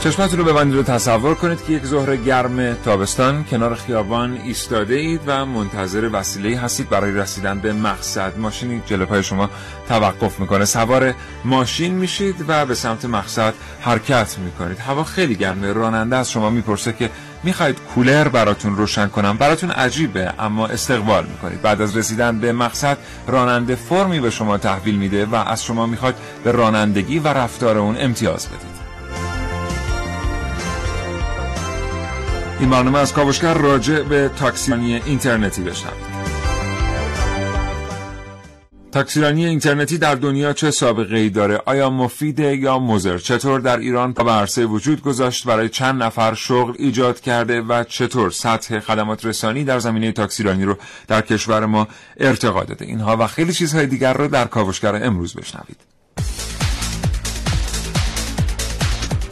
چشمتون 0.00 0.38
رو 0.38 0.44
ببندید 0.44 0.74
و 0.74 0.82
تصور 0.82 1.34
کنید 1.34 1.64
که 1.64 1.72
یک 1.72 1.84
ظهر 1.84 2.16
گرم 2.16 2.74
تابستان 2.74 3.44
کنار 3.44 3.74
خیابان 3.74 4.38
ایستاده 4.44 4.94
اید 4.94 5.20
و 5.26 5.46
منتظر 5.46 6.10
وسیله 6.12 6.58
هستید 6.58 6.88
برای 6.88 7.12
رسیدن 7.12 7.58
به 7.58 7.72
مقصد. 7.72 8.38
ماشینی 8.38 8.82
جلو 8.86 9.06
پای 9.06 9.22
شما 9.22 9.50
توقف 9.88 10.40
می‌کنه. 10.40 10.64
سوار 10.64 11.14
ماشین 11.44 11.94
میشید 11.94 12.44
و 12.48 12.66
به 12.66 12.74
سمت 12.74 13.04
مقصد 13.04 13.54
حرکت 13.80 14.38
می‌کنید. 14.38 14.78
هوا 14.78 15.04
خیلی 15.04 15.34
گرمه. 15.34 15.72
راننده 15.72 16.16
از 16.16 16.30
شما 16.30 16.50
می‌پرسه 16.50 16.92
که 16.92 17.10
می‌خواید 17.42 17.76
کولر 17.94 18.28
براتون 18.28 18.76
روشن 18.76 19.08
کنم؟ 19.08 19.36
براتون 19.36 19.70
عجیبه 19.70 20.32
اما 20.38 20.66
استقبال 20.66 21.26
می‌کنید. 21.26 21.62
بعد 21.62 21.82
از 21.82 21.96
رسیدن 21.96 22.38
به 22.38 22.52
مقصد 22.52 22.98
راننده 23.26 23.74
فرمی 23.74 24.20
به 24.20 24.30
شما 24.30 24.58
تحویل 24.58 24.94
میده 24.94 25.26
و 25.26 25.34
از 25.34 25.64
شما 25.64 25.86
می‌خواد 25.86 26.14
به 26.44 26.52
رانندگی 26.52 27.18
و 27.18 27.28
رفتار 27.28 27.78
اون 27.78 27.96
امتیاز 27.98 28.46
بدید. 28.46 28.79
این 32.60 32.70
برنامه 32.70 32.98
از 32.98 33.12
کاوشگر 33.12 33.54
راجع 33.54 34.02
به 34.02 34.30
تاکسیرانی 34.38 34.94
اینترنتی 34.94 35.62
بشنوید 35.62 36.20
تاکسیرانی 38.92 39.46
اینترنتی 39.46 39.98
در 39.98 40.14
دنیا 40.14 40.52
چه 40.52 40.70
سابقه 40.70 41.16
ای 41.16 41.30
داره؟ 41.30 41.62
آیا 41.66 41.90
مفیده 41.90 42.56
یا 42.56 42.78
مزر؟ 42.78 43.18
چطور 43.18 43.60
در 43.60 43.78
ایران 43.78 44.12
به 44.12 44.30
عرصه 44.30 44.66
وجود 44.66 45.02
گذاشت 45.02 45.44
برای 45.44 45.68
چند 45.68 46.02
نفر 46.02 46.34
شغل 46.34 46.74
ایجاد 46.78 47.20
کرده 47.20 47.60
و 47.60 47.84
چطور 47.84 48.30
سطح 48.30 48.80
خدمات 48.80 49.24
رسانی 49.24 49.64
در 49.64 49.78
زمینه 49.78 50.12
تاکسیرانی 50.12 50.64
رو 50.64 50.76
در 51.08 51.20
کشور 51.20 51.66
ما 51.66 51.88
ارتقا 52.16 52.64
داده؟ 52.64 52.84
اینها 52.84 53.16
و 53.16 53.26
خیلی 53.26 53.52
چیزهای 53.52 53.86
دیگر 53.86 54.12
رو 54.12 54.28
در 54.28 54.44
کاوشگر 54.44 55.04
امروز 55.04 55.34
بشنوید. 55.34 55.76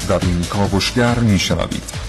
در 0.08 0.18
این 0.22 0.44
کاوشگر 0.44 1.18
میشنوید 1.18 2.07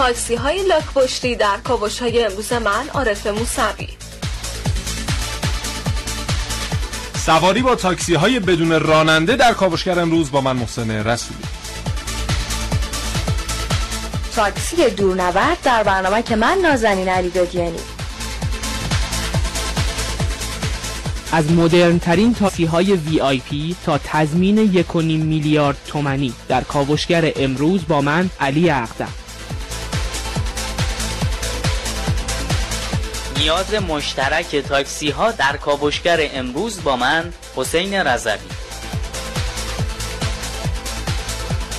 تاکسی 0.00 0.34
های 0.34 0.62
لاک 0.62 1.36
در 1.38 1.56
کاوش 1.64 1.98
های 1.98 2.24
امروز 2.24 2.52
من 2.52 2.88
عارف 2.94 3.26
موسوی. 3.26 3.88
سواری 7.14 7.62
با 7.62 7.74
تاکسی 7.74 8.14
های 8.14 8.40
بدون 8.40 8.80
راننده 8.80 9.36
در 9.36 9.52
کاوشگر 9.52 9.98
امروز 9.98 10.30
با 10.30 10.40
من 10.40 10.56
محسن 10.56 10.90
رسولی. 10.90 11.40
تاکسی 14.36 14.90
دورنورد 14.90 15.58
در 15.62 15.82
برنامه 15.82 16.22
که 16.22 16.36
من 16.36 16.58
نازنین 16.62 17.08
علی 17.08 17.30
دادیانی. 17.30 17.80
از 21.32 21.52
مدرن 21.52 21.98
ترین 21.98 22.34
تاکسی 22.34 22.64
های 22.64 22.92
وی 22.92 23.20
آی 23.20 23.38
پی 23.38 23.76
تا 23.84 23.98
تضمین 24.04 24.58
یک 24.58 24.96
میلیارد 24.96 25.76
تومنی 25.86 26.32
در 26.48 26.60
کاوشگر 26.60 27.32
امروز 27.36 27.86
با 27.88 28.00
من 28.00 28.30
علی 28.40 28.70
اقدم. 28.70 29.19
نیاز 33.40 33.74
مشترک 33.74 34.56
تاکسی 34.56 35.10
ها 35.10 35.32
در 35.32 35.56
کاوشگر 35.56 36.18
امروز 36.34 36.82
با 36.82 36.96
من 36.96 37.32
حسین 37.56 37.94
رضوی. 37.94 38.32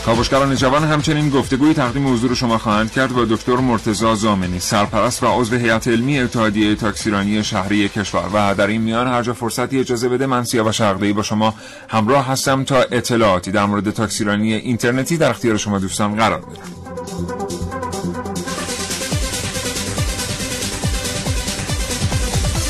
کاوشگران 0.06 0.56
جوان 0.56 0.84
همچنین 0.84 1.30
گفتگوی 1.30 1.74
تقدیم 1.74 2.14
حضور 2.14 2.36
شما 2.36 2.58
خواهند 2.58 2.92
کرد 2.92 3.14
با 3.14 3.26
دکتر 3.26 3.56
مرتزا 3.56 4.16
زامنی 4.16 4.60
سرپرست 4.60 5.24
و 5.24 5.28
عضو 5.28 5.56
هیئت 5.56 5.88
علمی 5.88 6.20
اتحادیه 6.20 6.76
تاکسیرانی 6.76 7.44
شهری 7.44 7.90
کشور. 7.90 8.30
و 8.34 8.56
در 8.56 8.68
این 8.68 8.82
میان 8.82 9.08
هر 9.08 9.24
جا 9.24 9.34
فرصتی 9.34 9.80
اجازه 9.80 10.10
بده 10.10 10.26
من 10.26 10.46
و 10.66 10.72
شرقی 10.72 11.14
با 11.14 11.24
شما 11.24 11.54
همراه 11.90 12.28
هستم 12.28 12.64
تا 12.64 12.82
اطلاعاتی 12.82 13.52
در 13.52 13.66
مورد 13.66 13.92
تاکسیرانی 13.92 14.54
اینترنتی 14.54 15.18
در 15.18 15.30
اختیار 15.30 15.58
شما 15.58 15.80
دوستان 15.80 16.16
قرار 16.16 16.40
بدم. 16.40 17.61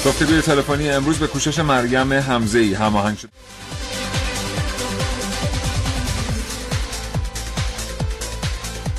گفتگوی 0.05 0.41
تلفنی 0.41 0.89
امروز 0.89 1.19
به 1.19 1.27
کوشش 1.27 1.59
مریم 1.59 2.13
حمزه 2.13 2.59
ای 2.59 2.73
هماهنگ 2.73 3.17
شد. 3.17 3.29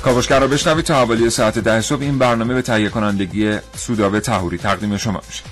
کاوشگر 0.03 0.39
را 0.39 0.47
بشنوید 0.47 0.85
تا 0.85 0.95
حوالی 0.95 1.29
ساعت 1.29 1.59
ده 1.59 1.81
صبح. 1.81 2.01
این 2.01 2.17
برنامه 2.17 2.53
به 2.53 2.61
تهیه 2.61 2.89
کنندگی 2.89 3.57
سودابه 3.75 4.19
تهوری 4.19 4.57
تقدیم 4.57 4.97
شما 4.97 5.21
میشه. 5.27 5.43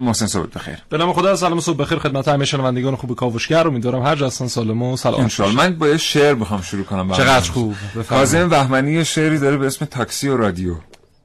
محسن 0.00 0.26
صبح 0.26 0.48
بخیر. 0.54 0.78
به 0.88 0.98
نام 0.98 1.12
خدا 1.12 1.36
سلام 1.36 1.60
صبح 1.60 1.76
بخیر 1.76 1.98
خدمت 1.98 2.28
همه 2.28 2.44
شنوندگان 2.44 2.96
خوب 2.96 3.16
کاوشگر. 3.16 3.66
امیدوارم 3.66 4.02
هر 4.02 4.16
جا 4.16 4.26
هستن 4.26 4.46
سالم 4.46 4.82
و 4.82 4.96
سلام 4.96 5.30
ان 5.38 5.54
من 5.54 5.74
با 5.74 5.88
یه 5.88 5.96
شعر 5.96 6.34
می‌خوام 6.34 6.62
شروع 6.62 6.84
کنم. 6.84 7.12
چقدر 7.12 7.50
خوب. 7.50 7.74
کاظم 8.08 8.48
بهمنی 8.48 9.04
شعری 9.04 9.38
داره 9.38 9.56
به 9.56 9.66
اسم 9.66 9.84
تاکسی 9.84 10.28
و 10.28 10.36
رادیو. 10.36 10.74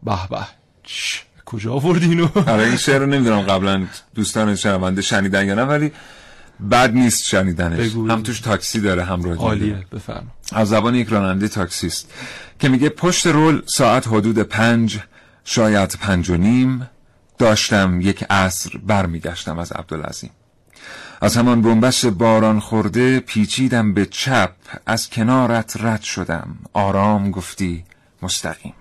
به 0.03 0.27
به. 0.29 0.37
کجا 1.45 1.73
آوردی 1.73 2.05
اینو؟ 2.05 2.27
آره 2.47 2.63
این 2.63 2.77
شعر 2.77 2.99
رو 2.99 3.05
نمی‌دونم 3.05 3.41
قبلا 3.41 3.87
دوستان 4.15 4.55
شنونده 4.55 5.01
شنیدن 5.01 5.47
یا 5.47 5.53
نه 5.53 5.63
ولی 5.63 5.91
بد 6.71 6.93
نیست 6.93 7.23
شنیدنش. 7.23 7.91
هم 7.95 8.23
توش 8.23 8.39
تاکسی 8.39 8.81
داره 8.81 9.03
هم 9.03 9.23
رادیو 9.23 9.41
عالیه. 9.41 9.85
بفرم 9.91 10.27
از 10.53 10.69
زبان 10.69 10.95
یک 10.95 11.07
راننده 11.07 11.47
تاکسیست 11.47 12.13
که 12.59 12.69
میگه 12.69 12.89
پشت 12.89 13.27
رول 13.27 13.61
ساعت 13.65 14.07
حدود 14.07 14.39
پنج 14.39 14.99
شاید 15.45 15.97
پنج 16.01 16.29
و 16.29 16.37
نیم. 16.37 16.89
داشتم 17.41 18.01
یک 18.01 18.25
عصر 18.29 18.69
برمیگشتم 18.87 19.59
از 19.59 19.71
عبدالعظیم. 19.71 20.29
از 21.21 21.37
همان 21.37 21.61
بنبست 21.61 22.05
باران 22.05 22.59
خورده 22.59 23.19
پیچیدم 23.19 23.93
به 23.93 24.05
چپ 24.05 24.51
از 24.85 25.09
کنارت 25.09 25.77
رد 25.79 26.01
شدم. 26.01 26.55
آرام 26.73 27.31
گفتی 27.31 27.83
مستقیم. 28.21 28.73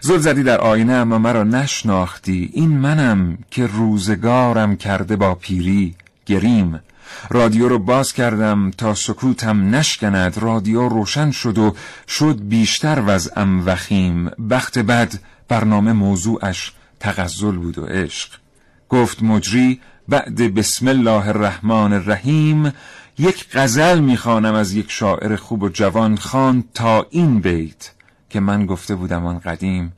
زل 0.00 0.18
زدی 0.18 0.42
در 0.42 0.60
آینه 0.60 0.92
اما 0.92 1.18
مرا 1.18 1.44
نشناختی. 1.44 2.50
این 2.52 2.78
منم 2.78 3.38
که 3.50 3.66
روزگارم 3.66 4.76
کرده 4.76 5.16
با 5.16 5.34
پیری 5.34 5.94
گریم. 6.26 6.80
رادیو 7.30 7.68
رو 7.68 7.78
باز 7.78 8.12
کردم 8.12 8.70
تا 8.70 8.94
سکوتم 8.94 9.74
نشکند. 9.74 10.38
رادیو 10.38 10.88
روشن 10.88 11.30
شد 11.30 11.58
و 11.58 11.74
شد 12.08 12.38
بیشتر 12.42 13.02
وضعم 13.06 13.66
وخیم. 13.66 14.30
بخت 14.50 14.78
بد 14.78 15.12
برنامه 15.48 15.92
موضوعش 15.92 16.72
تغزل 17.00 17.56
بود 17.56 17.78
و 17.78 17.84
عشق. 17.84 18.28
گفت 18.88 19.22
مجری 19.22 19.80
بعد 20.08 20.54
بسم 20.54 20.88
الله 20.88 21.28
الرحمن 21.28 21.92
الرحیم 21.92 22.72
یک 23.18 23.46
غزل 23.52 23.98
می‌خوانم 24.00 24.54
از 24.54 24.72
یک 24.72 24.90
شاعر 24.90 25.36
خوب 25.36 25.62
و 25.62 25.68
جوان 25.68 26.16
خان 26.16 26.64
تا 26.74 27.06
این 27.10 27.40
بیت 27.40 27.90
که 28.30 28.40
من 28.40 28.66
گفته 28.66 28.94
بودم 28.94 29.26
آن 29.26 29.38
قدیم. 29.38 29.92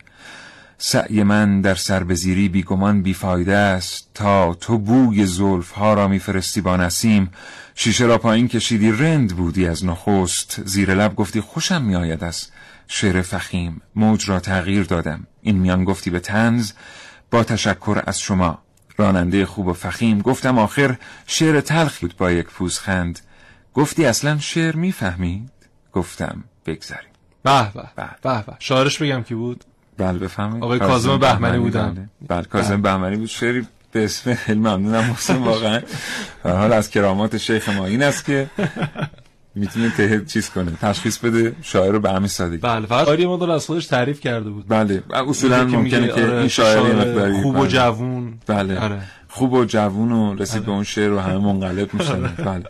سعی 0.79 1.23
من 1.23 1.61
در 1.61 1.75
سربزیری 1.75 2.49
بیگمان 2.49 3.03
بیفایده 3.03 3.57
است 3.57 4.11
تا 4.15 4.55
تو 4.55 4.79
بوی 4.79 5.27
زلف 5.27 5.71
ها 5.71 5.95
را 5.95 6.09
میفرستی 6.09 6.61
با 6.61 6.77
نسیم. 6.77 7.31
شیشه 7.75 8.05
را 8.05 8.19
پایین 8.19 8.49
کشیدی 8.49 8.93
رند 8.93 9.37
بودی 9.37 9.67
از 9.67 9.85
نخست. 9.85 10.61
زیر 10.65 10.95
لب 10.95 11.17
گفتی 11.17 11.41
خوشم 11.41 11.83
میآید 11.83 12.25
است 12.25 12.53
شعر 12.89 13.23
فخیم. 13.23 13.81
موج 13.97 14.31
را 14.31 14.41
تغییر 14.41 14.85
دادم. 14.85 15.27
این 15.43 15.57
میان 15.57 15.85
گفتی 15.85 16.11
به 16.11 16.21
تنز 16.21 16.73
با 17.31 17.45
تشکر 17.45 18.03
از 18.07 18.21
شما. 18.21 18.59
راننده 18.97 19.47
خوب 19.47 19.67
و 19.67 19.73
فخیم 19.73 20.21
گفتم 20.21 20.59
آخر 20.59 20.97
شعر 21.27 21.61
تلخ 21.61 21.99
بود 21.99 22.17
با 22.17 22.31
یک 22.31 22.47
پوزخند. 22.47 23.21
گفتی 23.75 24.07
اصلا 24.07 24.39
شعر 24.39 24.77
می‌فهمید؟ 24.77 25.51
گفتم 25.93 26.45
بگذاریم. 26.67 27.11
به 27.43 27.73
به 27.75 27.89
به 28.23 28.43
به 28.47 28.57
شاعرش 28.59 29.03
بگم 29.03 29.23
کی 29.23 29.35
بود؟ 29.35 29.65
بله 29.99 30.19
بفهمید 30.19 30.63
آقای 30.63 30.79
کاظم 30.79 31.19
بهمنی 31.19 31.59
بودن. 31.59 31.95
بله, 31.95 32.09
بله، 32.29 32.45
کاظم 32.45 32.83
بهمنی 32.83 33.17
بود. 33.17 33.29
شعری 33.29 33.67
به 33.93 34.05
اسم 34.05 34.35
خیلی 34.35 34.59
ممنونم 34.59 35.05
محسن 35.05 35.37
واقعا. 35.37 35.81
حال 36.43 36.73
از 36.73 36.91
کرامات 36.91 37.37
شیخ 37.37 37.69
ما 37.69 37.87
این 37.87 38.03
است 38.03 38.25
که 38.25 38.51
می‌تونه 39.55 39.91
ته 39.91 40.25
چیز 40.25 40.51
کنه 40.51 40.73
تشخیص 40.81 41.19
بده 41.19 41.57
شاعر 41.63 41.93
رو 41.93 42.01
به 42.01 42.11
همین 42.13 42.29
سادگی 42.29 42.57
بله 42.57 42.87
فقط 42.87 43.09
آری 43.09 43.27
مدل 43.27 43.51
از 43.51 43.67
خودش 43.67 43.87
تعریف 43.87 44.21
کرده 44.21 44.51
بود. 44.51 44.69
بله 44.69 45.03
اصولا 45.29 45.65
ممکنه 45.65 46.07
که 46.07 46.13
آره 46.13 46.39
این 46.39 46.49
شاعر 46.49 47.43
خوب 47.43 47.59
و 47.59 47.67
جوون. 47.67 48.35
بله. 48.47 48.79
آره. 48.79 49.01
خوب 49.29 49.53
و 49.53 49.65
جوون 49.65 50.13
و 50.13 50.35
رسید 50.35 50.65
به 50.65 50.71
اون 50.71 50.85
شعر 50.85 51.13
و 51.13 51.19
همه 51.19 51.39
منقلب 51.39 51.95
میشن. 51.95 52.23
بله. 52.23 52.65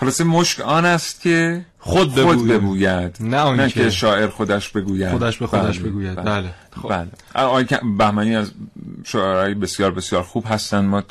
خلاصه 0.00 0.24
مشک 0.24 0.60
آن 0.60 0.84
است 0.84 1.20
که 1.20 1.64
خود 1.78 2.08
خود 2.08 2.14
بگوید. 2.14 2.52
بگوید. 2.52 3.16
نه 3.20 3.38
آنکه 3.38 3.68
که 3.68 3.90
شاعر 3.90 4.28
خودش 4.28 4.68
بگوید. 4.68 5.10
خودش 5.10 5.38
به 5.38 5.46
خودش 5.46 5.78
بگوید. 5.78 6.14
بله. 6.14 6.50
خب. 6.82 6.88
بله. 6.88 7.08
آقای 7.34 7.64
کم- 7.64 7.96
بهمنی 7.96 8.36
از 8.36 8.50
شاعرای 9.04 9.54
بسیار 9.54 9.90
بسیار 9.90 10.22
خوب 10.22 10.44
هستن 10.48 10.84
ما 10.84 11.02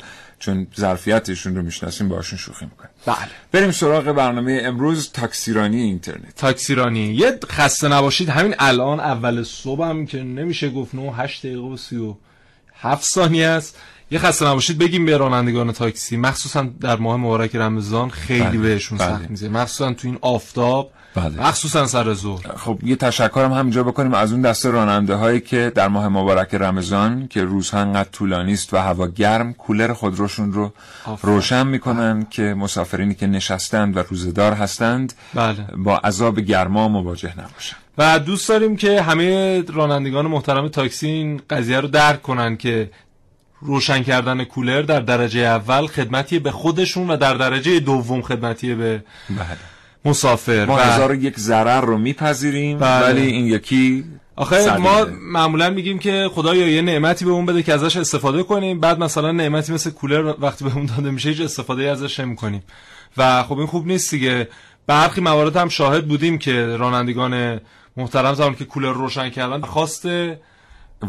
چون 0.42 0.66
ظرفیتشون 0.76 1.56
رو 1.56 1.62
می‌شناسیم 1.62 2.08
باشون 2.08 2.38
شوخی 2.38 2.64
می‌کنیم. 2.64 2.90
بله. 3.06 3.28
بریم 3.52 3.70
سراغ 3.70 4.04
برنامه 4.04 4.62
امروز 4.64 5.12
تاکسیرانی 5.12 5.80
اینترنت. 5.80 6.36
تاکسیرانی. 6.36 7.14
یه 7.14 7.38
خسته 7.46 7.88
نباشید 7.88 8.28
همین 8.28 8.54
الان 8.58 9.00
اول 9.00 9.42
صبحم 9.42 10.06
که 10.06 10.22
نمیشه 10.22 10.70
گفت 10.70 10.94
9 10.94 11.12
8 11.12 11.46
دقیقه 11.46 11.60
و 11.60 11.76
37 11.76 13.04
ثانیه 13.04 13.46
است. 13.46 13.78
یه 14.10 14.18
خسته 14.18 14.46
نباشید 14.46 14.78
بگیم 14.78 15.06
به 15.06 15.16
رانندگان 15.16 15.72
تاکسی 15.72 16.16
مخصوصا 16.16 16.62
در 16.80 16.96
ماه 16.96 17.16
مبارک 17.16 17.56
رمضان 17.56 18.10
خیلی 18.10 18.44
بله، 18.44 18.58
بهشون 18.58 18.98
بله. 18.98 19.08
سخت 19.08 19.30
میزه 19.30 19.48
مخصوصا 19.48 19.92
تو 19.92 20.08
این 20.08 20.18
آفتاب 20.20 20.92
بله. 21.14 21.48
مخصوصا 21.48 21.86
سر 21.86 22.14
ظهر 22.14 22.56
خب 22.56 22.78
یه 22.82 22.96
تشکرم 22.96 23.52
همینجا 23.52 23.82
بکنیم 23.82 24.14
از 24.14 24.32
اون 24.32 24.42
دسته 24.42 24.70
راننده 24.70 25.14
هایی 25.14 25.40
که 25.40 25.72
در 25.74 25.88
ماه 25.88 26.08
مبارک 26.08 26.54
رمضان 26.54 27.28
که 27.28 27.44
روزها 27.44 27.80
انقدر 27.80 28.08
طولانی 28.08 28.52
است 28.52 28.74
و 28.74 28.76
هوا 28.76 29.06
گرم 29.06 29.52
کولر 29.52 29.92
خودروشون 29.92 30.52
رو. 30.52 30.72
روشن 31.22 31.66
می‌کنن 31.66 32.26
که 32.30 32.42
مسافرینی 32.42 33.14
که 33.14 33.26
نشستند 33.26 33.96
و 33.96 34.00
روزدار 34.08 34.52
هستند 34.52 35.12
بله 35.34 35.66
با 35.76 35.98
عذاب 35.98 36.40
گرما 36.40 36.88
مواجه 36.88 37.32
نباشن 37.32 37.76
و 37.98 38.18
دوست 38.18 38.48
داریم 38.48 38.76
که 38.76 39.02
همه 39.02 39.62
رانندگان 39.72 40.26
محترم 40.26 40.68
تاکسی 40.68 41.06
این 41.06 41.42
قضیه 41.50 41.80
رو 41.80 41.88
درک 41.88 42.22
کنن 42.22 42.56
که 42.56 42.90
روشن 43.60 44.02
کردن 44.02 44.44
کولر 44.44 44.82
در 44.82 45.00
درجه 45.00 45.40
اول 45.40 45.86
خدمتی 45.86 46.38
به 46.38 46.50
خودشون 46.50 47.10
و 47.10 47.16
در 47.16 47.34
درجه 47.34 47.80
دوم 47.80 48.22
خدمتی 48.22 48.74
به 48.74 49.04
بله 49.30 49.58
مسافر 50.04 50.64
ما 50.64 50.76
هزار 50.76 51.12
و 51.12 51.14
یک 51.14 51.38
ضرر 51.38 51.80
رو 51.80 51.98
میپذیریم 51.98 52.78
بله. 52.78 53.06
ولی 53.06 53.26
این 53.26 53.46
یکی 53.46 54.04
آخه. 54.36 54.76
ما 54.76 55.04
معمولا 55.22 55.70
میگیم 55.70 55.98
که 55.98 56.30
خدایا 56.34 56.68
یه 56.68 56.82
نعمتی 56.82 57.24
بهمون 57.24 57.46
بده 57.46 57.62
که 57.62 57.72
ازش 57.72 57.96
استفاده 57.96 58.42
کنیم 58.42 58.80
بعد 58.80 58.98
مثلا 58.98 59.32
نعمتی 59.32 59.72
مثل 59.72 59.90
کولر 59.90 60.34
وقتی 60.38 60.64
بهمون 60.64 60.86
داده 60.86 61.10
میشه 61.10 61.28
هیچ 61.28 61.40
استفاده 61.40 61.90
ازش 61.90 62.20
نمی 62.20 62.36
کنیم 62.36 62.62
و 63.16 63.42
خب 63.42 63.58
این 63.58 63.66
خوب 63.66 63.86
نیست 63.86 64.10
دیگه 64.10 64.48
برخی 64.86 65.20
موارد 65.20 65.56
هم 65.56 65.68
شاهد 65.68 66.08
بودیم 66.08 66.38
که 66.38 66.66
رانندگان 66.66 67.60
محترم 67.96 68.34
زمان 68.34 68.54
که 68.54 68.64
کولر 68.64 68.92
روشن 68.92 69.30
کردن 69.30 69.60
خواست 69.60 70.06
وجه 70.06 70.38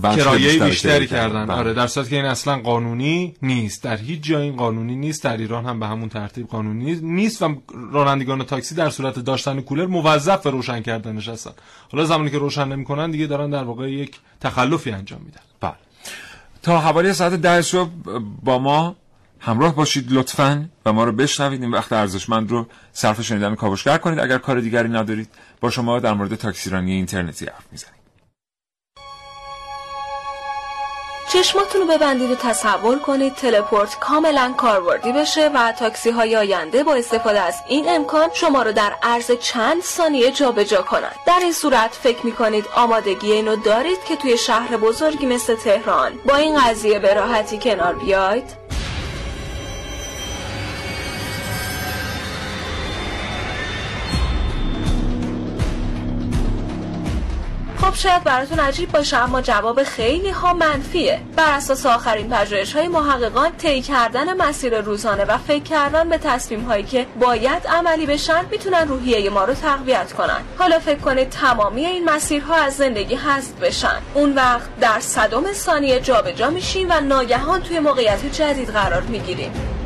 کرایه 0.02 0.50
بیشتر 0.50 0.66
بیشتری 0.66 1.08
کردن. 1.08 1.30
کردن. 1.30 1.46
بله. 1.46 1.58
آره 1.58 1.74
در 1.74 1.88
صورتی 1.88 2.10
که 2.10 2.16
این 2.16 2.26
اصلا 2.26 2.58
قانونی 2.58 3.34
نیست. 3.42 3.84
در 3.84 3.98
هیچ 3.98 4.22
جای 4.24 4.44
این 4.44 4.56
قانونی 4.56 4.96
نیست. 4.96 5.24
در 5.24 5.38
ایران 5.38 5.66
هم 5.66 5.80
به 5.80 5.88
همون 5.88 6.10
ترتیب 6.10 6.48
قانونی 6.48 6.96
نیست. 6.96 7.42
و 7.42 7.62
رانندگان 7.92 8.44
تاکسی 8.44 8.76
در 8.76 8.90
صورت 8.90 9.20
داشتن 9.20 9.62
کولر 9.62 9.86
موظف 9.86 10.44
به 10.44 10.50
روشن 10.50 10.82
کردنش 10.82 11.30
هستن. 11.30 11.52
حالا 11.92 12.06
زمانی 12.06 12.30
که 12.30 12.38
روشن 12.38 12.68
نمی‌کنن 12.68 13.12
دیگه 13.12 13.28
دارن 13.28 13.50
در 13.50 13.64
واقع 13.64 13.92
یک 13.92 14.20
تخلفی 14.42 14.92
انجام 14.92 15.22
میدن. 15.26 15.42
بله. 15.62 15.74
تا 16.64 16.80
حوالی 16.80 17.14
ساعت 17.14 17.34
ده 17.34 17.62
صبح 17.62 17.90
با 18.44 18.60
ما 18.60 18.96
همراه 19.40 19.76
باشید 19.76 20.12
لطفا 20.12 20.70
و 20.86 20.94
ما 20.94 21.04
رو 21.04 21.12
بشنوید. 21.12 21.62
این 21.62 21.72
وقت 21.72 21.94
ارزشمند 21.94 22.52
رو 22.52 22.68
صرف 22.94 23.22
شنیدن 23.22 23.56
کاوشگر 23.56 23.98
کنید. 23.98 24.20
اگر 24.20 24.38
کار 24.38 24.60
دیگری 24.60 24.90
ندارید 24.90 25.30
با 25.62 25.70
شما 25.70 26.00
در 26.00 26.14
مورد 26.14 26.36
تاکسیرانی 26.36 26.92
اینترنتی 26.92 27.46
حرف 27.46 27.66
می‌زنیم. 27.72 28.03
چشماتون 31.34 31.82
رو 31.82 31.88
ببندید 31.88 32.32
و 32.32 32.36
تصور 32.36 33.00
کنید 33.00 33.36
تلپورت 33.36 34.00
کاملا 34.00 34.54
کاربردی 34.58 35.12
بشه 35.12 35.52
و 35.54 35.72
تاکسی 35.72 36.10
های 36.10 36.36
آینده 36.36 36.84
با 36.84 36.94
استفاده 36.94 37.40
از 37.40 37.56
این 37.68 37.90
امکان 37.90 38.30
شما 38.34 38.64
رو 38.64 38.72
در 38.72 38.94
عرض 39.04 39.32
چند 39.32 39.82
ثانیه 39.82 40.32
جابجا 40.32 40.82
کنند. 40.82 41.16
در 41.26 41.40
این 41.42 41.52
صورت 41.52 41.94
فکر 42.04 42.26
می‌کنید 42.26 42.66
آمادگی 42.76 43.32
اینو 43.32 43.56
دارید 43.56 44.04
که 44.04 44.16
توی 44.16 44.38
شهر 44.38 44.78
بزرگی 44.78 45.26
مثل 45.26 45.56
تهران. 45.56 46.20
با 46.26 46.36
این 46.36 46.62
قضیه 46.62 47.00
به 47.00 47.14
راحتی 47.14 47.60
کنار 47.60 47.94
بیاید. 47.94 48.63
خب 57.84 57.96
شاید 57.96 58.24
براتون 58.24 58.60
عجیب 58.60 58.92
باشه 58.92 59.18
اما 59.18 59.42
جواب 59.42 59.84
خیلی 59.84 60.30
ها 60.30 60.54
منفیه. 60.54 61.22
بر 61.36 61.54
اساس 61.54 61.86
آخرین 61.86 62.30
پژوهش 62.30 62.76
های 62.76 62.88
محققان 62.88 63.58
طی 63.58 63.82
کردن 63.82 64.34
مسیر 64.34 64.82
روزانه 64.82 65.26
و 65.26 65.38
فکر 65.38 65.64
کردن 65.64 66.10
به 66.10 66.18
تصمیم 66.18 66.64
هایی 66.64 66.84
که 66.84 67.08
باید 67.20 67.68
عملی 67.68 68.06
بشن 68.06 68.46
می‌تونن 68.52 68.88
روحیه 68.88 69.30
ما 69.30 69.44
رو 69.44 69.54
تقویت 69.54 70.14
کنن. 70.14 70.42
حالا 70.58 70.80
فکر 70.80 71.00
کنید 71.00 71.30
تمامی 71.30 71.86
این 71.86 72.10
مسیرها 72.10 72.56
از 72.56 72.74
زندگی 72.74 73.16
حذف 73.16 73.52
بشن. 73.52 74.02
اون 74.14 74.36
وقت 74.36 74.80
در 74.80 75.00
صدم 75.00 75.54
ثانیه 75.54 76.00
جابجا 76.00 76.50
میشیم 76.50 76.88
و 76.90 77.02
ناگهان 77.02 77.62
توی 77.62 77.80
موقعیت 77.80 78.26
جدید 78.26 78.70
قرار 78.70 79.02
می‌گیریم. 79.02 79.83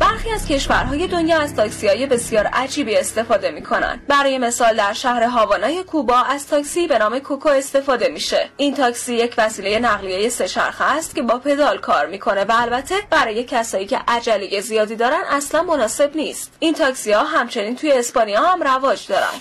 برخی 0.00 0.30
از 0.30 0.46
کشورهای 0.46 1.06
دنیا 1.06 1.38
از 1.38 1.54
تاکسی 1.54 2.06
بسیار 2.06 2.46
عجیبی 2.46 2.96
استفاده 2.96 3.50
می 3.50 3.62
کنن. 3.62 4.00
برای 4.08 4.38
مثال 4.38 4.76
در 4.76 4.92
شهر 4.92 5.22
هاوانای 5.22 5.82
کوبا 5.82 6.16
از 6.18 6.46
تاکسی 6.46 6.86
به 6.86 6.98
نام 6.98 7.18
کوکو 7.18 7.48
استفاده 7.48 8.08
میشه. 8.08 8.50
این 8.56 8.74
تاکسی 8.74 9.14
یک 9.14 9.34
وسیله 9.38 9.78
نقلیه 9.78 10.28
سه 10.28 10.48
چرخه 10.48 10.84
است 10.84 11.14
که 11.14 11.22
با 11.22 11.38
پدال 11.38 11.78
کار 11.78 12.06
می‌کنه 12.06 12.44
و 12.44 12.52
البته 12.56 12.94
برای 13.10 13.44
کسایی 13.44 13.86
که 13.86 13.98
عجله 14.08 14.60
زیادی 14.60 14.96
دارن 14.96 15.22
اصلا 15.30 15.62
مناسب 15.62 16.16
نیست. 16.16 16.52
این 16.58 16.74
تاکسی 16.74 17.12
ها 17.12 17.24
همچنین 17.24 17.76
توی 17.76 17.92
اسپانیا 17.92 18.40
هم 18.40 18.62
رواج 18.62 19.06
دارن. 19.06 19.34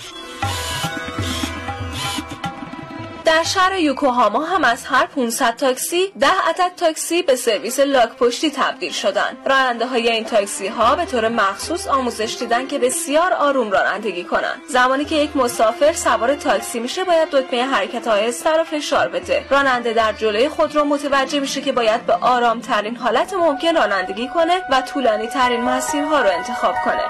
در 3.29 3.43
شهر 3.43 3.79
یوکوهاما 3.79 4.45
هم 4.45 4.63
از 4.63 4.85
هر 4.85 5.05
500 5.05 5.55
تاکسی 5.55 6.11
10 6.19 6.27
عدد 6.27 6.71
تاکسی 6.77 7.21
به 7.21 7.35
سرویس 7.35 7.79
لاک 7.79 8.09
پشتی 8.09 8.51
تبدیل 8.51 8.91
شدن 8.91 9.37
راننده 9.45 9.85
های 9.85 10.09
این 10.09 10.23
تاکسی 10.23 10.67
ها 10.67 10.95
به 10.95 11.05
طور 11.05 11.27
مخصوص 11.27 11.87
آموزش 11.87 12.37
دیدن 12.39 12.67
که 12.67 12.79
بسیار 12.79 13.33
آروم 13.33 13.71
رانندگی 13.71 14.23
کنند. 14.23 14.61
زمانی 14.69 15.05
که 15.05 15.15
یک 15.15 15.37
مسافر 15.37 15.93
سوار 15.93 16.35
تاکسی 16.35 16.79
میشه 16.79 17.03
باید 17.03 17.29
دکمه 17.29 17.65
حرکت 17.65 18.07
آهسته 18.07 18.57
رو 18.57 18.63
فشار 18.63 19.07
بده. 19.07 19.45
راننده 19.49 19.93
در 19.93 20.13
جلوی 20.13 20.49
خود 20.49 20.75
رو 20.75 20.83
متوجه 20.83 21.39
میشه 21.39 21.61
که 21.61 21.71
باید 21.71 22.05
به 22.05 22.13
آرام 22.13 22.59
ترین 22.59 22.95
حالت 22.95 23.33
ممکن 23.33 23.75
رانندگی 23.75 24.27
کنه 24.27 24.61
و 24.69 24.81
طولانی 24.81 25.27
ترین 25.27 25.61
مسیرها 25.61 26.21
رو 26.21 26.29
انتخاب 26.29 26.75
کنه. 26.85 27.03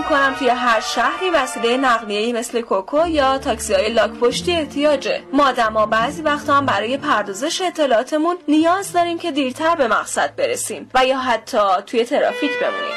می‌کنم 0.00 0.34
توی 0.38 0.48
هر 0.48 0.80
شهری 0.80 1.30
وسیله 1.30 1.76
نقلیه‌ای 1.76 2.32
مثل 2.32 2.60
کوکو 2.60 3.06
یا 3.06 3.38
تاکسی 3.38 3.74
های 3.74 3.92
لاک 3.92 4.10
پشتی 4.10 4.52
احتیاجه. 4.52 5.22
ما 5.32 5.52
دما 5.52 5.86
بعضی 5.86 6.22
وقتا 6.22 6.54
هم 6.54 6.66
برای 6.66 6.96
پردازش 6.96 7.60
اطلاعاتمون 7.60 8.36
نیاز 8.48 8.92
داریم 8.92 9.18
که 9.18 9.32
دیرتر 9.32 9.74
به 9.74 9.88
مقصد 9.88 10.36
برسیم 10.36 10.90
و 10.94 11.06
یا 11.06 11.18
حتی 11.18 11.58
توی 11.86 12.04
ترافیک 12.04 12.50
بمونیم. 12.60 12.96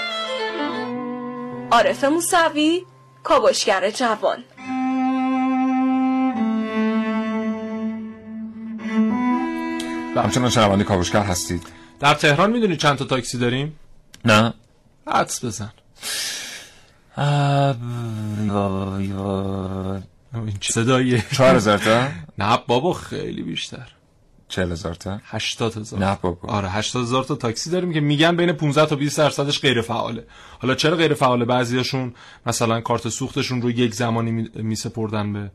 عارف 1.71 2.03
موسوی 2.03 2.85
کاوشگر 3.23 3.89
جوان. 3.89 4.43
و 10.15 10.21
همچنان 10.21 10.49
شنونده 10.49 10.83
کاوشگر 10.83 11.23
هستید. 11.23 11.67
در 11.99 12.13
تهران 12.13 12.51
می‌دونی 12.51 12.77
چند 12.77 12.97
تا 12.97 13.05
تاکسی 13.05 13.37
داریم؟ 13.37 13.79
نه. 14.25 14.53
حدس 15.07 15.45
بزن. 15.45 15.71
این 20.33 20.53
صداییه 20.61 21.23
چهار 21.31 21.55
هزار 21.55 21.77
تا؟ 21.77 22.07
نه 22.37 22.59
بابا 22.67 22.93
خیلی 22.93 23.41
بیشتر. 23.43 23.87
چهل 24.47 24.71
هزار 24.71 24.93
تا؟ 24.93 25.19
80 25.25 25.77
هزار. 25.77 25.99
نه 25.99 26.17
بابا. 26.21 26.49
آره 26.49 26.69
80 26.69 27.03
هزار 27.03 27.23
تا 27.23 27.35
تاکسی 27.35 27.69
داریم 27.69 27.93
که 27.93 27.99
میگن 27.99 28.35
بین 28.35 28.51
15 28.53 28.85
تا 28.85 28.95
20 28.95 29.17
درصدش 29.17 29.61
غیر 29.61 29.81
فعاله. 29.81 30.23
حالا 30.59 30.75
چرا 30.75 30.95
غیر 30.97 31.13
فعاله؟ 31.13 31.45
بعضیاشون 31.45 32.13
مثلا 32.45 32.81
کارت 32.81 33.09
سوختشون 33.09 33.61
رو 33.61 33.71
یک 33.71 33.95
زمانی 33.95 34.31
می- 34.31 34.49
میسپردن 34.55 35.33
به 35.33 35.51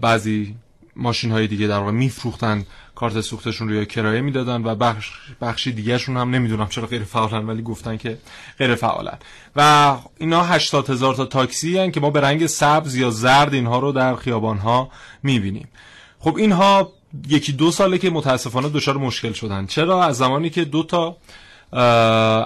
بعضی 0.00 0.56
ماشین 0.96 1.30
های 1.32 1.46
دیگه 1.46 1.66
در 1.66 1.78
واقع 1.78 1.90
میفروختن. 1.92 2.64
کارت 2.98 3.20
سوختشون 3.20 3.68
رو 3.68 3.74
یا 3.74 3.84
کرایه 3.84 4.20
می‌دادن 4.20 4.64
و 4.64 4.74
بخش 4.74 5.10
بخشی 5.40 5.72
دیگهشون 5.72 6.16
هم 6.16 6.30
نمی‌دونم 6.30 6.68
چرا 6.68 6.86
غیر 6.86 7.04
فعالن 7.04 7.46
ولی 7.46 7.62
گفتن 7.62 7.96
که 7.96 8.18
غیر 8.58 8.74
فعالن. 8.74 9.18
و 9.56 9.96
اینا 10.18 10.44
80 10.44 10.90
هزار 10.90 11.14
تا 11.14 11.24
تاکسی 11.24 11.78
هن 11.78 11.90
که 11.90 12.00
ما 12.00 12.10
به 12.10 12.20
رنگ 12.20 12.46
سبز 12.46 12.94
یا 12.96 13.10
زرد 13.10 13.54
اینها 13.54 13.78
رو 13.78 13.92
در 13.92 14.16
خیابان 14.16 14.58
ها 14.58 14.90
می‌بینیم. 15.22 15.68
خب 16.18 16.36
اینها 16.36 16.92
یکی 17.28 17.52
دو 17.52 17.70
ساله 17.70 17.98
که 17.98 18.10
متاسفانه 18.10 18.68
دچار 18.68 18.96
مشکل 18.96 19.32
شدن. 19.32 19.66
چرا؟ 19.66 20.04
از 20.04 20.16
زمانی 20.16 20.50
که 20.50 20.64
دو 20.64 20.82
تا 20.82 21.16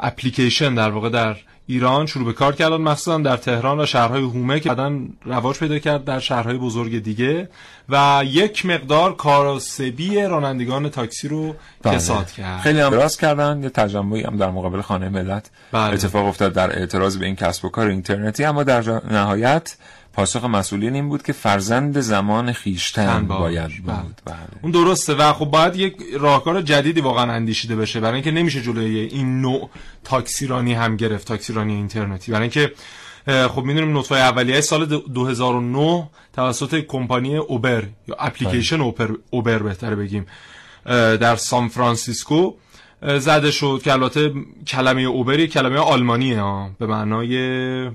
اپلیکیشن 0.03 0.75
در 0.75 0.91
واقع 0.91 1.09
در 1.09 1.37
ایران 1.66 2.07
شروع 2.07 2.25
به 2.25 2.33
کار 2.33 2.54
کردن 2.54 2.76
مخصوصا 2.76 3.19
در 3.19 3.37
تهران 3.37 3.81
و 3.81 3.87
شهرهای 3.87 4.23
هومه 4.23 4.61
که 4.61 4.69
بعدا 4.69 4.99
رواج 5.25 5.59
پیدا 5.59 5.78
کرد 5.78 6.04
در 6.04 6.19
شهرهای 6.19 6.59
بزرگ 6.59 7.02
دیگه 7.02 7.49
و 7.88 8.23
یک 8.26 8.66
مقدار 8.66 9.16
کاراسبی 9.16 10.21
رانندگان 10.21 10.88
تاکسی 10.88 11.28
رو 11.28 11.54
بله. 11.83 11.95
کساد 11.95 12.31
کرد 12.31 12.61
خیلی 12.61 12.81
هم 12.81 12.92
راست 12.92 13.21
کردن 13.21 13.62
یه 13.62 13.69
تجمعی 13.69 14.23
هم 14.23 14.37
در 14.37 14.50
مقابل 14.50 14.81
خانه 14.81 15.09
ملت 15.09 15.50
بله. 15.73 15.95
اتفاق 15.95 16.26
افتاد 16.26 16.52
در 16.52 16.78
اعتراض 16.78 17.16
به 17.16 17.26
این 17.26 17.37
کسب 17.37 17.64
و 17.64 17.69
کار 17.69 17.87
اینترنتی 17.87 18.45
اما 18.45 18.62
در 18.62 19.02
نهایت 19.11 19.76
پاسخ 20.12 20.45
مسئولین 20.45 20.95
این 20.95 21.09
بود 21.09 21.23
که 21.23 21.33
فرزند 21.33 22.00
زمان 22.00 22.52
خیشتن. 22.52 23.26
باید 23.26 23.71
بله. 23.87 24.02
بود 24.02 24.21
بله. 24.25 24.37
اون 24.62 24.73
درسته 24.73 25.14
و 25.14 25.33
خب 25.33 25.45
باید 25.45 25.76
یک 25.76 25.97
راهکار 26.21 26.62
جدیدی 26.62 27.00
واقعا 27.00 27.33
اندیشیده 27.33 27.76
بشه 27.76 28.00
برای 28.00 28.14
اینکه 28.14 28.31
نمیشه 28.31 28.62
جلوی 28.62 28.99
این 28.99 29.40
نوع 29.40 29.71
تاکسیرانی 30.04 30.75
هم 30.75 30.97
گرفت 30.97 31.28
تاکسیرانی 31.28 31.75
اینترنتی 31.75 32.33
برای 32.33 32.42
اینکه 32.42 32.73
خب 33.49 33.62
می‌دونیم 33.62 33.99
نطفه 33.99 34.14
اولیه 34.14 34.61
سال 34.61 34.87
دو- 34.87 35.00
2009 35.14 36.09
توسط 36.33 36.75
کمپانی 36.75 37.37
اوبر 37.37 37.85
یا 38.09 38.16
اپلیکیشن 38.19 38.81
اوبر, 38.81 39.11
اوبر 39.31 39.59
بهتره 39.59 39.97
بگیم 39.97 40.26
در 41.21 41.37
سان 41.37 41.69
فرانسیسکو 41.69 42.54
زده 43.02 43.50
شد 43.50 43.81
که 43.85 43.92
البته 43.92 44.33
کلمه 44.66 45.02
اوبر 45.02 45.47
کلمه 45.47 45.78
آلمانیه 45.78 46.40
ها 46.40 46.71
به 46.78 46.87
معنای 46.87 47.90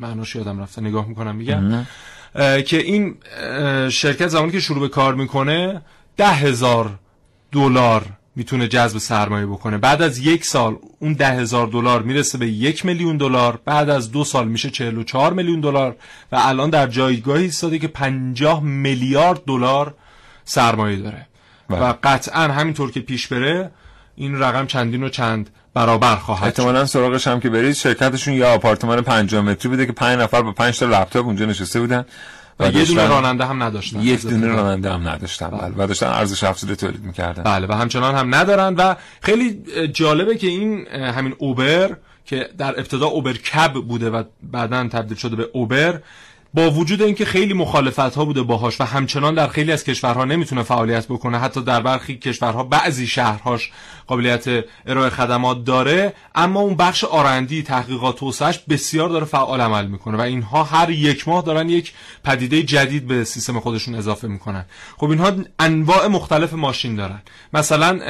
معناش 0.00 0.34
یادم 0.34 0.60
رفته. 0.60 0.82
نگاه 0.82 1.08
می‌کنم 1.08 1.36
میگم. 1.36 1.86
که 2.66 2.76
این 2.76 3.14
شرکت 3.88 4.28
زمانی 4.28 4.52
که 4.52 4.60
شروع 4.60 4.80
به 4.80 4.88
کار 4.88 5.14
می‌کنه 5.14 5.82
ده 6.16 6.28
هزار 6.28 6.98
دلار 7.52 8.06
می‌تونه 8.36 8.68
جذب 8.68 8.98
سرمایه 8.98 9.46
بکنه. 9.46 9.78
بعد 9.78 10.02
از 10.02 10.18
یک 10.18 10.44
سال 10.44 10.76
اون 10.98 11.12
ده 11.12 11.30
هزار 11.30 11.66
دلار 11.66 12.02
می‌رسه 12.02 12.38
به 12.38 12.46
یک 12.46 12.84
میلیون 12.86 13.16
دلار. 13.16 13.60
بعد 13.64 13.90
از 13.90 14.12
دو 14.12 14.24
سال 14.24 14.48
میشه 14.48 14.70
44 14.70 15.32
میلیون 15.32 15.60
دلار. 15.60 15.96
و 16.32 16.36
الان 16.40 16.70
در 16.70 16.86
جایگاهی 16.86 17.42
ایستاده 17.42 17.78
که 17.78 17.88
50 17.88 18.62
میلیارد 18.62 19.44
دلار 19.44 19.94
سرمایه 20.44 20.96
داره. 20.96 21.26
بله. 21.68 21.80
و 21.80 21.94
قطعا 22.02 22.42
همینطور 22.42 22.90
که 22.90 23.00
پیش 23.00 23.26
بره 23.26 23.70
این 24.16 24.38
رقم 24.38 24.66
چندین 24.66 25.02
و 25.02 25.08
چند 25.08 25.50
برابر 25.76 26.16
خواهد 26.16 26.44
احتمالا 26.44 26.86
سراغش 26.86 27.26
هم 27.26 27.40
که 27.40 27.50
برید 27.50 27.72
شرکتشون 27.72 28.34
یه 28.34 28.46
آپارتمان 28.46 29.00
50 29.00 29.42
متری 29.42 29.68
بوده 29.68 29.86
که 29.86 29.92
5 29.92 30.18
نفر 30.18 30.42
با 30.42 30.52
5 30.52 30.78
تا 30.78 30.86
لپتاپ 30.86 31.26
اونجا 31.26 31.46
نشسته 31.46 31.80
بودن 31.80 32.04
و 32.60 32.70
یه 32.70 32.84
دونه 32.84 33.08
راننده 33.08 33.44
هم 33.44 33.62
نداشتن. 33.62 34.00
یک 34.00 34.22
دونه 34.22 34.46
راننده 34.46 34.92
هم 34.92 35.08
نداشتن. 35.08 35.50
بله. 35.50 35.74
و 35.76 35.86
داشتن 35.86 36.06
ارزش 36.06 36.44
افزوده 36.44 36.76
تولید 36.76 37.04
می‌کردن. 37.04 37.42
بله. 37.42 37.66
و 37.66 37.72
همچنان 37.72 38.14
هم 38.14 38.34
ندارن 38.34 38.74
و 38.74 38.94
خیلی 39.20 39.62
جالبه 39.92 40.36
که 40.36 40.46
این 40.46 40.86
همین 40.88 41.34
اوبر 41.38 41.96
که 42.26 42.48
در 42.58 42.78
ابتدا 42.78 43.06
اوبر 43.06 43.32
کب 43.32 43.72
بوده 43.72 44.10
و 44.10 44.22
بعدا 44.42 44.88
تبدیل 44.88 45.16
شده 45.16 45.36
به 45.36 45.48
اوبر 45.52 46.00
با 46.56 46.70
وجود 46.70 47.02
اینکه 47.02 47.24
خیلی 47.24 47.54
مخالفت 47.54 47.98
ها 47.98 48.24
بوده 48.24 48.42
باهاش 48.42 48.80
و 48.80 48.84
همچنان 48.84 49.34
در 49.34 49.48
خیلی 49.48 49.72
از 49.72 49.84
کشورها 49.84 50.24
نمی‌تونه 50.24 50.62
فعالیت 50.62 51.06
بکنه 51.06 51.38
حتی 51.38 51.62
در 51.62 51.80
برخی 51.80 52.16
کشورها 52.16 52.62
بعضی 52.62 53.06
شهرهاش 53.06 53.70
قابلیت 54.06 54.64
ارائه 54.86 55.10
خدمات 55.10 55.64
داره 55.64 56.12
اما 56.34 56.60
اون 56.60 56.74
بخش 56.74 57.04
R&D 57.04 57.62
تحقیقات 57.62 58.16
توسعه‌ش 58.16 58.58
بسیار 58.68 59.08
داره 59.08 59.24
فعال 59.24 59.60
عمل 59.60 59.86
می‌کنه 59.86 60.16
و 60.16 60.20
اینها 60.20 60.62
هر 60.62 60.90
یک 60.90 61.28
ماه 61.28 61.44
دارن 61.44 61.68
یک 61.68 61.92
پدیده 62.24 62.62
جدید 62.62 63.06
به 63.06 63.24
سیستم 63.24 63.60
خودشون 63.60 63.94
اضافه 63.94 64.28
می‌کنن. 64.28 64.64
خب 64.96 65.10
اینها 65.10 65.32
انواع 65.58 66.06
مختلف 66.06 66.52
ماشین 66.52 66.96
دارن. 66.96 67.22
مثلا 67.52 68.00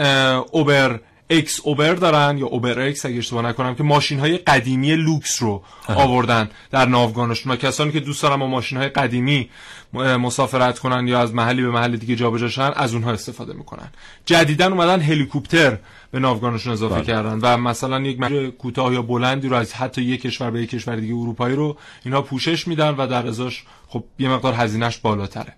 Uber 0.52 1.00
X 1.30 1.60
Uber 1.64 1.94
دارن 1.94 2.38
یا 2.38 2.46
Uber 2.46 2.80
X 2.80 3.06
اگه 3.06 3.18
اشتباه 3.18 3.42
نکنم 3.42 3.74
که 3.74 3.82
ماشین 3.82 4.20
های 4.20 4.38
قدیمی 4.38 4.96
لوکس 4.96 5.42
رو 5.42 5.62
آوردن 5.88 6.50
در 6.70 6.86
ناوگانشون. 6.86 7.52
و 7.52 7.56
کسانی 7.56 7.92
که 7.92 8.00
دوست 8.00 8.22
دارن 8.22 8.36
با 8.36 8.46
ماشین 8.46 8.78
های 8.78 8.88
قدیمی 8.88 9.50
مسافرت 9.92 10.78
کنن 10.78 11.08
یا 11.08 11.20
از 11.20 11.34
محلی 11.34 11.62
به 11.62 11.70
محل 11.70 11.96
دیگه 11.96 12.16
جابجا 12.16 12.48
شن 12.48 12.72
از 12.76 12.94
اونها 12.94 13.12
استفاده 13.12 13.52
می‌کنن. 13.52 13.88
جدیدا 14.26 14.66
اومدن 14.66 15.00
هلیکوپتر 15.00 15.78
به 16.10 16.18
ناوگانشون 16.18 16.72
اضافه 16.72 17.02
کردن 17.02 17.38
و 17.42 17.56
مثلا 17.56 18.00
یک 18.00 18.20
مسیر 18.20 18.50
کوتاه 18.50 18.94
یا 18.94 19.02
بلندی 19.02 19.48
رو 19.48 19.56
از 19.56 19.74
حتی 19.74 20.02
یک 20.02 20.22
کشور 20.22 20.50
به 20.50 20.62
یک 20.62 20.70
کشور 20.70 20.96
دیگه 20.96 21.14
اروپایی 21.14 21.56
رو 21.56 21.76
اینها 22.04 22.22
پوشش 22.22 22.68
میدن 22.68 22.90
و 22.90 23.06
در 23.06 23.26
ازاش 23.26 23.64
خب 23.88 24.04
یه 24.18 24.28
مقدار 24.28 24.54
هزینهش 24.54 24.96
بالاتره. 24.96 25.52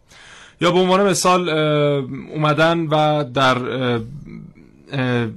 یا 0.61 0.71
به 0.71 0.79
عنوان 0.79 1.07
مثال 1.07 1.49
اومدن 2.35 2.79
و 2.79 3.25
در 3.25 3.59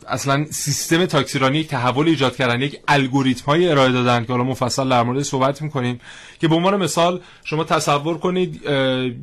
اصلا 0.08 0.46
سیستم 0.50 1.06
تاکسیرانی 1.06 1.58
یک 1.58 1.68
تحول 1.68 2.08
ایجاد 2.08 2.36
کردن 2.36 2.62
یک 2.62 2.80
الگوریتم 2.88 3.46
های 3.46 3.70
ارائه 3.70 3.92
دادن 3.92 4.26
که 4.26 4.32
حالا 4.32 4.44
مفصل 4.44 4.90
در 4.90 5.04
مورد 5.04 5.22
صحبت 5.22 5.62
می‌کنیم 5.62 6.00
که 6.40 6.48
به 6.48 6.56
عنوان 6.56 6.76
مثال 6.76 7.22
شما 7.44 7.64
تصور 7.64 8.18
کنید 8.18 8.64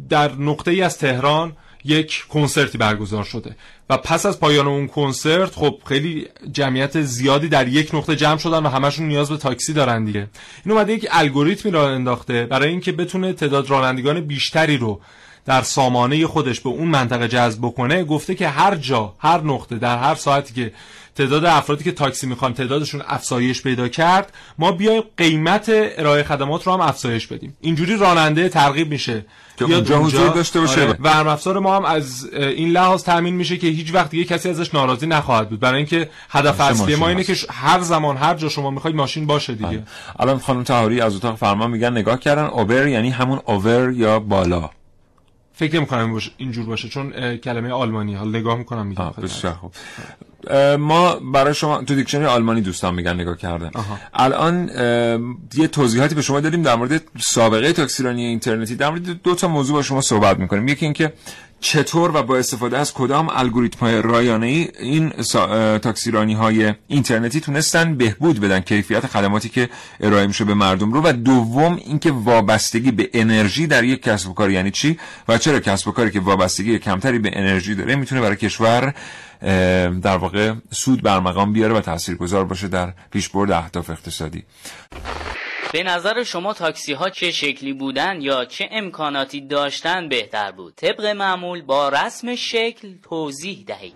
در 0.09 0.33
نقطه 0.33 0.71
ای 0.71 0.83
از 0.83 0.99
تهران 0.99 1.53
یک 1.85 2.25
کنسرتی 2.29 2.79
برگزار 2.79 3.25
شده 3.25 3.57
و 3.91 3.97
پس 3.97 4.27
از 4.27 4.41
پایان 4.41 4.67
اون 4.67 4.87
کنسرت 4.87 5.55
خب 5.55 5.79
خیلی 5.85 6.27
جمعیت 6.53 7.01
زیادی 7.01 7.49
در 7.49 7.69
یک 7.69 7.95
نقطه 7.95 8.17
جمع 8.17 8.39
شدن 8.39 8.63
و 8.63 8.69
همشون 8.69 9.09
نیاز 9.09 9.31
به 9.31 9.37
تاکسی 9.37 9.73
دارن 9.73 10.05
دیگه. 10.05 10.29
این 10.65 10.75
اومده 10.75 10.93
یک 10.93 11.09
الگوریتمی 11.11 11.73
را 11.73 11.91
انداخته 11.91 12.47
برای 12.47 12.69
اینکه 12.69 12.93
بتونه 12.93 13.33
تعداد 13.33 13.71
رانندگان 13.71 14.21
بیشتری 14.21 14.77
رو 14.77 15.01
در 15.49 15.63
سامانه 15.63 16.27
خودش 16.27 16.61
به 16.61 16.69
اون 16.69 16.89
منطقه 16.89 17.29
جذب 17.29 17.59
بکنه 17.59 18.05
گفته 18.05 18.35
که 18.35 18.49
هر 18.49 18.75
جا 18.75 19.15
هر 19.19 19.41
نقطه 19.41 19.77
در 19.79 19.99
هر 19.99 20.15
ساعتی 20.15 20.55
که 20.55 20.73
تعداد 21.17 21.45
افرادی 21.45 21.85
که 21.85 21.93
تاکسی 21.93 22.27
می‌خوان 22.27 22.55
تعدادشون 22.55 23.03
افزایش 23.07 23.63
پیدا 23.63 23.89
کرد 23.89 24.33
ما 24.59 24.73
بیایم 24.73 25.03
قیمت 25.17 25.67
ارائه 25.73 26.23
خدمات 26.23 26.67
رو 26.67 26.73
هم 26.73 26.81
افزایش 26.81 27.27
بدیم. 27.27 27.57
اینجوری 27.61 27.97
راننده 27.97 28.49
ترغیب 28.49 28.91
میشه. 28.91 29.25
که 29.57 29.65
اونجا 29.65 29.99
حضور 29.99 30.29
داشته 30.29 30.61
باشه. 30.61 30.83
آره. 30.83 30.97
و 31.01 31.09
افزار 31.09 31.59
ما 31.59 31.77
هم 31.77 31.85
از 31.85 32.29
این 32.35 32.71
لحاظ 32.71 33.03
تامین 33.03 33.35
میشه 33.35 33.57
که 33.57 33.67
هیچ 33.67 33.95
وقت 33.95 34.11
دیگه 34.11 34.25
کسی 34.25 34.49
ازش 34.49 34.75
ناراضی 34.75 35.07
نخواهد 35.07 35.49
بود. 35.51 35.61
برای 35.61 35.77
اینکه 35.77 36.11
هدف 36.31 36.61
اصلی 36.61 36.95
ما 36.95 37.09
اینه 37.09 37.25
که 37.25 37.37
هر 37.51 37.81
زمان 37.81 38.17
هر 38.17 38.35
جا 38.35 38.49
شما 38.49 38.71
می‌خواید 38.71 38.97
ماشین 38.97 39.27
باشه 39.27 39.55
دیگه. 39.55 39.83
الان 40.19 40.39
خانم 40.39 40.63
تهاری 40.63 41.01
از 41.01 41.17
اتاق 41.17 41.37
فرمان 41.37 41.71
میگن 41.71 41.91
نگاه 41.91 42.21
کردن 42.21 42.45
اوبر 42.45 42.89
یعنی 42.89 43.11
همون 43.11 43.41
اوور 43.47 43.93
یا 43.93 44.21
بالا. 44.21 44.71
فکر 45.59 45.77
نمی‌کنم 45.77 46.13
باشه 46.13 46.31
اینجور 46.37 46.67
باشه 46.67 46.89
چون 46.89 47.37
کلمه 47.37 47.71
آلمانی 47.71 48.15
حالا 48.15 48.39
نگاه 48.39 48.59
می‌کنم 48.59 48.87
میگم 48.87 49.11
بسیار 49.23 49.53
خوب. 49.53 49.73
ما 50.79 51.15
برای 51.15 51.55
شما 51.55 51.83
تو 51.83 51.95
دیکشنری 51.95 52.25
آلمانی 52.25 52.61
دوستان 52.61 52.95
میگن 52.95 53.15
نگاه 53.15 53.37
کردن. 53.37 53.71
آها. 53.75 53.99
الان 54.15 54.71
اه، 54.71 55.19
یه 55.55 55.69
توضیحاتی 55.69 56.15
به 56.15 56.23
شما 56.23 56.41
دادیم 56.41 56.63
در 56.63 56.75
مورد 56.75 57.03
سابقه 57.21 57.73
تاکسیرانی 57.73 58.25
اینترنتی. 58.25 58.77
در 58.77 58.91
مورد 58.91 59.23
دو 59.23 59.35
تا 59.35 59.49
موضوع 59.49 59.77
با 59.77 59.83
شما 59.83 60.01
صحبت 60.01 60.39
می‌کنیم. 60.39 60.69
یکی 60.69 60.85
اینکه 60.85 61.13
چطور 61.61 62.17
و 62.17 62.23
با 62.23 62.37
استفاده 62.39 62.79
از 62.79 62.95
کدام 62.95 63.29
الگوریتم 63.29 63.81
های 63.81 64.03
رایانه 64.03 64.47
ای 64.47 64.69
این 64.79 65.11
تاکسیرانی 65.79 66.35
های 66.35 66.75
اینترنتی 66.89 67.41
تونستن 67.41 67.95
بهبود 67.95 68.41
بدن؟ 68.41 68.61
کیفیت 68.61 69.07
خدماتی 69.07 69.49
که 69.49 69.69
ارائه 70.01 70.27
میشه 70.27 70.45
به 70.45 70.55
مردم 70.55 70.93
رو. 70.93 71.03
و 71.05 71.13
دوم 71.13 71.77
اینکه 71.77 72.11
وابستگی 72.11 72.91
به 72.91 73.11
انرژی 73.13 73.67
در 73.67 73.85
یک 73.85 74.03
کسب 74.03 74.31
و 74.31 74.35
کار 74.35 74.51
یعنی 74.51 74.71
چی؟ 74.71 74.99
و 75.29 75.39
چرا 75.39 75.61
کسب 75.61 75.89
و 75.89 75.93
کاری 75.93 76.11
که 76.11 76.21
وابستگی 76.21 76.79
کمتری 76.79 77.19
به 77.19 77.31
انرژی 77.33 77.75
داره 77.75 77.97
می‌تونه 77.97 78.21
برای 78.21 78.37
کشور 78.37 78.95
در 80.03 80.17
واقع 80.17 80.53
سود 80.71 81.03
بر 81.03 81.21
مقام 81.21 81.53
بیاره 81.53 81.75
و 81.75 81.81
تاثیرگذار 81.81 82.45
باشه 82.45 82.69
در 82.69 82.93
پیشبرد 83.11 83.51
اهداف 83.51 83.91
اقتصادی. 83.91 84.45
به 85.73 85.83
نظر 85.83 86.23
شما 86.23 86.55
تاکسی 86.55 86.93
ها 86.93 87.11
چه 87.11 87.31
شکلی 87.31 87.73
بودن 87.73 88.21
یا 88.21 88.45
چه 88.45 88.69
امکاناتی 88.73 89.41
داشتن 89.41 90.09
بهتر 90.09 90.53
بود؟ 90.53 90.75
طبق 90.75 91.07
معمول 91.07 91.63
با 91.63 91.89
رسم 91.89 92.35
شکل 92.35 92.95
توضیح 93.03 93.65
دهید. 93.67 93.95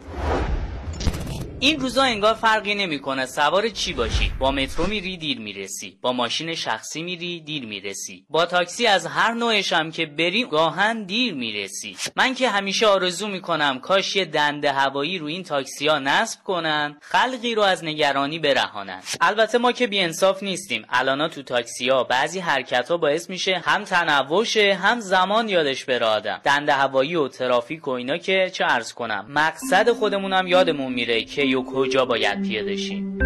این 1.62 1.80
روزا 1.80 2.02
انگار 2.02 2.34
فرقی 2.34 2.74
نمی‌کنه. 2.74 3.26
سوار 3.26 3.68
چی 3.68 3.92
باشی؟ 3.92 4.32
با 4.38 4.50
مترو 4.50 4.86
میری 4.86 5.16
دیر 5.16 5.40
می‌رسی. 5.40 5.98
با 6.02 6.12
ماشین 6.12 6.54
شخصی 6.54 7.02
میری 7.02 7.40
دیر 7.40 7.66
می‌رسی. 7.66 8.26
با 8.30 8.46
تاکسی 8.46 8.86
از 8.86 9.06
هر 9.06 9.32
نوعش 9.32 9.72
هم 9.72 9.90
که 9.90 10.06
بری 10.06 10.44
گاهن 10.44 11.04
دیر 11.04 11.34
می‌رسی. 11.34 11.96
من 12.16 12.34
که 12.34 12.48
همیشه 12.48 12.86
آرزو 12.86 13.28
می‌کنم 13.28 13.78
کاش 13.78 14.16
یه 14.16 14.24
دنده 14.24 14.72
هوایی 14.72 15.18
رو 15.18 15.26
این 15.26 15.42
تاکسی 15.42 15.88
ها 15.88 15.98
نصب 15.98 16.42
کنن 16.42 16.96
خلقی 17.00 17.54
رو 17.54 17.62
از 17.62 17.84
نگرانی 17.84 18.38
برهانن. 18.38 19.00
البته 19.20 19.58
ما 19.58 19.72
که 19.72 19.86
بیانصاف 19.86 20.42
نیستیم. 20.42 20.84
الانا 20.88 21.28
تو 21.28 21.42
تاکسی 21.42 21.88
ها 21.88 22.04
بعضی 22.04 22.40
حرکت 22.40 22.90
ها 22.90 22.96
باعث 22.96 23.30
میشه 23.30 23.62
هم 23.64 23.84
تنوع 23.84 24.46
هم 24.58 25.00
زمان 25.00 25.48
یادش 25.48 25.84
بره 25.84 26.06
آدم. 26.06 26.40
دنده 26.44 26.72
هوایی 26.72 27.16
و 27.16 27.28
ترافیک 27.28 27.88
و 27.88 27.90
اینا 27.90 28.16
که 28.16 28.50
چه 28.52 28.64
ارز 28.64 28.92
کنم. 28.92 29.26
مقصد 29.28 29.90
خودمونم 29.92 30.46
یادمون 30.46 30.92
میره 30.92 31.24
که 31.24 31.51
و 31.54 31.64
کجا 31.64 32.04
باید 32.04 32.42
پیاده 32.42 32.76
شیم. 32.76 33.18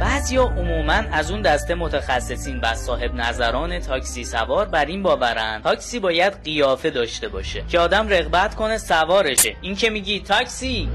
بعضیا 0.00 0.42
عموما 0.42 0.92
از 0.92 1.30
اون 1.30 1.42
دسته 1.42 1.74
متخصصین 1.74 2.60
و 2.60 2.74
صاحب 2.74 3.14
نظران 3.14 3.78
تاکسی 3.78 4.24
سوار 4.24 4.66
بر 4.66 4.84
این 4.84 5.02
باورن 5.02 5.60
تاکسی 5.64 5.98
باید 5.98 6.32
قیافه 6.44 6.90
داشته 6.90 7.28
باشه 7.28 7.64
که 7.68 7.78
آدم 7.78 8.08
رغبت 8.08 8.54
کنه 8.54 8.78
سوارشه. 8.78 9.56
این 9.60 9.74
که 9.76 9.90
میگی 9.90 10.20
تاکسی؟ 10.20 10.88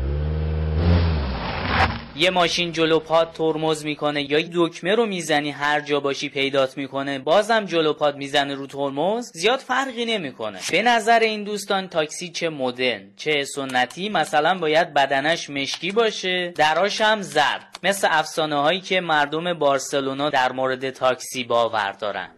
یه 2.17 2.29
ماشین 2.29 2.71
جلو 2.71 2.99
پاد 2.99 3.31
ترمز 3.31 3.85
می‌کنه 3.85 4.31
یا 4.31 4.39
دکمه 4.53 4.95
رو 4.95 5.05
می‌زنی 5.05 5.51
هر 5.51 5.81
جا 5.81 5.99
باشی 5.99 6.29
پیدات 6.29 6.77
می‌کنه 6.77 7.19
بازم 7.19 7.65
جلو 7.65 7.93
پاد 7.93 8.15
می‌زنه 8.17 8.55
رو 8.55 8.67
ترمز 8.67 9.31
زیاد 9.33 9.59
فرقی 9.59 10.05
نمی‌کنه. 10.05 10.59
به 10.71 10.81
نظر 10.81 11.19
این 11.19 11.43
دوستان 11.43 11.87
تاکسی 11.87 12.29
چه 12.29 12.49
مدرن 12.49 13.01
چه 13.15 13.43
سنتی 13.43 14.09
مثلا 14.09 14.59
باید 14.59 14.93
بدنش 14.93 15.49
مشکی 15.49 15.91
باشه 15.91 16.53
دراش 16.55 17.01
هم 17.01 17.21
زرد. 17.21 17.79
مثل 17.83 18.07
افسانه 18.11 18.55
هایی 18.55 18.81
که 18.81 19.01
مردم 19.01 19.53
بارسلونا 19.53 20.29
در 20.29 20.51
مورد 20.51 20.89
تاکسی 20.89 21.43
باور 21.43 21.91
دارن. 21.91 22.29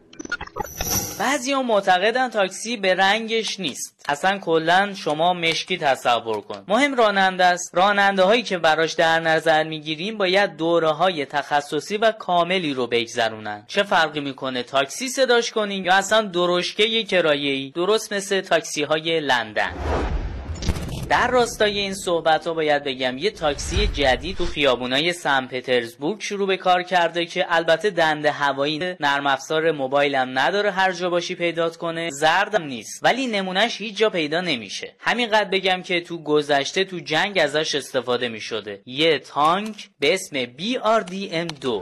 بعضی 1.20 1.54
ها 1.54 1.62
معتقدن 1.62 2.30
تاکسی 2.30 2.78
به 2.78 2.96
رنگش 2.96 3.60
نیست. 3.60 4.06
اصلا 4.10 4.38
کلا 4.38 4.94
شما 4.94 5.34
مشکی 5.34 5.78
تصور 5.78 6.42
کن. 6.42 6.64
مهم 6.68 6.96
راننده 6.96 7.46
است. 7.46 7.76
راننده 7.76 8.24
هایی 8.24 8.44
که 8.44 8.58
براش 8.58 8.94
در 8.94 9.20
نظر 9.20 9.64
می‌گیریم 9.64 10.18
باید 10.18 10.56
دوره 10.58 10.90
های 10.90 11.26
تخصصی 11.26 11.98
و 11.98 12.12
کاملی 12.12 12.74
رو 12.74 12.88
بگذرونن. 12.88 13.64
چه 13.68 13.84
فرقی 13.84 14.20
می‌کنه 14.20 14.64
تاکسی 14.64 15.10
صداش 15.10 15.52
کنین 15.52 15.86
یا 15.86 15.94
اصلا 15.94 16.22
درشکه 16.22 17.04
کرایه‌ای؟ 17.04 17.72
درست 17.76 18.14
مثل 18.14 18.42
تاکسی 18.42 18.84
های 18.84 19.20
لندن. 19.20 19.74
در 21.10 21.32
راستای 21.32 21.80
این 21.80 21.94
صحبت 21.94 22.48
ها 22.48 22.54
باید 22.54 22.84
بگم 22.84 23.18
یه 23.18 23.32
تاکسی 23.32 23.88
جدید 23.88 24.38
تو 24.38 24.46
خیابونای 24.46 25.14
سن 25.14 25.48
پترزبورگ 25.48 26.22
شروع 26.22 26.48
به 26.48 26.58
کار 26.58 26.84
کرده 26.84 27.26
که 27.26 27.46
البته 27.50 27.90
دنده 27.90 28.32
هوایی 28.32 28.80
نرم 29.00 29.28
افزار 29.28 29.72
موبایلم 29.72 30.40
نداره 30.40 30.72
هر 30.72 30.92
جا 30.92 31.10
باشی 31.10 31.36
پیدات 31.36 31.78
کنه 31.78 32.10
زردم 32.12 32.64
نیست 32.64 33.04
ولی 33.04 33.28
نمونهش 33.28 33.82
هیچ 33.82 33.98
جا 33.98 34.10
پیدا 34.10 34.42
نمیشه. 34.42 34.96
همینقدر 35.00 35.50
بگم 35.50 35.82
که 35.82 36.02
تو 36.02 36.24
گذشته 36.24 36.84
تو 36.84 37.00
جنگ 37.00 37.40
ازش 37.40 37.76
استفاده 37.76 38.30
می‌شده. 38.30 38.82
یه 38.86 39.20
تانک 39.20 39.90
به 40.00 40.14
اسم 40.14 40.46
BRDM2 40.46 41.82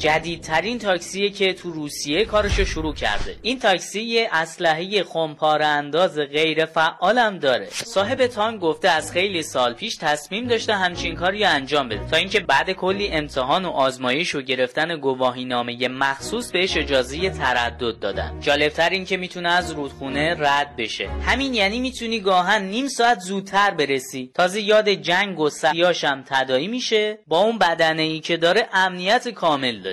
جدیدترین 0.00 0.78
تاکسیه 0.78 1.30
که 1.30 1.52
تو 1.52 1.70
روسیه 1.70 2.24
کارشو 2.24 2.64
شروع 2.64 2.94
کرده. 2.94 3.36
این 3.42 3.58
تاکسی 3.58 4.00
یه 4.00 4.28
اسلحه 4.32 5.02
خمپاره 5.02 5.66
انداز 5.66 6.18
غیر 6.18 6.64
فعالم 6.64 7.38
داره. 7.38 7.68
صاحب 7.70 8.26
تانک 8.26 8.60
گفته 8.60 8.88
از 8.88 9.12
خیلی 9.12 9.42
سال 9.42 9.74
پیش 9.74 9.96
تصمیم 9.96 10.46
داشته 10.46 10.74
همچین 10.74 11.14
کاری 11.14 11.44
انجام 11.44 11.88
بده. 11.88 12.06
تا 12.10 12.16
اینکه 12.16 12.40
بعد 12.40 12.70
کلی 12.70 13.08
امتحان 13.08 13.64
و 13.64 13.68
آزمایش 13.68 14.34
و 14.34 14.42
گرفتن 14.42 14.96
گواهی 14.96 15.44
نامه 15.44 15.88
مخصوص 15.88 16.50
بهش 16.50 16.76
اجازه 16.76 17.30
تردد 17.30 17.98
دادن. 17.98 18.40
جالبتر 18.40 18.90
این 18.90 19.04
که 19.04 19.16
می‌تونه 19.16 19.48
از 19.48 19.70
رودخونه 19.70 20.36
رد 20.38 20.76
بشه. 20.76 21.08
همین 21.08 21.54
یعنی 21.54 21.80
می‌تونی 21.80 22.20
گاهن 22.20 22.62
نیم 22.62 22.88
ساعت 22.88 23.18
زودتر 23.18 23.70
برسی. 23.70 24.30
تازه 24.34 24.60
یاد 24.60 24.88
جنگ 24.88 25.40
و 25.40 25.50
سیاشم 25.50 26.24
تدایی 26.26 26.68
میشه 26.68 27.18
با 27.26 27.38
اون 27.38 27.58
بدنه 27.58 28.02
ای 28.02 28.20
که 28.20 28.36
داره 28.36 28.68
امنیت 28.72 29.28
کامل 29.28 29.80
داره. 29.80 29.89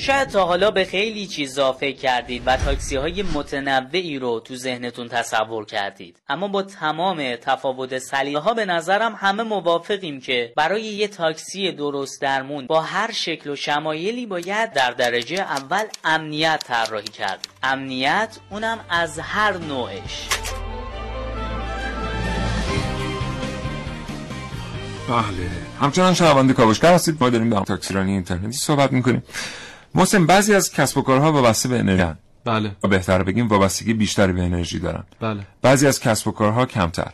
شاید 0.00 0.28
تا 0.28 0.44
حالا 0.44 0.70
به 0.70 0.84
خیلی 0.84 1.26
چیزا 1.26 1.72
فکر 1.72 1.96
کردید 1.96 2.42
و 2.46 2.56
تاکسی 2.56 2.96
های 2.96 3.22
متنوعی 3.22 4.18
رو 4.18 4.40
تو 4.40 4.56
ذهنتون 4.56 5.08
تصور 5.08 5.64
کردید. 5.64 6.16
اما 6.28 6.48
با 6.48 6.62
تمام 6.62 7.36
تفاوت 7.36 7.98
سلیقه 7.98 8.38
ها 8.38 8.54
به 8.54 8.64
نظرم 8.64 9.14
همه 9.18 9.42
موافقیم 9.42 10.20
که 10.20 10.52
برای 10.56 10.82
یه 10.82 11.08
تاکسی 11.08 11.72
درست 11.72 12.22
درمون 12.22 12.66
با 12.66 12.80
هر 12.80 13.12
شکل 13.12 13.50
و 13.50 13.56
شمایلی 13.56 14.26
باید 14.26 14.72
در 14.72 14.90
درجه 14.90 15.36
اول 15.36 15.84
امنیت 16.04 16.64
طراحی 16.66 17.08
کرد. 17.08 17.48
امنیت 17.62 18.38
اونم 18.50 18.84
از 18.90 19.18
هر 19.18 19.56
نوعش. 19.56 20.28
بله. 25.10 25.50
همچنان 25.80 26.14
شنونده 26.14 26.52
کاوشگر 26.52 26.94
هستید. 26.94 27.16
ما 27.20 27.30
داریم 27.30 27.50
با 27.50 27.60
تاکسیرانی 27.60 28.12
اینترنتی 28.12 28.52
صحبت 28.52 28.92
می‌کنیم. 28.92 29.22
محسن 29.94 30.26
بعضی 30.26 30.54
از 30.54 30.72
کسب 30.72 30.98
و 30.98 31.02
کارها 31.02 31.32
وابسته 31.32 31.68
به 31.68 31.78
انرژی 31.78 32.12
بله. 32.44 32.76
و 32.84 32.88
بهتر 32.88 33.22
بگیم 33.22 33.48
وابستگی 33.48 33.94
بیشتری 33.94 34.32
به 34.32 34.42
انرژی 34.42 34.78
دارن. 34.78 35.04
بله. 35.20 35.40
بعضی 35.62 35.86
از 35.86 36.00
کسب 36.00 36.28
و 36.28 36.30
کارها 36.30 36.66
کمتر. 36.66 37.12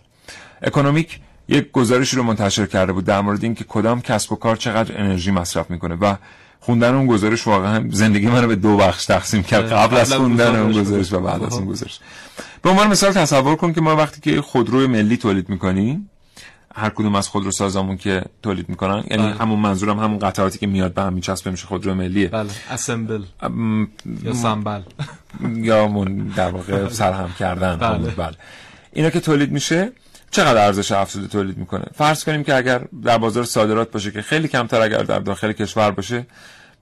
اکونومیک 0.62 1.20
یک 1.48 1.72
گزارشی 1.72 2.16
رو 2.16 2.22
منتشر 2.22 2.66
کرده 2.66 2.92
بود 2.92 3.04
در 3.04 3.20
مورد 3.20 3.44
اینکه 3.44 3.64
کدام 3.64 4.00
کسب 4.00 4.32
و 4.32 4.36
کار 4.36 4.56
چقدر 4.56 5.00
انرژی 5.00 5.30
مصرف 5.30 5.70
می‌کنه 5.70 5.94
و 5.94 6.14
خوندن 6.60 6.94
اون 6.94 7.06
گزارش 7.06 7.46
واقعا 7.46 7.88
زندگی 7.90 8.26
منو 8.26 8.46
به 8.46 8.56
دو 8.56 8.76
بخش 8.76 9.04
تقسیم 9.04 9.42
کرد. 9.42 9.72
قبل 9.72 9.96
از 9.96 10.12
خوندن 10.12 10.56
اون 10.56 10.72
گزارش. 10.72 11.12
و 11.12 11.20
بعد 11.20 11.42
از 11.42 11.52
اون 11.52 11.66
گزارش. 11.66 12.00
به 12.62 12.70
عنوان 12.70 12.88
مثال 12.88 13.12
تصور 13.12 13.56
کن 13.56 13.72
که 13.72 13.80
ما 13.80 13.96
وقتی 13.96 14.20
که 14.20 14.42
خودروی 14.42 14.86
ملی 14.86 15.16
تولید 15.16 15.48
می‌کنیم 15.48 16.10
هر 16.78 16.90
کدوم 16.90 17.14
از 17.14 17.28
خودرو 17.28 17.50
سازامون 17.50 17.96
که 17.96 18.22
تولید 18.42 18.68
می‌کنن 18.68 19.04
یعنی 19.10 19.22
بله. 19.22 19.34
همون 19.34 19.58
منظورم 19.58 19.98
همون 19.98 20.18
قطعاتی 20.18 20.58
که 20.58 20.66
میاد 20.66 20.94
به 20.94 21.02
هم 21.02 21.12
میچسبه 21.12 21.50
میشه 21.50 21.66
خودرو 21.66 21.94
ملیه. 21.94 22.28
بله. 22.28 22.50
اسمبل 22.70 23.22
ام، 23.40 23.88
یا 24.22 24.32
سنبل. 24.32 24.80
یا 25.54 25.88
من 25.88 26.14
در 26.14 26.50
واقع 26.50 26.88
سرهم 26.88 27.34
کردن. 27.38 27.76
بله. 27.76 27.88
همون، 27.88 28.10
بله. 28.16 28.34
اینا 28.92 29.10
که 29.10 29.20
تولید 29.20 29.52
میشه 29.52 29.92
چقدر 30.30 30.66
ارزش 30.66 30.92
افزوده 30.92 31.28
تولید 31.28 31.58
می‌کنه؟ 31.58 31.84
فرض 31.94 32.24
کنیم 32.24 32.44
که 32.44 32.56
اگر 32.56 32.80
در 33.04 33.18
بازار 33.18 33.44
صادرات 33.44 33.90
باشه 33.90 34.10
که 34.10 34.22
خیلی 34.22 34.48
کمتر 34.48 34.80
اگر 34.80 35.02
در 35.02 35.18
داخل 35.18 35.52
کشور 35.52 35.90
باشه 35.90 36.26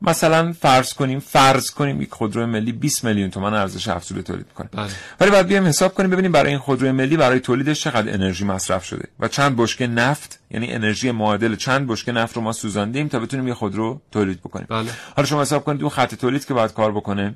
مثلا 0.06 0.52
فرض 0.52 0.92
کنیم 0.92 1.18
فرض 1.18 1.70
کنیم 1.70 2.02
یک 2.02 2.12
خودرو 2.12 2.46
ملی 2.46 2.72
20 2.72 3.04
میلیون 3.04 3.30
تومان 3.30 3.54
ارزش 3.54 3.88
افزوده 3.88 4.22
تولید 4.22 4.46
می‌کنه 4.48 4.68
بله. 4.72 4.92
ولی 5.20 5.30
بعد 5.30 5.46
بیایم 5.46 5.66
حساب 5.66 5.94
کنیم 5.94 6.10
ببینیم 6.10 6.32
برای 6.32 6.50
این 6.50 6.58
خودروی 6.58 6.90
ملی 6.92 7.16
برای 7.16 7.40
تولیدش 7.40 7.80
چقدر 7.80 8.12
انرژی 8.12 8.44
مصرف 8.44 8.84
شده 8.84 9.08
و 9.20 9.28
چند 9.28 9.56
بشکه 9.56 9.86
نفت 9.86 10.38
یعنی 10.50 10.72
انرژی 10.72 11.10
معادل 11.10 11.56
چند 11.56 11.86
بشکه 11.86 12.12
نفت 12.12 12.36
رو 12.36 12.42
ما 12.42 12.52
سوزاندیم 12.52 13.08
تا 13.08 13.18
بتونیم 13.18 13.48
یه 13.48 13.54
خودرو 13.54 14.00
تولید 14.12 14.40
بکنیم 14.40 14.66
بله. 14.70 14.90
حالا 15.16 15.28
شما 15.28 15.40
حساب 15.42 15.64
کنید 15.64 15.80
اون 15.80 15.90
خط 15.90 16.14
تولید 16.14 16.44
که 16.44 16.54
باید 16.54 16.72
کار 16.72 16.92
بکنه 16.92 17.34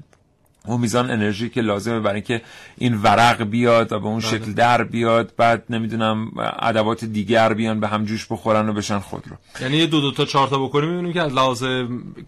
اون 0.66 0.81
میزان 0.81 1.11
انرژی 1.11 1.49
که 1.49 1.61
لازمه 1.61 2.01
برای 2.01 2.14
اینکه 2.14 2.42
این 2.79 2.94
ورق 2.94 3.42
بیاد 3.42 3.92
و 3.92 4.01
به 4.01 4.07
اون 4.07 4.21
شکل 4.21 4.53
در 4.53 4.85
بیاد 4.85 5.33
بعد 5.37 5.64
نمی‌دونم 5.71 6.31
ادوات 6.59 7.05
دیگر 7.05 7.55
بیان 7.55 7.81
به 7.81 7.88
هم 7.88 8.05
جوش 8.05 8.27
بخورن 8.31 8.68
و 8.68 8.73
بشن 8.73 8.99
خودرو 8.99 9.37
یعنی 9.61 9.77
یه 9.77 9.87
دو 9.87 10.01
دو 10.01 10.12
تا 10.12 10.25
چهار 10.25 10.49
تا 10.49 10.59
بکنیم 10.59 10.90
می‌بینیم 10.90 11.12
که 11.12 11.23
از 11.23 11.33
لحاظ 11.33 11.64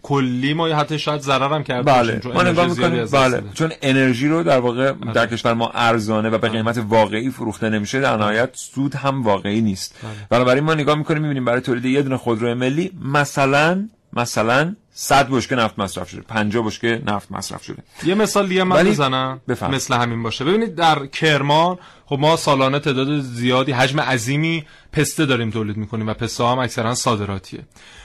کلی 0.01 0.53
ما 0.53 0.67
حتی 0.67 0.99
شاید 0.99 1.21
ضرر 1.21 1.53
هم 1.53 1.63
کرده 1.63 1.91
بله. 1.91 2.19
چون 2.19 2.33
ما 2.33 2.43
نگاه 2.43 2.67
می‌کنیم. 2.67 3.05
بله. 3.05 3.43
چون 3.53 3.71
انرژی 3.81 4.27
رو 4.27 4.43
در 4.43 4.59
واقع 4.59 4.93
در 5.13 5.27
کشور 5.27 5.53
ما 5.53 5.71
ارزانه 5.73 6.29
و 6.29 6.37
به 6.37 6.49
قیمت 6.49 6.83
واقعی 6.89 7.29
فروخته 7.29 7.69
نمیشه 7.69 7.99
در 7.99 8.17
نهایت 8.17 8.49
سود 8.53 8.95
هم 8.95 9.23
واقعی 9.23 9.61
نیست. 9.61 9.99
بنابراین 10.29 10.63
ما 10.63 10.73
نگاه 10.73 10.95
می‌کنیم 10.95 11.21
می‌بینیم 11.21 11.45
برای 11.45 11.61
تولید 11.61 11.85
یه 11.85 12.01
دونه 12.01 12.17
خودرو 12.17 12.55
ملی 12.55 12.91
مثلا 13.01 13.87
مثلا 14.13 14.75
100 14.93 15.29
بشکه 15.29 15.55
نفت 15.55 15.79
مصرف 15.79 16.09
شده. 16.09 16.21
50 16.21 16.65
بشکه 16.65 17.01
نفت 17.05 17.31
مصرف 17.31 17.63
شده. 17.63 17.83
یه 18.03 18.15
مثال 18.15 18.47
دیگه 18.47 18.63
من 18.63 18.83
بزنم. 18.83 19.41
مثل 19.71 19.93
همین 19.93 20.23
باشه. 20.23 20.45
ببینید 20.45 20.75
در 20.75 21.05
کرمان 21.05 21.77
خب 22.05 22.19
ما 22.19 22.35
سالانه 22.35 22.79
تعداد 22.79 23.19
زیادی 23.19 23.71
حجم 23.71 23.99
عظیمی 23.99 24.65
پسته 24.91 25.25
داریم 25.25 25.49
تولید 25.49 25.77
می‌کنیم 25.77 26.07
و 26.07 26.13
پسته 26.13 26.43
هم 26.45 26.59
اکثرا 26.59 26.95
صادراتیه. 26.95 27.59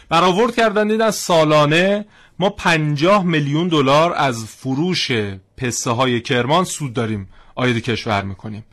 برآورد 0.08 0.54
کردن 0.54 0.88
دید 0.88 1.00
از 1.00 1.14
سالانه 1.14 2.06
ما 2.38 2.50
50 2.50 3.24
میلیون 3.24 3.68
دلار 3.68 4.14
از 4.16 4.44
فروش 4.44 5.10
پسته 5.56 5.90
های 5.90 6.20
کرمان 6.20 6.64
سود 6.64 6.92
داریم 6.92 7.28
آید 7.54 7.82
کشور 7.84 8.22
می‌کنیم. 8.22 8.64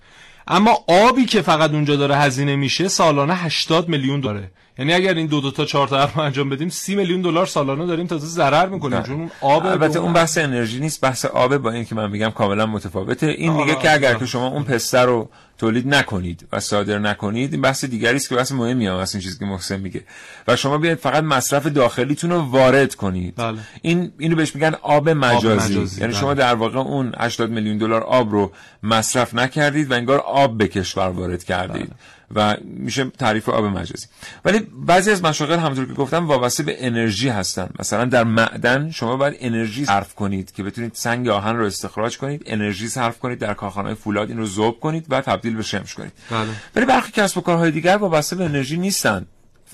اما 0.48 0.78
آبی 0.88 1.26
که 1.26 1.42
فقط 1.42 1.72
اونجا 1.72 1.96
داره 1.96 2.16
هزینه 2.16 2.56
میشه 2.56 2.88
سالانه 2.88 3.36
80 3.36 3.90
میلیون 3.90 4.20
داره 4.20 4.52
یعنی 4.78 4.94
اگر 4.94 5.14
این 5.14 5.28
دو 5.28 5.42
دو 5.42 5.52
تا 5.52 5.66
چهار 5.66 5.88
تا 5.88 6.06
رو 6.06 6.20
انجام 6.20 6.50
بدیم 6.50 6.70
30 6.70 6.96
میلیون 6.96 7.22
دلار 7.22 7.46
سالانه 7.46 7.86
داریم 7.86 8.08
تازه 8.08 8.28
ضرر 8.28 8.70
می‌کنیم 8.70 9.02
چون 9.02 9.16
اون 9.16 9.32
آب 9.42 9.66
البته 9.66 10.00
اون 10.00 10.14
بحث 10.14 10.38
انرژی 10.38 10.80
نیست 10.80 11.02
بحث 11.02 11.26
آبه 11.26 11.58
با 11.58 11.72
این 11.72 11.86
که 11.86 11.96
من 11.96 12.12
میگم 12.12 12.30
کاملا 12.30 12.66
متفاوته. 12.66 13.28
این 13.28 13.50
آه، 13.50 13.58
میگه 13.58 13.76
که 13.76 13.94
اگر 13.94 14.14
آه. 14.14 14.20
که 14.20 14.26
شما 14.26 14.48
اون 14.48 14.64
پسته 14.64 15.00
رو 15.00 15.30
تولید 15.58 15.88
نکنید 15.88 16.48
و 16.52 16.60
صادر 16.60 17.00
نکنید 17.00 17.54
این 17.54 17.62
بحث 17.62 17.86
دیگری 17.86 18.16
است 18.16 18.30
که 18.30 18.36
بحث 18.36 18.52
مهمی 18.52 18.88
هم 18.88 18.96
از 18.96 19.16
این 19.16 19.24
چیزی 19.24 19.40
که 19.40 19.46
محسن 19.46 19.80
میگه. 19.80 20.04
و 20.48 20.56
شما 20.56 20.78
بیاید 20.78 20.98
فقط 20.98 21.24
مصرف 21.24 21.68
داخلیتون 21.68 22.30
رو 22.30 22.38
وارد 22.40 22.96
کنید. 22.96 23.36
بله. 23.36 23.58
این 23.82 24.12
اینو 24.18 24.36
بهش 24.36 24.56
میگن 24.56 24.76
آب 24.82 25.10
مجازی, 25.10 25.74
مجازی، 25.74 26.02
یعنی 26.02 26.14
بله. 26.14 26.22
شما 26.22 26.34
در 26.34 26.56
واقع 26.56 26.80
اون 26.80 27.14
80 27.18 27.50
میلیون 27.50 27.78
دلار 27.78 28.04
آب 28.04 28.32
رو 28.32 28.52
مصرف 28.84 29.34
نکردید 29.34 29.92
و 29.92 29.94
انگار 29.94 30.20
آب 30.20 30.58
به 30.58 30.68
کشور 30.68 31.10
وارد 31.10 31.44
کردید. 31.44 31.92
و 32.36 32.58
میشه 32.64 33.04
تعریف 33.10 33.50
آب 33.50 33.66
مجازی. 33.66 34.08
ولی 34.46 34.60
بعضی 34.60 35.12
از 35.12 35.24
مشاغل 35.24 35.60
همونطور 35.60 35.86
که 35.86 35.94
گفتم 35.94 36.28
وابسته 36.28 36.64
به 36.64 36.86
انرژی 36.86 37.30
هستن. 37.30 37.70
مثلا 37.80 38.06
در 38.06 38.24
معدن 38.24 38.92
شما 38.92 39.18
باید 39.18 39.38
انرژی 39.40 39.86
صرف 39.86 40.16
کنید 40.16 40.52
که 40.52 40.64
بتونید 40.64 40.92
سنگ 40.94 41.28
آهن 41.28 41.56
رو 41.56 41.66
استخراج 41.66 42.18
کنید 42.18 42.44
انرژی 42.46 42.88
صرف 42.88 43.20
کنید 43.20 43.40
در 43.40 43.54
کارخانه 43.54 43.94
فولاد 43.94 44.30
این 44.30 44.38
رو 44.38 44.46
ذوب 44.46 44.80
کنید 44.80 45.06
و 45.10 45.22
تبدیل 45.22 45.56
به 45.56 45.64
شمش 45.64 45.94
کنید. 45.94 46.12
بله. 46.32 46.50
ولی 46.76 46.86
برخی 46.86 47.12
کسب 47.12 47.38
و 47.38 47.42
کارهای 47.42 47.72
دیگر 47.72 47.98
وابسته 47.98 48.36
به 48.36 48.46
انرژی 48.46 48.78
نیستن. 48.78 49.26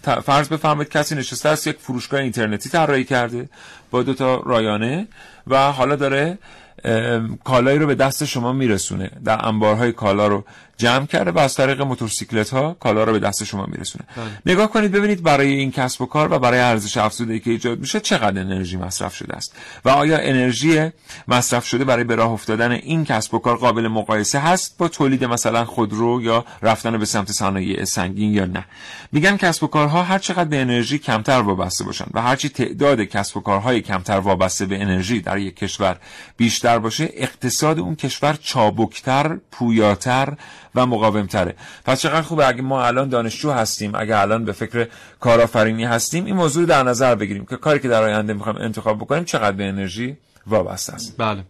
فرض 0.01 0.49
بفرمایید 0.49 0.91
کسی 0.91 1.15
نشسته 1.15 1.49
است 1.49 1.67
یک 1.67 1.77
فروشگاه 1.79 2.19
اینترنتی 2.19 2.69
طراحی 2.69 3.03
کرده 3.03 3.49
با 3.91 4.03
دو 4.03 4.13
تا 4.13 4.43
رایانه 4.45 5.07
و 5.47 5.71
حالا 5.71 5.95
داره 5.95 6.37
کالایی 7.43 7.79
رو 7.79 7.87
به 7.87 7.95
دست 7.95 8.25
شما 8.25 8.53
میرسونه. 8.53 9.11
در 9.25 9.45
انبارهای 9.47 9.91
کالا 9.91 10.27
رو 10.27 10.43
جمع 10.77 11.05
کرده 11.05 11.31
و 11.31 11.39
از 11.39 11.55
طریق 11.55 11.81
موتورسیکلت 11.81 12.49
ها 12.49 12.77
کالا 12.79 13.03
رو 13.03 13.11
به 13.11 13.19
دست 13.19 13.43
شما 13.43 13.65
میرسونه. 13.65 14.05
بله. 14.15 14.25
نگاه 14.45 14.71
کنید 14.71 14.91
ببینید 14.91 15.23
برای 15.23 15.47
این 15.47 15.71
کسب 15.71 16.01
و 16.01 16.05
کار 16.05 16.33
و 16.33 16.39
برای 16.39 16.59
ارزش 16.59 16.97
افزوده 16.97 17.39
که 17.39 17.51
ایجاد 17.51 17.79
میشه 17.79 17.99
چقدر 17.99 18.41
انرژی 18.41 18.77
مصرف 18.77 19.15
شده 19.15 19.35
است. 19.35 19.55
و 19.85 19.89
آیا 19.89 20.17
انرژی 20.17 20.89
مصرف 21.27 21.65
شده 21.65 21.83
برای 21.83 22.03
به 22.03 22.15
راه 22.15 22.31
افتادن 22.31 22.71
این 22.71 23.05
کسب 23.05 23.33
و 23.33 23.39
کار 23.39 23.57
قابل 23.57 23.87
مقایسه 23.87 24.39
هست 24.39 24.77
با 24.77 24.87
تولید 24.87 25.23
مثلا 25.23 25.65
خودرو 25.65 26.21
یا 26.21 26.45
رفتن 26.61 26.97
به 26.97 27.05
سمت 27.05 27.31
صنایع 27.31 27.83
سنگین 27.83 28.33
یا 28.33 28.45
نه؟ 28.45 28.65
میگن 29.11 29.37
کسب 29.37 29.63
و 29.63 29.67
کارها 29.67 30.03
هر 30.03 30.19
چقدر 30.19 30.49
به 30.49 30.61
انرژی 30.61 30.99
کمتر 30.99 31.41
وابسته 31.41 31.83
باشن 31.83 32.05
و 32.13 32.21
هرچی 32.21 32.49
تعداد 32.49 33.01
کسب 33.01 33.37
و 33.37 33.39
کارهای 33.39 33.81
کمتر 33.81 34.19
وابسته 34.19 34.65
به 34.65 34.81
انرژی 34.81 35.21
در 35.21 35.37
یک 35.37 35.55
کشور 35.55 35.97
بیشتر 36.37 36.68
باشه 36.77 37.09
اقتصاد 37.13 37.79
اون 37.79 37.95
کشور 37.95 38.37
چابکتر 38.41 39.37
پویاتر 39.51 40.33
و 40.75 40.85
مقاومتره. 40.85 41.55
پس 41.85 42.01
چقدر 42.01 42.21
خوبه 42.21 42.47
اگه 42.47 42.61
ما 42.61 42.83
الان 42.85 43.09
دانشجو 43.09 43.51
هستیم 43.51 43.95
اگه 43.95 44.19
الان 44.19 44.45
به 44.45 44.51
فکر 44.51 44.87
کارآفرینی 45.19 45.85
هستیم 45.85 46.25
این 46.25 46.35
موضوع 46.35 46.65
در 46.65 46.83
نظر 46.83 47.15
بگیریم 47.15 47.45
که 47.45 47.55
کاری 47.55 47.79
که 47.79 47.87
در 47.87 48.03
آینده 48.03 48.33
می‌خوایم 48.33 48.57
انتخاب 48.57 48.97
بکنیم 48.97 49.23
چقدر 49.23 49.51
به 49.51 49.63
انرژی 49.63 50.17
وابسته 50.47 50.93
است. 50.93 51.15
بله. 51.17 51.43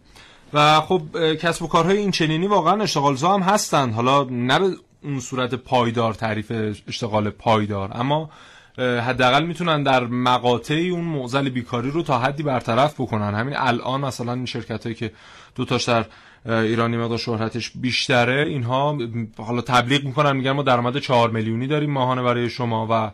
و 0.52 0.80
خب 0.80 1.02
کسب 1.34 1.62
و 1.62 1.66
کارهای 1.66 1.96
این 1.96 2.10
چنینی 2.10 2.46
واقعا 2.46 2.82
اشتغالزا 2.82 3.34
هم 3.34 3.42
هستن. 3.42 3.90
حالا 3.90 4.24
نه 4.24 4.58
به 4.58 4.70
اون 5.02 5.20
صورت 5.20 5.54
پایدار 5.54 6.14
تعریف 6.14 6.52
اشتغال 6.88 7.30
پایدار 7.30 7.90
اما 7.94 8.30
حداقل 8.78 9.44
می‌تونن 9.46 9.82
در 9.82 10.04
مقاطعی 10.04 10.90
اون 10.90 11.04
معضل 11.04 11.48
بیکاری 11.48 11.90
رو 11.90 12.02
تا 12.02 12.18
حدی 12.18 12.42
برطرف 12.42 13.00
بکنن. 13.00 13.34
همین 13.34 13.54
الان 13.56 14.00
مثلا 14.00 14.32
این 14.32 14.46
شرکت 14.46 14.82
هایی 14.84 14.94
که 14.94 15.12
دو 15.54 15.64
تاش 15.64 15.84
در 15.84 16.04
ایرانی 16.46 16.96
مقدار 16.96 17.18
شهرتش 17.18 17.72
بیشتره 17.74 18.46
اینها 18.48 18.98
حالا 19.38 19.60
تبلیغ 19.60 20.04
می‌کنن 20.04 20.36
میگن 20.36 20.50
ما 20.50 20.62
درآمد 20.62 20.98
4 20.98 21.30
میلیونی 21.30 21.66
داریم 21.66 21.90
ماهانه 21.90 22.22
برای 22.22 22.50
شما 22.50 22.86
و 22.90 23.10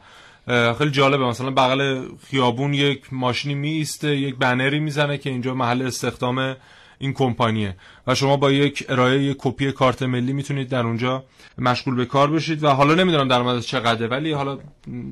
خیلی 0.74 0.90
جالبه. 0.90 1.24
مثلا 1.24 1.50
بغل 1.50 2.08
خیابون 2.30 2.74
یک 2.74 3.12
ماشینی 3.12 3.54
میسته 3.54 4.16
یک 4.16 4.36
بنری 4.36 4.80
می‌زنه 4.80 5.18
که 5.18 5.30
اینجا 5.30 5.54
محل 5.54 5.82
استخدام 5.82 6.56
این 6.98 7.12
کمپانیه. 7.12 7.76
و 8.06 8.14
شما 8.14 8.37
با 8.37 8.52
یک 8.52 8.87
ارائه 8.88 9.22
یک 9.22 9.37
کپی 9.40 9.72
کارت 9.72 10.02
ملی 10.02 10.32
می‌تونید 10.32 10.68
در 10.68 10.82
اونجا 10.87 11.24
مشغول 11.59 11.94
به 11.94 12.04
کار 12.04 12.30
بشید 12.30 12.64
و 12.64 12.68
حالا 12.68 12.94
نمی‌دونم 12.94 13.28
درآمدش 13.28 13.66
چقدره 13.66 14.06
ولی 14.06 14.32
حالا 14.32 14.59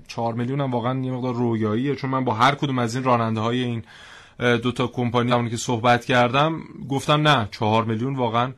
4 0.09 0.35
میلیون 0.35 0.61
هم 0.61 0.70
واقعا 0.70 1.05
یه 1.05 1.12
مقدار 1.12 1.35
رویاییه. 1.35 1.97
چون 1.97 2.11
من 2.11 2.25
با 2.25 2.35
هر 2.35 2.55
کدوم 2.55 2.79
از 2.79 2.94
این 2.94 3.05
راننده 3.05 3.40
های 3.40 3.64
این 3.64 3.83
دو 4.38 4.73
تا 4.73 4.87
کمپانی 4.87 5.33
همونی 5.33 5.51
که 5.51 5.57
صحبت 5.57 6.05
کردم 6.05 6.61
گفتم 6.88 7.29
نه 7.29 7.49
4 7.51 7.85
میلیون 7.85 8.16
واقعا 8.16 8.53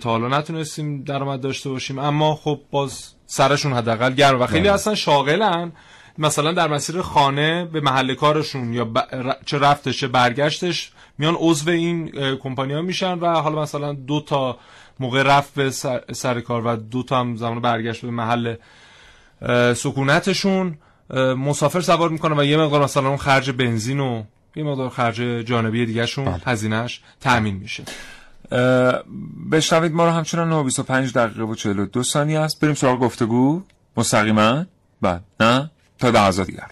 تا 0.00 0.10
حالا 0.10 0.38
نتونستیم 0.38 1.02
درآمد 1.02 1.40
داشته 1.40 1.70
باشیم. 1.70 1.98
اما 1.98 2.34
خب 2.34 2.60
باز 2.70 3.12
سرشون 3.26 3.72
حداقل 3.72 4.14
گرم 4.14 4.40
و 4.40 4.46
خیلی 4.46 4.62
بله. 4.62 4.72
اصلا 4.72 4.94
شاغلن. 4.94 5.72
مثلا 6.18 6.52
در 6.52 6.68
مسیر 6.68 7.02
خانه 7.02 7.64
به 7.64 7.80
محل 7.80 8.14
کارشون 8.14 8.72
یا 8.72 8.92
چه 9.46 9.58
رفتش 9.58 10.00
چه 10.00 10.08
برگشتش 10.08 10.92
میان 11.18 11.36
عضو 11.38 11.70
این 11.70 12.10
کمپانی 12.36 12.72
ها 12.72 12.82
میشن 12.82 13.18
و 13.18 13.26
حالا 13.26 13.62
مثلا 13.62 13.92
دو 13.92 14.20
تا 14.20 14.58
موقع 15.00 15.22
رفت 15.22 15.54
به 15.54 15.70
سر, 16.12 16.40
کار 16.40 16.66
و 16.66 16.76
دو 16.76 17.02
تا 17.02 17.20
هم 17.20 17.36
زمان 17.36 17.60
برگشت 17.60 18.02
به 18.02 18.10
محل 18.10 18.54
سکونتشون 19.74 20.78
مسافر 21.36 21.80
سوار 21.80 22.08
می‌کنن 22.08 22.38
و 22.38 22.44
یه 22.44 22.56
مقدار 22.56 22.84
مثلا 22.84 23.08
اون 23.08 23.16
خرج 23.16 23.50
بنزین 23.50 24.00
و 24.00 24.22
یه 24.56 24.64
مقدار 24.64 24.88
خرج 24.88 25.16
جانبی 25.46 25.86
دیگه 25.86 26.06
شون 26.06 26.24
بله. 26.24 26.40
هزینهش 26.46 27.00
تأمین 27.20 27.54
میشه. 27.56 27.84
بشنوید 29.52 29.92
ما 29.92 30.04
رو 30.04 30.10
همچنان 30.10 30.48
925 30.48 31.12
دقیقه 31.12 31.42
و 31.42 31.54
42 31.54 32.02
ثانیه 32.02 32.38
است. 32.40 32.60
بریم 32.60 32.74
سراغ 32.74 33.00
گفتگو. 33.00 33.62
مستقیما؟ 33.96 34.64
بعد 35.02 35.24
نه؟ 35.40 35.70
تا 35.98 36.10
لحظات 36.10 36.46
دیگر 36.46 36.66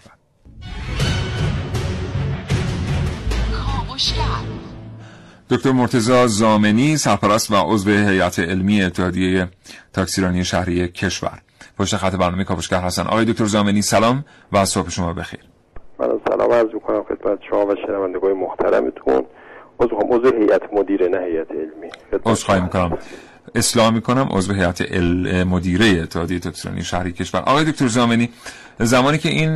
دکتر 5.49 5.71
مرتزا 5.71 6.27
زامنی 6.27 6.97
سرپرست 6.97 7.51
و 7.51 7.55
عضو 7.55 7.89
هیئت 7.89 8.39
علمی 8.39 8.83
اتحادیه 8.83 9.47
تاکسیرانی 9.93 10.43
شهری 10.43 10.87
کشور. 10.87 11.41
پشت 11.77 11.97
خط 11.97 12.15
برنامه 12.15 12.43
کاوشگر 12.43 12.81
هستن. 12.81 13.01
آقای 13.03 13.25
دکتر 13.25 13.45
زامنی 13.45 13.81
سلام 13.81 14.25
و 14.51 14.65
صبح 14.65 14.89
شما 14.89 15.13
بخیر. 15.13 15.39
من 15.99 16.07
سلام 16.29 16.51
عرض 16.51 16.73
می‌کنم 16.73 17.03
خدمت 17.03 17.39
شما 17.49 17.65
و 17.65 17.75
شنوندگان 17.87 18.33
محترمتون. 18.33 19.25
عضو 19.79 19.95
عضو 19.95 20.37
هیئت 20.37 20.61
مدیره 20.73 21.07
نه 21.07 21.17
هیئت 21.17 21.51
علمی. 21.51 21.89
عضو 22.25 22.45
خواهی 22.45 22.61
می‌کنم. 22.61 22.97
اصلاح 23.55 23.89
می‌کنم 23.89 24.27
عضو 24.31 24.53
هیئت 24.53 24.91
مدیره 25.45 25.85
اتحادیه 25.85 26.39
تاکسیرانی 26.39 26.83
شهری 26.83 27.11
کشور. 27.11 27.41
آقای 27.41 27.65
دکتر 27.65 27.87
زامنی 27.87 28.29
زمانی 28.79 29.17
که 29.17 29.29
این 29.29 29.55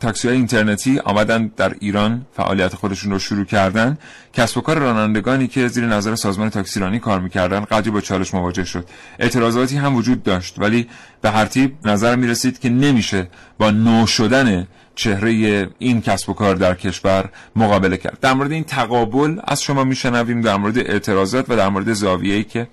تاکسی 0.00 0.28
های 0.28 0.36
اینترنتی 0.36 0.98
آمدن 0.98 1.50
در 1.56 1.74
ایران 1.80 2.26
فعالیت 2.36 2.74
خودشون 2.74 3.12
رو 3.12 3.18
شروع 3.18 3.44
کردن 3.44 3.98
کسب 4.32 4.58
و 4.58 4.60
کار 4.60 4.78
رانندگانی 4.78 5.48
که 5.48 5.68
زیر 5.68 5.86
نظر 5.86 6.14
سازمان 6.14 6.50
تاکسیرانی 6.50 6.98
کار 6.98 7.20
می‌کردن 7.20 7.60
قدری 7.60 7.90
با 7.90 8.00
چالش 8.00 8.34
مواجه 8.34 8.64
شد. 8.64 8.88
اعتراضاتی 9.18 9.76
هم 9.76 9.96
وجود 9.96 10.22
داشت 10.22 10.54
ولی 10.58 10.88
به 11.20 11.30
هر 11.30 11.46
تیب 11.46 11.74
نظر 11.84 12.16
می‌رسید 12.16 12.58
که 12.58 12.68
نمیشه 12.68 13.28
با 13.58 13.70
نو 13.70 14.06
شدن 14.06 14.66
چهره 14.94 15.30
این 15.78 16.00
کسب 16.00 16.30
و 16.30 16.34
کار 16.34 16.54
در 16.54 16.74
کشور 16.74 17.24
مقابله 17.56 17.96
کرد. 17.96 18.18
در 18.20 18.32
مورد 18.32 18.52
این 18.52 18.64
تقابل 18.64 19.38
از 19.44 19.62
شما 19.62 19.84
میشنویم 19.84 20.40
در 20.40 20.56
مورد 20.56 20.78
اعتراضات 20.78 21.50
و 21.50 21.56
در 21.56 21.68
مورد 21.68 21.92
زاویه‌ای 21.92 22.44
که 22.44 22.66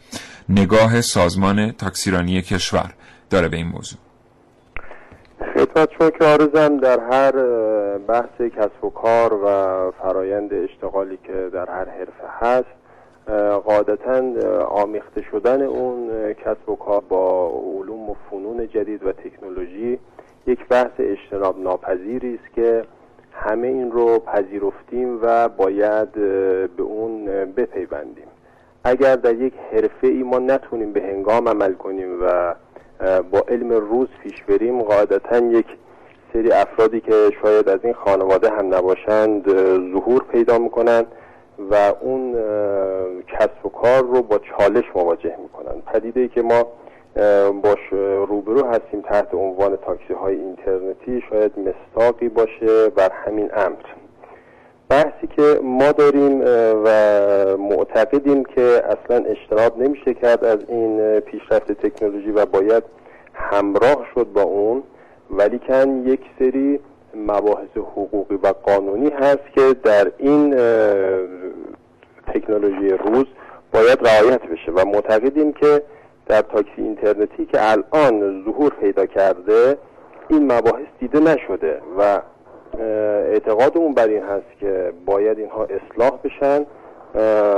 نگاه 0.50 1.02
سازمان 1.02 1.72
تاکسیرانی 1.72 2.42
کشور 2.42 2.94
داره 3.30 3.48
به 3.48 3.58
این 3.58 3.68
موضوع. 3.68 4.00
خدمت 5.56 5.90
شما 6.00 6.10
که 6.10 6.26
آرزم 6.26 6.78
در 6.78 7.00
هر 7.12 7.32
بحث 7.98 8.42
کسب 8.58 8.84
و 8.84 8.90
کار 8.90 9.34
و 9.34 9.48
فرایند 9.92 10.54
اشتغالی 10.54 11.18
که 11.24 11.50
در 11.54 11.70
هر 11.70 11.86
حرفه 11.90 12.28
هست 12.40 12.80
قاعدتا 13.66 14.24
آمیخته 14.66 15.22
شدن 15.32 15.62
اون 15.62 16.10
کسب 16.34 16.70
و 16.70 16.76
کار 16.76 17.02
با 17.10 17.52
علوم 17.78 18.10
و 18.10 18.16
فنون 18.30 18.68
جدید 18.68 19.04
و 19.04 19.12
تکنولوژی 19.12 20.00
یک 20.50 20.68
بحث 20.68 20.92
اجتناب 21.00 21.60
ناپذیری 21.60 22.36
است 22.36 22.56
که 22.56 22.84
همه 23.34 23.68
این 23.68 23.92
رو 23.92 24.20
پذیرفتیم 24.20 25.20
و 25.22 25.50
باید 25.50 26.12
به 26.76 26.84
اون 26.84 27.26
بپیوندیم. 27.26 28.28
اگر 28.84 29.16
در 29.16 29.36
یک 29.36 29.54
حرفه 29.72 30.08
ای 30.08 30.24
ما 30.24 30.40
نتونیم 30.40 30.94
به 30.94 31.02
هنگام 31.02 31.48
عمل 31.48 31.74
کنیم 31.74 32.24
و 32.24 32.56
با 33.32 33.44
علم 33.48 33.70
روز 33.70 34.08
پیش 34.24 34.44
بریم 34.44 34.82
قاعدتا 34.82 35.38
یک 35.38 35.66
سری 36.34 36.52
افرادی 36.52 37.02
که 37.02 37.32
شاید 37.42 37.70
از 37.70 37.80
این 37.84 37.94
خانواده 37.94 38.50
هم 38.50 38.74
نباشند 38.74 39.50
ظهور 39.94 40.24
پیدا 40.32 40.58
می‌کنند 40.58 41.06
و 41.72 41.94
اون 42.02 42.36
کسب 43.28 43.66
و 43.66 43.70
کار 43.70 44.04
رو 44.04 44.22
با 44.22 44.40
چالش 44.40 44.86
مواجه 44.96 45.36
می‌کنن 45.42 45.82
پدیده 45.94 46.20
ای 46.20 46.28
که 46.28 46.42
ما 46.42 46.68
باش 47.64 47.80
روبرو 48.28 48.66
هستیم 48.66 49.02
تحت 49.02 49.34
عنوان 49.34 49.76
تاکسی 49.76 50.14
های 50.14 50.36
اینترنتی 50.36 51.22
شاید 51.30 51.52
مستاقی 51.60 52.30
باشه 52.30 52.90
بر 52.90 53.12
همین 53.26 53.50
امر. 53.54 53.76
بحثی 54.90 55.28
که 55.28 55.60
ما 55.64 55.92
داریم 55.92 56.42
و 56.86 56.88
معتقدیم 57.58 58.44
که 58.44 58.84
اصلا 58.86 59.26
اجتناب 59.26 59.82
نمیشه 59.82 60.14
کرد 60.14 60.44
از 60.44 60.60
این 60.68 61.20
پیشرفت 61.20 61.72
تکنولوژی 61.72 62.32
و 62.32 62.46
باید 62.46 62.84
همراه 63.34 64.06
شد 64.16 64.28
با 64.34 64.42
اون 64.42 64.84
ولی 65.32 65.60
کن 65.60 66.04
یک 66.06 66.22
سری 66.40 66.80
مباحث 67.16 67.78
حقوقی 67.78 68.36
و 68.36 68.54
قانونی 68.64 69.10
هست 69.10 69.54
که 69.56 69.76
در 69.84 70.12
این 70.18 70.56
تکنولوژی 72.28 72.90
روز 72.90 73.26
باید 73.74 74.08
رعایت 74.08 74.42
بشه. 74.42 74.72
و 74.72 74.86
معتقدیم 74.86 75.54
که 75.54 75.82
در 76.30 76.42
تاکسی 76.42 76.82
اینترنتی 76.82 77.46
که 77.46 77.72
الان 77.72 78.44
ظهور 78.46 78.74
پیدا 78.74 79.06
کرده 79.06 79.78
این 80.30 80.52
مباحث 80.52 80.86
دیده 81.00 81.20
نشده 81.20 81.82
و 81.98 82.22
اعتقادمون 83.34 83.94
بر 83.94 84.08
این 84.08 84.24
هست 84.24 84.60
که 84.60 84.94
باید 85.06 85.40
اینها 85.40 85.64
اصلاح 85.64 86.20
بشن. 86.24 86.66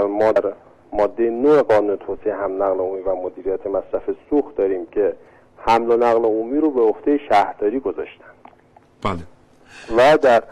ما 0.08 0.32
در 0.32 0.54
ماده 0.94 1.30
نوع 1.30 1.62
قانون 1.62 1.96
توسعه 1.96 2.36
هم 2.36 2.64
نقل 2.64 2.80
عمومی 2.80 3.02
و 3.02 3.16
مدیریت 3.16 3.68
مصرف 3.68 4.04
سوخت 4.30 4.56
داریم 4.56 4.86
که 4.86 5.14
حمل 5.58 5.92
و 5.92 5.98
نقل 5.98 6.26
عمومی 6.26 6.58
رو 6.58 6.72
به 6.72 6.82
عهده 6.82 7.20
شهرداری 7.30 7.80
گذاشتن. 7.80 8.26
بله. 9.04 9.20
و 9.98 10.18
در 10.18 10.44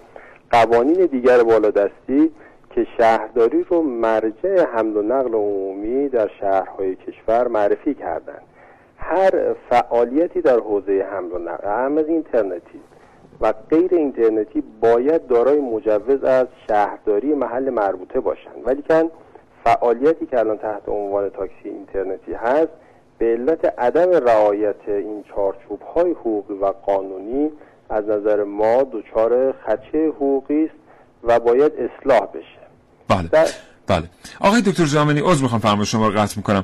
قوانین 0.52 1.06
دیگر 1.06 1.44
بالادستی 1.44 2.32
که 2.70 2.88
شهرداری 2.98 3.64
رو 3.64 3.82
مرجع 3.82 4.66
حمل 4.66 4.98
و 4.98 5.02
نقل 5.02 5.34
عمومی 5.34 6.10
در 6.10 6.28
شهرهای 6.40 6.96
کشور 6.96 7.48
معرفی 7.48 7.94
کردند. 7.94 8.42
هر 8.98 9.54
فعالیتی 9.70 10.42
در 10.42 10.60
حوزه 10.60 11.08
حمل 11.12 11.32
و 11.32 11.38
نقل 11.38 11.68
هم 11.68 11.98
از 11.98 12.08
اینترنتی 12.08 12.80
و 13.42 13.54
غیر 13.70 13.94
اینترنتی 13.94 14.64
باید 14.82 15.28
دارای 15.28 15.60
مجوز 15.60 16.24
از 16.24 16.48
شهرداری 16.68 17.34
محل 17.34 17.70
مربوطه 17.70 18.20
باشند. 18.20 18.62
ولی 18.66 18.82
کن 18.82 19.10
فعالیتی 19.64 20.26
که 20.26 20.40
الان 20.40 20.58
تحت 20.58 20.90
عنوان 20.90 21.30
تاکسی 21.30 21.70
اینترنتی 21.70 22.34
هست 22.34 22.72
به 23.18 23.26
علت 23.26 23.80
عدم 23.80 24.12
رعایت 24.12 24.90
این 24.90 25.24
چارچوب 25.24 25.82
های 25.82 26.12
حقوقی 26.12 26.54
و 26.54 26.66
قانونی 26.66 27.52
از 27.90 28.10
نظر 28.10 28.44
ما 28.44 28.84
دچار 28.92 29.52
خدشه 29.52 30.08
حقوقی 30.08 30.66
است 30.66 30.76
و 31.24 31.40
باید 31.40 31.72
اصلاح 31.74 32.26
بشه. 32.34 32.59
بله. 33.10 33.30
بله. 33.88 34.10
آقای 34.40 34.62
دکتر 34.62 34.86
زامنی 34.86 35.20
عذر 35.20 35.42
می‌خوام 35.42 35.62
فرمایش 35.62 35.92
شما 35.92 36.08
رو 36.08 36.20
قطع 36.20 36.34
می‌کنم. 36.38 36.64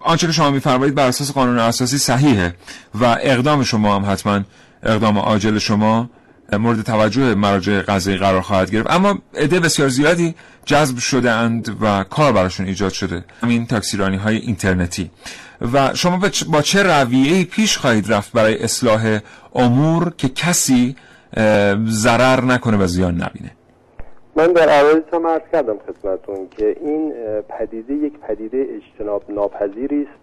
آنچه 0.00 0.26
که 0.26 0.32
شما 0.32 0.50
میفرمایید 0.50 0.94
بر 0.94 1.08
اساس 1.08 1.32
قانون 1.32 1.58
اساسی 1.58 1.98
صحیحه 1.98 2.54
و 3.00 3.04
اقدام 3.20 3.62
شما 3.62 3.96
هم 3.96 4.12
حتما 4.12 4.40
اقدام 4.82 5.18
عاجل 5.18 5.58
شما 5.58 6.10
مورد 6.52 6.82
توجه 6.82 7.34
مراجع 7.34 7.82
قضایی 7.82 8.16
قرار 8.16 8.40
خواهد 8.40 8.70
گرفت. 8.70 8.90
اما 8.90 9.18
عده 9.34 9.60
بسیار 9.60 9.88
زیادی 9.88 10.34
جذب 10.64 10.98
شده 10.98 11.30
اند 11.30 11.76
و 11.80 12.04
کار 12.04 12.32
براشون 12.32 12.66
ایجاد 12.66 12.92
شده. 12.92 13.24
همین 13.42 13.66
تاکسیرانی 13.66 14.16
های 14.16 14.36
اینترنتی. 14.36 15.10
و 15.72 15.94
شما 15.94 16.20
با 16.48 16.62
چه 16.62 16.82
رویه 16.82 17.44
پیش 17.44 17.78
خواهید 17.78 18.12
رفت 18.12 18.32
برای 18.32 18.62
اصلاح 18.62 19.18
امور 19.54 20.12
که 20.18 20.28
کسی 20.28 20.96
ضرر 21.86 22.44
نکنه 22.44 22.76
و 22.76 22.86
زیان 22.86 23.14
نبینه؟ 23.14 23.50
من 24.36 24.52
در 24.52 24.68
اول 24.68 25.02
هم 25.12 25.26
عرض 25.26 25.42
کردم 25.52 25.78
خدمتون 25.78 26.48
که 26.50 26.76
این 26.80 27.12
پدیده 27.48 27.94
یک 27.94 28.18
پدیده 28.18 28.66
اجتناب 28.70 29.22
ناپذیری 29.28 30.02
است 30.02 30.20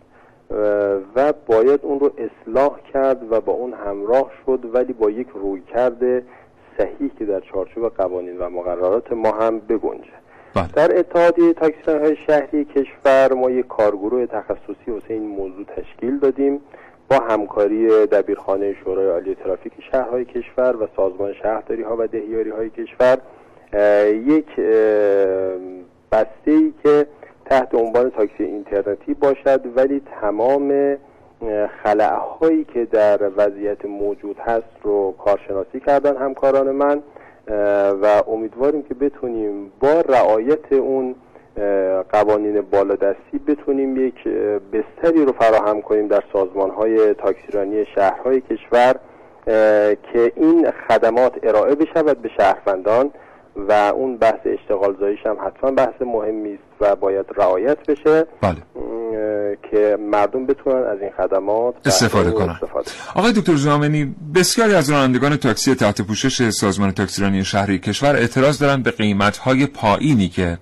و 1.15 1.33
باید 1.47 1.79
اون 1.83 1.99
رو 1.99 2.11
اصلاح 2.17 2.79
کرد 2.93 3.31
و 3.31 3.41
با 3.41 3.53
اون 3.53 3.73
همراه 3.73 4.31
شد 4.45 4.59
ولی 4.73 4.93
با 4.93 5.09
یک 5.09 5.27
روی 5.33 5.61
کرده 5.61 6.23
صحیح 6.77 7.11
که 7.19 7.25
در 7.25 7.39
چارچوب 7.39 7.89
قوانین 7.89 8.37
و 8.37 8.49
مقررات 8.49 9.11
ما 9.11 9.31
هم 9.31 9.59
بگنجه 9.59 10.17
بله. 10.55 10.67
در 10.75 10.99
اتحادیه 10.99 11.53
تاکسی 11.53 11.91
های 11.91 12.15
شهری 12.27 12.65
کشور 12.65 13.33
ما 13.33 13.49
یک 13.49 13.67
کارگروه 13.67 14.25
تخصصی 14.25 14.91
واسه 14.91 15.13
این 15.13 15.27
موضوع 15.27 15.65
تشکیل 15.65 16.19
دادیم 16.19 16.61
با 17.09 17.19
همکاری 17.19 18.05
دبیرخانه 18.05 18.75
شورای 18.83 19.09
عالی 19.09 19.35
ترافیک 19.35 19.73
شهرهای 19.91 20.25
کشور 20.25 20.75
و 20.83 20.87
سازمان 20.95 21.33
شهرداری 21.33 21.83
ها 21.83 21.95
و 21.99 22.07
دهیاری 22.07 22.49
های 22.49 22.69
کشور 22.69 23.17
یک 24.27 24.55
بسته 26.11 26.51
ای 26.51 26.73
که 26.83 27.07
تحت 27.45 27.75
عنوان 27.75 28.09
تاکسی 28.09 28.43
اینترنتی 28.43 29.13
باشد 29.13 29.61
ولی 29.75 30.01
تمام 30.21 30.97
خلعهایی 31.83 32.63
که 32.73 32.85
در 32.85 33.31
وضعیت 33.37 33.85
موجود 33.85 34.37
هست 34.39 34.63
رو 34.83 35.15
کارشناسی 35.25 35.79
کردن 35.79 36.17
همکاران 36.17 36.71
من 36.71 37.01
و 38.01 38.23
امیدواریم 38.27 38.83
که 38.83 38.93
بتونیم 38.93 39.71
با 39.79 40.01
رعایت 40.01 40.73
اون 40.73 41.15
قوانین 42.11 42.61
بالادستی 42.61 43.37
بتونیم 43.47 44.07
یک 44.07 44.27
بستری 44.73 45.25
رو 45.25 45.31
فراهم 45.31 45.81
کنیم 45.81 46.07
در 46.07 46.23
سازمان 46.33 46.69
های 46.69 47.13
تاکسیرانی 47.13 47.85
شهرهای 47.95 48.41
کشور 48.41 48.95
که 50.13 50.31
این 50.35 50.71
خدمات 50.71 51.33
ارائه 51.43 51.75
بشود 51.75 52.21
به 52.21 52.29
شهروندان. 52.37 53.11
و 53.69 53.71
اون 53.71 54.17
بحث 54.17 54.39
اشتغال 54.45 54.97
زاییش 54.99 55.19
هم 55.25 55.37
حتما 55.47 55.71
بحث 55.71 56.01
مهمی 56.01 56.53
است 56.53 56.63
و 56.81 56.95
باید 56.95 57.25
رعایت 57.37 57.77
بشه 57.87 58.25
بله. 58.41 58.57
که 59.71 59.97
مردم 59.99 60.45
بتونن 60.45 60.83
از 60.83 60.97
این 61.01 61.11
خدمات 61.17 61.75
استفاده 61.85 62.31
کنن 62.31 62.49
استفاده. 62.49 62.91
آقای 63.15 63.31
دکتر 63.31 63.55
زامنی 63.55 64.15
بسیاری 64.35 64.73
از 64.73 64.89
رانندگان 64.89 65.35
تاکسی 65.35 65.75
تحت 65.75 66.01
پوشش 66.01 66.49
سازمان 66.49 66.91
تاکسیرانی 66.91 67.43
شهری 67.43 67.79
کشور 67.79 68.15
اعتراض 68.15 68.59
دارند 68.59 68.83
به 68.83 68.91
قیمت 68.91 69.37
های 69.37 69.65
پایینی 69.65 70.29
که 70.29 70.57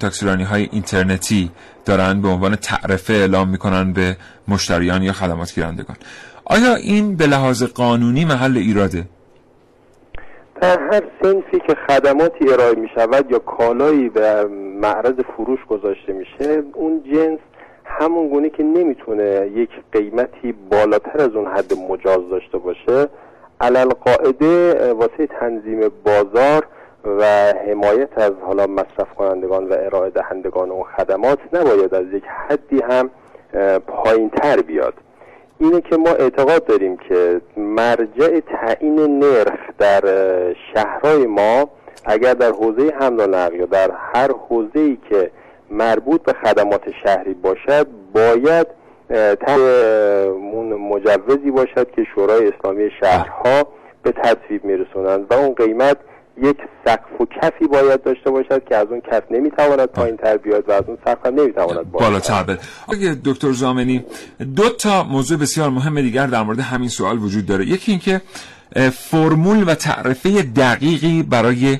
تاکسیرانی 0.00 0.44
های 0.44 0.68
اینترنتی 0.72 1.50
دارند 1.84 2.22
به 2.22 2.28
عنوان 2.28 2.56
تعرفه 2.56 3.12
اعلام 3.12 3.48
می‌کنن 3.48 3.92
به 3.92 4.16
مشتریان 4.48 5.02
یا 5.02 5.12
خدمات 5.12 5.54
گیرندگان 5.54 5.96
آیا 6.44 6.74
این 6.74 7.16
به 7.16 7.26
لحاظ 7.26 7.62
قانونی 7.62 8.24
محل 8.24 8.56
ایراده 8.56 9.04
در 10.60 10.78
هر 10.80 11.02
سنفی 11.22 11.58
که 11.58 11.74
خدماتی 11.74 12.52
ارائه 12.52 12.74
می 12.74 12.88
شود 12.94 13.30
یا 13.30 13.38
کالایی 13.38 14.08
به 14.08 14.44
معرض 14.80 15.14
فروش 15.14 15.64
گذاشته 15.64 16.12
میشه 16.12 16.62
اون 16.74 17.02
جنس 17.12 17.38
همون 17.84 18.28
گونه 18.28 18.50
که 18.50 18.62
نمی‌تونه 18.62 19.50
یک 19.54 19.70
قیمتی 19.92 20.54
بالاتر 20.70 21.20
از 21.20 21.30
اون 21.34 21.46
حد 21.46 21.72
مجاز 21.88 22.28
داشته 22.30 22.58
باشه. 22.58 23.08
علل 23.60 23.88
قاعده 23.88 24.92
واسه 24.92 25.26
تنظیم 25.26 25.80
بازار 26.04 26.66
و 27.04 27.24
حمایت 27.66 28.18
از 28.18 28.32
حالا 28.46 28.66
مصرف 28.66 29.14
کنندگان 29.18 29.68
و 29.68 29.72
ارائه 29.78 30.10
دهندگان 30.10 30.70
اون 30.70 30.84
خدمات 30.96 31.38
نباید 31.52 31.94
از 31.94 32.06
یک 32.12 32.24
حدی 32.48 32.80
هم 32.82 33.10
پایین 33.86 34.30
تر 34.30 34.56
بیاد. 34.56 34.94
اینه 35.60 35.80
که 35.80 35.96
ما 35.96 36.10
اعتقاد 36.10 36.64
داریم 36.64 36.96
که 36.96 37.40
مرجع 37.56 38.40
تعیین 38.40 39.18
نرخ 39.18 39.60
در 39.78 40.02
شهرهای 40.74 41.26
ما 41.26 41.70
اگر 42.04 42.34
در 42.34 42.50
حوزه 42.50 42.92
حمل 43.00 43.20
و 43.20 43.26
نقل 43.26 43.54
یا 43.54 43.66
در 43.66 43.90
هر 44.14 44.30
حوزه 44.48 44.80
ای 44.80 44.98
که 45.08 45.30
مربوط 45.70 46.22
به 46.22 46.32
خدمات 46.32 46.82
شهری 47.04 47.34
باشد 47.34 47.86
باید 48.14 48.66
اون 49.46 50.74
مجوزی 50.74 51.50
باشد 51.50 51.90
که 51.90 52.04
شورای 52.14 52.48
اسلامی 52.48 52.90
شهرها 53.00 53.66
به 54.02 54.12
تصویب 54.12 54.64
میرسونند 54.64 55.26
و 55.30 55.34
اون 55.34 55.54
قیمت 55.54 55.96
یک 56.42 56.56
سقف 56.84 57.20
و 57.20 57.26
کفی 57.42 57.66
باید 57.66 58.02
داشته 58.02 58.30
باشد 58.30 58.62
که 58.68 58.76
از 58.76 58.86
اون 58.90 59.00
کف 59.00 59.22
نمی‌تواند 59.30 59.88
پایین 59.88 60.16
تر 60.16 60.36
بیاد 60.36 60.68
و 60.68 60.72
از 60.72 60.84
اون 60.86 60.98
سقف 61.04 61.26
هم 61.26 61.34
نمی‌تواند 61.34 61.92
بالاتر 61.92 62.42
بره. 62.42 62.58
دکتر 63.24 63.52
زامنی 63.52 64.04
دو 64.56 64.68
تا 64.68 65.04
موضوع 65.04 65.38
بسیار 65.38 65.70
مهم 65.70 66.00
دیگر 66.00 66.26
در 66.26 66.42
مورد 66.42 66.60
همین 66.60 66.88
سوال 66.88 67.18
وجود 67.18 67.46
داره. 67.46 67.66
یکی 67.66 67.90
اینکه 67.92 68.20
فرمول 68.92 69.64
و 69.68 69.74
تعرفه 69.74 70.42
دقیقی 70.42 71.22
برای 71.22 71.78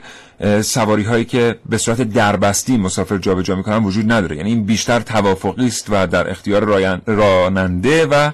سواری 0.60 1.02
هایی 1.02 1.24
که 1.24 1.56
به 1.68 1.78
صورت 1.78 2.02
دربستی 2.02 2.76
مسافر 2.76 3.18
جابجا 3.18 3.54
می‌کنن 3.54 3.84
وجود 3.84 4.12
نداره. 4.12 4.36
یعنی 4.36 4.50
این 4.50 4.64
بیشتر 4.64 5.00
توافقی 5.00 5.66
است 5.66 5.86
و 5.90 6.06
در 6.06 6.30
اختیار 6.30 6.64
راننده 7.06 8.06
و 8.06 8.30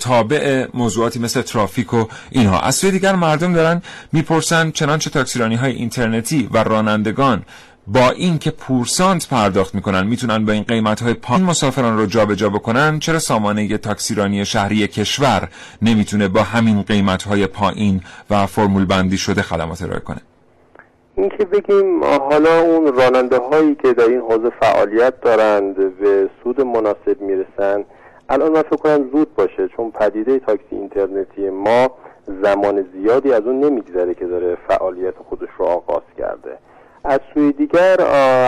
تابع 0.00 0.66
موضوعاتی 0.74 1.18
مثل 1.18 1.42
ترافیک 1.42 1.94
و 1.94 2.04
اینها. 2.30 2.60
از 2.60 2.74
سوی 2.74 2.90
دیگر 2.90 3.14
مردم 3.14 3.52
دارن 3.52 3.82
می‌پرسن 4.12 4.70
چنانچه 4.70 5.10
تاکسیرانی 5.10 5.54
های 5.54 5.72
اینترنتی 5.72 6.48
و 6.52 6.64
رانندگان 6.64 7.42
با 7.86 8.10
اینکه 8.10 8.50
پورسانت 8.50 9.28
پرداخت 9.28 9.74
می‌کنن 9.74 10.06
می‌تونن 10.06 10.44
با 10.44 10.52
این 10.52 10.62
قیمت 10.62 11.02
های 11.02 11.14
پایین 11.14 11.44
مسافران 11.44 11.98
رو 11.98 12.06
جابجا 12.06 12.34
جا 12.34 12.48
بکنن 12.48 12.98
چرا 12.98 13.18
سامانه 13.18 13.78
تاکسیرانی 13.78 14.44
شهری 14.44 14.88
کشور 14.88 15.48
نمی‌تونه 15.82 16.28
با 16.28 16.42
همین 16.42 16.82
قیمت 16.82 17.22
های 17.22 17.46
پایین 17.46 18.00
و 18.30 18.46
فرمول 18.46 18.84
بندی 18.84 19.16
شده 19.16 19.42
خدمات 19.42 19.82
ارائه 19.82 20.00
کنه؟ 20.00 20.20
اینکه 21.16 21.44
بگیم 21.44 22.04
حالا 22.04 22.60
اون 22.60 22.94
راننده 22.94 23.38
هایی 23.38 23.74
که 23.74 23.92
در 23.92 24.04
این 24.04 24.20
حوزه 24.20 24.50
فعالیت 24.60 25.20
دارند 25.20 25.76
به 25.76 26.30
سود 26.44 26.60
مناسب 26.60 27.20
می‌رسن 27.20 27.84
الان 28.28 28.52
من 28.52 28.62
فکر 28.62 28.76
کنم 28.76 29.10
زود 29.12 29.34
باشه 29.34 29.68
چون 29.68 29.90
پدیده 29.90 30.38
تاکسی 30.38 30.76
اینترنتی 30.76 31.50
ما 31.50 31.90
زمان 32.42 32.86
زیادی 32.92 33.32
از 33.32 33.42
اون 33.42 33.60
نمیگذره 33.60 34.14
که 34.14 34.26
داره 34.26 34.56
فعالیت 34.68 35.14
خودش 35.28 35.48
رو 35.58 35.64
آغاز 35.64 36.02
کرده. 36.18 36.58
از 37.04 37.20
سوی 37.34 37.52
دیگر 37.52 37.96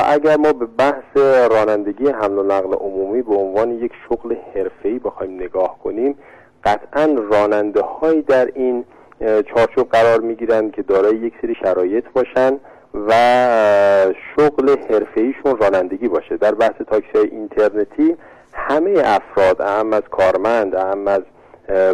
اگر 0.09 0.37
ما 0.37 0.53
به 0.53 0.67
بحث 0.67 1.17
رانندگی 1.51 2.09
حمل 2.09 2.39
و 2.39 2.43
نقل 2.43 2.75
عمومی 2.75 3.23
به 3.23 3.35
عنوان 3.35 3.71
یک 3.71 3.93
شغل 4.09 4.35
حرفه‌ای 4.55 4.99
بخوایم 4.99 5.35
نگاه 5.35 5.79
کنیم 5.85 6.19
قطعا 6.65 7.17
راننده 7.31 7.81
هایی 7.81 8.23
در 8.23 8.49
این 8.55 8.85
چارچوب 9.55 9.89
قرار 9.89 10.21
می‌گیرند 10.21 10.73
که 10.73 10.83
دارای 10.83 11.17
یک 11.17 11.33
سری 11.43 11.55
شرایط 11.55 12.05
باشن 12.15 12.59
و 13.09 13.13
شغل 14.37 14.77
حرفه‌ایشون 14.91 15.57
رانندگی 15.61 16.09
باشه. 16.09 16.37
در 16.37 16.55
بحث 16.55 16.75
تاکسی 16.91 17.19
اینترنتی 17.19 18.17
همه 18.57 19.03
افراد 19.05 19.63
اهم 19.63 19.93
از 19.93 20.03
کارمند 20.11 20.75
اهم 20.75 21.09
از 21.09 21.23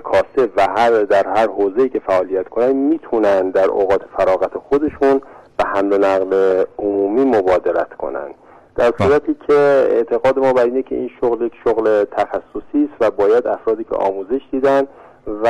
کاسب 0.05 0.51
و 0.57 0.67
هر 0.77 0.91
در 0.91 1.27
هر 1.27 1.47
حوزه‌ای 1.47 1.89
که 1.89 1.99
فعالیت 1.99 2.49
کنن 2.49 2.73
می‌تونن 2.73 3.51
در 3.51 3.67
اوقات 3.67 4.03
فراغت 4.17 4.59
خودشون 4.59 5.21
به 5.59 5.65
حمل 5.65 5.93
و 5.93 5.99
نقل 5.99 6.65
عمومی 6.79 7.25
مبادرت 7.25 7.95
کنن 7.95 8.31
در 8.77 8.91
بله. 8.91 9.09
صورتی 9.09 9.37
که 9.47 9.55
اعتقاد 9.91 10.39
ما 10.39 10.53
بر 10.53 10.65
اینه 10.65 10.83
که 10.83 10.95
این 10.95 11.11
شغل 11.21 11.43
یک 11.43 11.53
شغل 11.65 12.05
تخصصی 12.05 12.89
است 12.91 12.97
و 13.01 13.11
باید 13.11 13.47
افرادی 13.47 13.85
که 13.85 13.95
آموزش 13.95 14.41
دیدن 14.51 14.87
و 15.27 15.47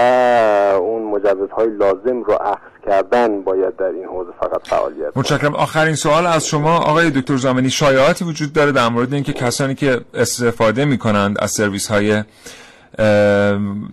اون 0.80 1.02
مجوزهای 1.02 1.68
لازم 1.76 2.22
رو 2.22 2.38
اخذ 2.42 2.86
کردن 2.86 3.42
باید 3.42 3.76
در 3.76 3.84
این 3.84 4.04
حوزه 4.04 4.30
فقط 4.40 4.68
فعالیت 4.68 5.16
متشکرم. 5.16 5.54
آخرین 5.54 5.94
سوال 5.94 6.26
از 6.26 6.46
شما. 6.46 6.76
آقای 6.76 7.10
دکتر 7.10 7.36
زامنی 7.36 7.70
شایعاتی 7.70 8.24
وجود 8.24 8.52
داره 8.52 8.72
در 8.72 8.88
مورد 8.88 9.14
اینکه 9.14 9.32
کسانی 9.32 9.74
که 9.74 10.00
استفاده 10.14 10.84
می 10.84 10.98
کنند 10.98 11.38
از 11.40 11.50
سرویس 11.50 11.88
های 11.88 12.22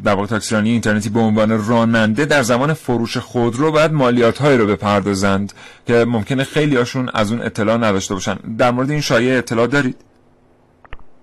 در 0.04 0.16
واقع 0.16 0.26
تاکسیرانی 0.26 0.70
اینترنتی 0.70 1.10
به 1.10 1.20
عنوان 1.20 1.68
راننده 1.68 2.26
در 2.26 2.42
زمان 2.42 2.74
فروش 2.74 3.18
خودرو 3.18 3.72
باید 3.72 3.94
مالیات 3.94 4.38
هایی 4.38 4.58
رو 4.58 4.66
بپردازند 4.68 5.54
که 5.88 6.06
ممکنه 6.06 6.44
خیلی 6.44 6.76
هاشون 6.76 7.10
از 7.14 7.32
اون 7.32 7.42
اطلاع 7.42 7.78
نداشته 7.78 8.14
باشن. 8.14 8.36
در 8.58 8.72
مورد 8.72 8.92
این 8.92 9.02
شایعه 9.02 9.38
اطلاع 9.38 9.68
دارید؟ 9.68 9.96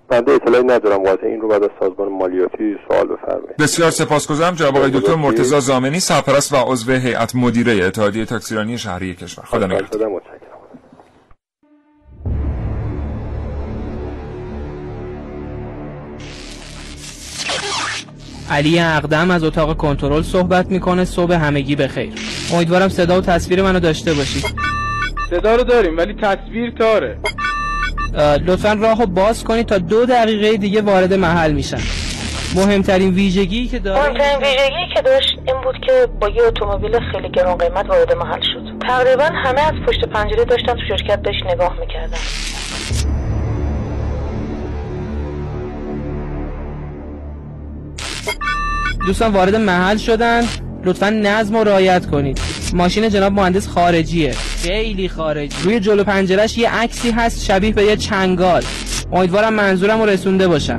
بنده 0.09 0.31
اطلاعی 0.31 0.63
ندارم 0.63 1.03
واضح 1.03 1.23
این 1.23 1.41
رو 1.41 1.47
بعد 1.47 1.63
از 1.63 1.69
سازمان 1.79 2.09
مالیاتی 2.09 2.75
سوال 2.87 3.07
بفرمایید. 3.07 3.57
بسیار 3.59 3.91
سپاسگزارم 3.91 4.55
جناب 4.55 4.77
آقای 4.77 4.91
دکتر 4.91 5.15
مرتضی 5.15 5.59
زامنی 5.59 5.99
سرپرست 5.99 6.53
و 6.53 6.55
عضو 6.55 6.91
هیئت 6.91 7.35
مدیره 7.35 7.85
اتحادیه 7.85 8.25
تاکسیرانی 8.25 8.77
شهری 8.77 9.15
کشور. 9.15 9.43
خدا 9.45 9.65
نگهدار. 9.65 10.11
علی 18.51 18.79
اقدم 18.79 19.31
از 19.31 19.43
اتاق 19.43 19.77
کنترل 19.77 20.21
صحبت 20.21 20.71
می‌کنه. 20.71 21.05
صبح 21.05 21.33
همگی 21.33 21.75
بخیر. 21.75 22.13
امیدوارم 22.53 22.89
صدا 22.89 23.17
و 23.17 23.21
تصویر 23.21 23.63
منو 23.63 23.79
داشته 23.79 24.13
باشید. 24.13 24.45
صدا 25.29 25.55
رو 25.55 25.63
داریم 25.63 25.97
ولی 25.97 26.13
تصویر 26.13 26.71
تاره. 26.71 27.17
لطفا 28.17 28.73
راهو 28.73 29.05
باز 29.05 29.43
کنید 29.43 29.65
تا 29.65 29.77
دو 29.77 30.05
دقیقه 30.05 30.57
دیگه 30.57 30.81
وارد 30.81 31.13
محل 31.13 31.51
میشن. 31.51 31.79
مهمترین 32.55 33.13
ویژگی 33.13 33.67
که 33.67 33.79
داره 33.79 34.01
مهمترین 34.01 34.37
ویژگی 34.37 34.93
که 34.95 35.01
داشت 35.01 35.37
این 35.47 35.61
بود 35.63 35.75
که 35.87 36.07
با 36.19 36.29
یه 36.29 36.43
اتومبیل 36.43 36.99
خیلی 37.11 37.29
گران 37.29 37.57
قیمت 37.57 37.89
وارد 37.89 38.13
محل 38.13 38.41
شد. 38.41 38.87
تقریبا 38.87 39.23
همه 39.23 39.61
از 39.61 39.73
پشت 39.87 40.05
پنجره 40.05 40.45
داشتن 40.45 40.73
تو 40.73 40.81
شرکت 40.89 41.21
بهش 41.21 41.35
نگاه 41.53 41.79
می‌کردن. 41.79 42.17
دوستان 49.07 49.31
وارد 49.31 49.55
محل 49.55 49.97
شدن. 49.97 50.43
لطفا 50.83 51.09
نظم 51.09 51.55
و 51.55 51.63
رعایت 51.63 52.05
کنید. 52.05 52.39
ماشین 52.73 53.09
جناب 53.09 53.33
مهندس 53.33 53.67
خارجیه. 53.67 54.31
خیلی 54.31 55.09
خارجی. 55.09 55.57
روی 55.63 55.79
جلو 55.79 56.03
پنجرش 56.03 56.57
یه 56.57 56.69
عکسی 56.69 57.11
هست 57.11 57.45
شبیه 57.45 57.73
به 57.73 57.83
یه 57.83 57.95
چنگال. 57.95 58.63
امیدوارم 59.11 59.53
منظورم 59.53 60.01
رو 60.01 60.05
رسونده 60.05 60.47
باشم. 60.47 60.77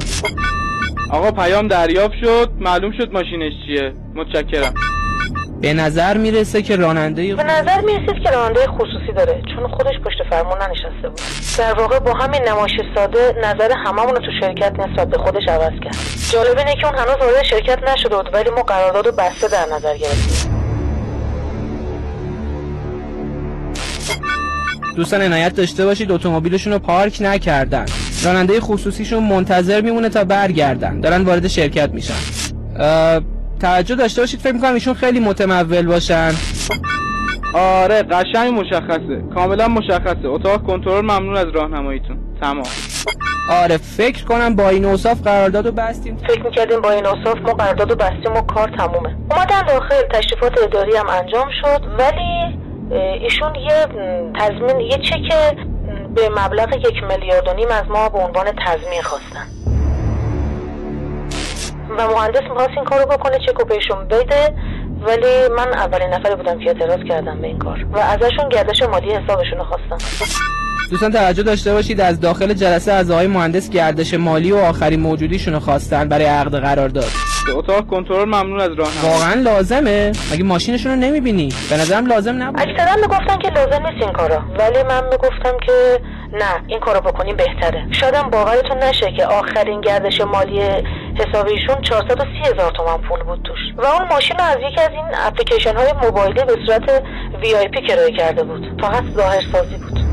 آقا 1.10 1.30
پیام 1.30 1.68
دریافت 1.68 2.14
شد. 2.20 2.50
معلوم 2.60 2.92
شد 2.98 3.12
ماشینش 3.12 3.52
چیه. 3.66 3.92
متشکرم. 4.14 4.74
به 5.60 5.72
نظر 5.72 6.16
می‌رسه 6.16 6.62
که 6.62 6.76
راننده 6.76 7.34
به 7.34 7.42
نظر 7.42 7.80
می‌رسید 7.80 8.22
که 8.22 8.30
راننده 8.30 8.66
خصوصی 8.66 9.12
داره. 9.16 9.42
چون 9.54 9.68
خودش 9.68 9.94
پشت 10.04 10.30
فرمون 10.30 10.58
ننشسته 10.58 11.08
بود. 11.08 11.20
در 11.58 11.74
واقع 11.74 11.98
با 11.98 12.12
همین 12.12 12.42
نمایش 12.48 12.72
ساده 12.94 13.34
نظر 13.44 13.72
هممون 13.86 14.16
رو 14.16 14.18
تو 14.18 14.30
شرکت 14.40 14.72
نسبت 14.80 15.08
به 15.08 15.18
خودش 15.18 15.48
عوض 15.48 15.72
کرد. 15.84 15.96
جالب 16.32 16.58
اینه 16.58 16.74
که 16.74 16.86
اون 16.86 16.98
هنوز 16.98 17.16
وارد 17.20 17.42
شرکت 17.42 17.78
نشده 17.88 18.16
بود 18.16 18.34
ولی 18.34 18.50
ما 18.50 18.62
قرارداد 18.62 19.06
و 19.06 19.12
بسته 19.12 19.48
در 19.48 19.66
نظر 19.76 19.96
گرفتیم. 19.96 20.57
دوستان 24.98 25.22
عنایت 25.22 25.54
داشته 25.54 25.84
باشید 25.84 26.12
اتومبیلشون 26.12 26.72
رو 26.72 26.78
پارک 26.78 27.18
نکردن. 27.20 27.84
راننده 28.24 28.60
خصوصیشون 28.60 29.24
منتظر 29.24 29.80
میمونه 29.80 30.08
تا 30.08 30.24
برگردن. 30.24 31.00
دارن 31.00 31.22
وارد 31.22 31.46
شرکت 31.46 31.90
میشن. 31.90 32.14
توجه 33.60 33.94
داشته 33.94 34.22
باشید 34.22 34.40
فکر 34.40 34.52
می‌کنم 34.52 34.74
ایشون 34.74 34.94
خیلی 34.94 35.20
متمول 35.20 35.86
باشن. 35.86 36.32
آره 37.54 38.02
قشنگ 38.02 38.60
مشخصه. 38.60 39.22
کاملا 39.34 39.68
مشخصه. 39.68 40.28
اتاق 40.28 40.62
کنترل 40.62 41.00
ممنون 41.00 41.36
از 41.36 41.46
راهنماییتون. 41.54 42.16
تمام. 42.40 42.66
آره 43.50 43.76
فکر 43.76 44.24
کنم 44.24 44.56
با 44.56 44.68
این 44.68 44.84
اوصاف 44.84 45.22
قراردادو 45.22 45.72
بستیم. 45.72 46.16
فکر 46.16 46.42
می‌کردیم 46.42 46.80
با 46.80 46.90
این 46.90 47.06
اوصاف 47.06 47.38
ما 47.46 47.52
قراردادو 47.52 47.94
بستیم 47.94 48.32
و 48.36 48.40
کار 48.40 48.70
تمومه. 48.78 49.16
اومدن 49.30 49.62
داخل 49.68 50.02
تشریفات 50.12 50.52
اداری 50.62 50.96
هم 50.96 51.06
انجام 51.08 51.48
شد 51.60 51.84
ولی 51.98 52.58
ایشون 52.94 53.54
یه 53.54 53.86
تضمین 54.38 54.80
یه 54.80 54.98
چک 54.98 55.56
به 56.14 56.28
مبلغ 56.28 56.76
یک 56.76 57.02
میلیارد 57.02 57.48
و 57.48 57.52
نیم 57.52 57.68
از 57.70 57.84
ما 57.88 58.08
به 58.08 58.18
عنوان 58.18 58.46
تضمین 58.66 59.02
خواستن. 59.02 59.46
و 61.98 62.08
مهندس 62.08 62.42
می‌خواست 62.42 62.70
این 62.76 62.84
کارو 62.84 63.06
بکنه 63.06 63.38
چکو 63.38 63.64
بهشون 63.64 64.08
بده 64.08 64.54
ولی 65.00 65.48
من 65.56 65.68
اولین 65.74 66.08
نفری 66.08 66.34
بودم 66.34 66.58
که 66.58 66.68
اعتراض 66.68 67.04
کردم 67.08 67.40
به 67.40 67.46
این 67.46 67.58
کار. 67.58 67.86
و 67.92 67.98
ازشون 67.98 68.48
گردش 68.48 68.82
مالی 68.82 69.10
حسابشون 69.10 69.58
رو 69.58 69.64
خواستم. 69.64 69.98
دوستان 70.90 71.12
توجه 71.12 71.42
داشته 71.42 71.72
باشید 71.72 72.00
از 72.00 72.20
داخل 72.20 72.52
جلسه 72.52 72.92
از 72.92 73.10
آقای 73.10 73.26
مهندس 73.26 73.70
گردش 73.70 74.14
مالی 74.14 74.52
و 74.52 74.56
آخرین 74.56 75.00
موجودیشون 75.00 75.54
رو 75.54 75.60
خواستن 75.60 76.08
برای 76.08 76.24
عقد 76.24 76.54
قرارداد 76.54 77.10
به 77.46 77.52
اتاق 77.52 77.86
کنترل 77.86 78.24
ممنون 78.24 78.60
از 78.60 78.68
راهنمایی. 78.68 79.12
واقعا 79.12 79.34
لازمه. 79.34 80.12
مگه 80.32 80.44
ماشینشون 80.44 80.92
رو 80.92 80.98
نمی‌بینی؟ 80.98 81.48
به 81.70 81.76
نظرم 81.76 82.06
لازم 82.06 82.42
نبود. 82.42 82.60
اکثرا 82.60 82.96
می‌گفتن 82.96 83.38
که 83.38 83.48
لازم 83.48 83.86
نیست 83.86 84.02
این 84.02 84.12
کارا 84.12 84.42
ولی 84.58 84.82
من 84.82 85.04
می‌گفتم 85.04 85.56
که 85.66 86.00
نه 86.32 86.64
این 86.66 86.80
کارو 86.80 87.00
بکنیم 87.00 87.36
بهتره. 87.36 87.86
شادم 87.90 88.30
باورتون 88.30 88.78
نشه 88.78 89.12
که 89.16 89.26
آخرین 89.26 89.80
گردش 89.80 90.20
مالی 90.20 90.60
حسابیشون 91.14 91.82
430 91.82 92.28
هزار 92.54 92.72
تومن 92.76 92.98
پول 93.08 93.22
بود 93.22 93.40
توش. 93.44 93.58
و 93.76 93.86
اون 93.86 94.08
ماشین 94.10 94.36
رو 94.38 94.44
از 94.44 94.56
یکی 94.56 94.80
از 94.80 94.90
این 94.90 95.04
اپلیکیشن 95.26 95.76
های 95.76 95.92
موبایلی 96.02 96.44
به 96.44 96.56
صورت 96.66 97.02
VIP 97.42 97.86
کرایه 97.88 98.16
کرده 98.16 98.42
بود. 98.42 98.80
فقط 98.80 99.04
ظاهر 99.16 99.42
سازی 99.52 99.76
بود. 99.76 100.07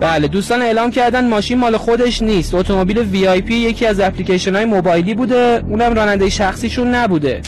بله 0.00 0.28
دوستان 0.28 0.62
اعلام 0.62 0.90
کردن 0.90 1.28
ماشین 1.28 1.58
مال 1.58 1.76
خودش 1.76 2.22
نیست. 2.22 2.54
اتومبیل 2.54 2.98
VIP 2.98 3.54
یکی 3.54 3.86
از 3.86 4.00
اپلیکیشن 4.00 4.56
های 4.56 4.64
موبایلی 4.64 5.14
بوده. 5.14 5.64
اونم 5.68 5.94
راننده 5.94 6.30
شخصیشون 6.30 6.94
نبوده. 6.94 7.42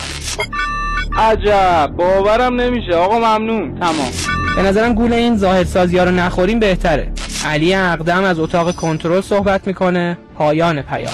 عجب. 1.18 1.90
باورم 1.96 2.60
نمیشه. 2.60 2.94
آقا 2.94 3.18
ممنون. 3.18 3.78
تمام. 3.80 4.10
به 4.56 4.62
نظرم 4.62 4.94
گول 4.94 5.12
این 5.12 5.36
ظاهر 5.36 5.64
سازی 5.64 5.98
ها 5.98 6.04
رو 6.04 6.10
نخوریم 6.10 6.60
بهتره. 6.60 7.12
علی 7.46 7.74
اقدم 7.74 8.24
از 8.24 8.38
اتاق 8.38 8.74
کنترل 8.74 9.20
صحبت 9.20 9.66
می‌کنه. 9.66 10.18
پایان 10.34 10.82
پیام. 10.82 11.12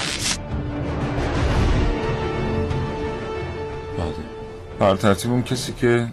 بله. 3.97 4.07
بر 4.79 4.95
ترتیب 4.95 5.31
اون 5.31 5.43
کسی 5.43 5.73
که 5.81 6.07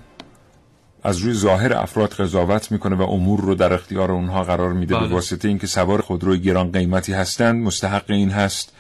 از 1.03 1.19
روی 1.19 1.35
ظاهر 1.35 1.73
افراد 1.73 2.13
قضاوت 2.13 2.73
می‌کنه 2.73 2.97
و 2.97 3.03
امور 3.03 3.41
رو 3.41 3.55
در 3.55 3.73
اختیار 3.73 4.13
اونها 4.13 4.43
قرار 4.43 4.73
میده 4.73 4.95
بله. 4.95 5.09
به 5.09 5.15
واسطه 5.15 5.49
اینکه 5.49 5.67
سوار 5.67 6.01
خودروی 6.01 6.41
گران 6.41 6.73
قیمتی 6.73 7.13
هستند 7.13 7.65
مستحق 7.65 8.11
این 8.11 8.31
هست 8.31 8.73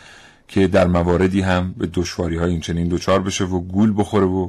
که 0.48 0.66
در 0.66 0.86
مواردی 0.86 1.40
هم 1.40 1.74
به 1.76 1.86
دشواری 1.86 2.36
های 2.36 2.50
این 2.50 2.60
چنین 2.60 2.88
دوچار 2.88 3.22
بشه 3.22 3.44
و 3.44 3.60
گول 3.60 3.94
بخوره 3.96 4.26
و 4.26 4.48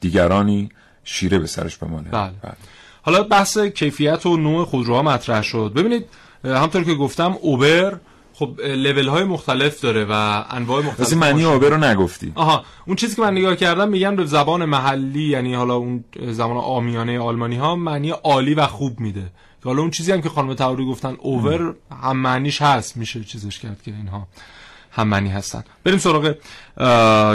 دیگرانی 0.00 0.68
شیره 1.04 1.38
به 1.38 1.46
سرش 1.46 1.76
بمانه 1.76 2.08
بله. 2.10 2.32
بله. 2.42 2.52
حالا 3.02 3.22
بحث 3.22 3.58
کیفیت 3.58 4.26
و 4.26 4.36
نوع 4.36 4.64
خودروها 4.64 5.02
مطرح 5.02 5.42
شد 5.42 5.72
ببینید 5.76 6.04
همطور 6.44 6.84
که 6.84 6.94
گفتم 6.94 7.36
اوبر 7.40 7.96
خب 8.38 8.60
لول 8.60 9.08
های 9.08 9.24
مختلف 9.24 9.80
داره 9.80 10.04
و 10.04 10.44
انواع 10.50 10.82
مختلف 10.82 11.12
معنی 11.12 11.44
اوبر 11.44 11.68
رو 11.68 11.76
نگفتی. 11.76 12.32
آها 12.34 12.64
اون 12.86 12.96
چیزی 12.96 13.16
که 13.16 13.22
من 13.22 13.32
نگاه 13.32 13.56
کردم 13.56 13.88
میگن 13.88 14.16
به 14.16 14.24
زبان 14.24 14.64
محلی 14.64 15.22
یعنی 15.22 15.54
حالا 15.54 15.74
اون 15.74 16.04
زبان 16.20 16.56
آمیانه 16.56 17.20
آلمانی 17.20 17.56
ها 17.56 17.76
معنی 17.76 18.10
عالی 18.10 18.54
و 18.54 18.66
خوب 18.66 19.00
میده. 19.00 19.30
حالا 19.64 19.80
اون 19.82 19.90
چیزی 19.90 20.12
هم 20.12 20.22
که 20.22 20.28
خانم 20.28 20.54
تاوری 20.54 20.86
گفتن 20.86 21.16
اوور 21.18 21.74
هم 22.02 22.16
معنیش 22.16 22.62
هست 22.62 22.96
میشه 22.96 23.24
چیزش 23.24 23.58
کرد 23.58 23.82
که 23.84 23.90
اینها 23.90 24.26
هم 24.90 25.08
معنی 25.08 25.28
هستن. 25.28 25.64
بریم 25.84 25.98
سراغ 25.98 26.34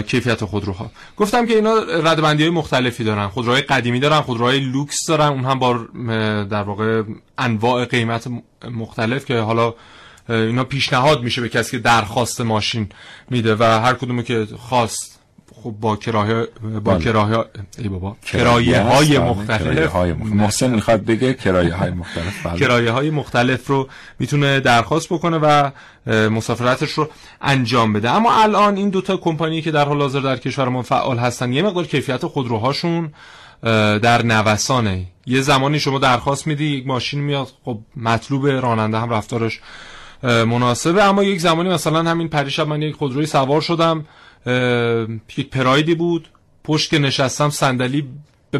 کیفیت 0.01 0.45
خودروها. 0.45 0.91
گفتم 1.17 1.45
که 1.45 1.55
اینا 1.55 1.75
ردبندی 1.83 2.43
های 2.43 2.51
مختلفی 2.51 3.03
دارن 3.03 3.27
خودروهای 3.27 3.61
قدیمی 3.61 3.99
دارن 3.99 4.21
خودروهای 4.21 4.59
لوکس 4.59 5.05
دارن 5.07 5.27
اون 5.27 5.45
هم 5.45 5.59
با 5.59 5.73
در 6.43 6.63
واقع 6.63 7.03
انواع 7.37 7.85
قیمت 7.85 8.27
مختلف 8.71 9.25
که 9.25 9.39
حالا 9.39 9.73
اینا 10.29 10.63
پیشنهاد 10.63 11.23
میشه 11.23 11.41
به 11.41 11.49
کسی 11.49 11.71
که 11.71 11.79
درخواست 11.79 12.41
ماشین 12.41 12.89
میده 13.29 13.55
و 13.55 13.63
هر 13.63 13.93
کدومو 13.93 14.21
که 14.21 14.47
خواست 14.57 15.13
خب 15.63 15.71
با 15.71 15.95
کرایه 15.95 16.47
با 16.63 16.79
بله. 16.79 17.03
کرایه 17.03 17.45
ای 17.77 17.87
بابا 17.87 18.15
کرایه 18.25 18.81
های 18.81 19.19
مختلف 19.19 19.95
محسن 20.19 20.69
می‌خواد 20.69 21.05
بگه 21.05 21.33
کرایه 21.33 21.73
های 21.73 21.91
مختلف 21.91 22.45
بله. 22.45 22.59
کرایه 22.59 22.91
های 22.91 23.09
مختلف 23.09 23.67
رو 23.67 23.89
می‌تونه 24.19 24.59
درخواست 24.59 25.13
بکنه 25.13 25.37
و 25.37 25.71
مسافرتش 26.29 26.91
رو 26.91 27.09
انجام 27.41 27.93
بده 27.93 28.11
اما 28.11 28.41
الان 28.43 28.77
این 28.77 28.89
دوتا 28.89 29.17
کمپانی 29.17 29.61
که 29.61 29.71
در 29.71 29.85
حال 29.85 30.01
حاضر 30.01 30.19
در 30.19 30.37
کشور 30.37 30.69
ما 30.69 30.81
فعال 30.81 31.17
هستن 31.17 31.53
یه 31.53 31.61
مقدار 31.61 31.85
کیفیت 31.85 32.25
خودروهاشون 32.25 33.13
در 34.01 34.21
نوسانه 34.25 35.05
یه 35.25 35.41
زمانی 35.41 35.79
شما 35.79 35.99
درخواست 35.99 36.47
میدی 36.47 36.65
یک 36.65 36.87
ماشین 36.87 37.19
میاد 37.19 37.47
خب 37.65 37.79
مطلوب 37.95 38.47
راننده 38.47 38.99
هم 38.99 39.09
رفتارش 39.09 39.59
مناسبه. 40.23 41.03
اما 41.03 41.23
یک 41.23 41.39
زمانی 41.39 41.69
مثلا 41.69 42.03
همین 42.03 42.27
پریشب 42.27 42.67
من 42.67 42.81
یک 42.81 42.95
خودروی 42.95 43.25
سوار 43.25 43.61
شدم. 43.61 44.05
یک 45.37 45.49
پرایدی 45.49 45.95
بود. 45.95 46.27
پشت 46.63 46.89
که 46.89 46.99
نشستم 46.99 47.49
صندلی 47.49 48.07
به 48.51 48.59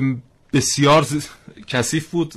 بسیار 0.54 1.06
کثیف 1.68 2.08
بود 2.08 2.34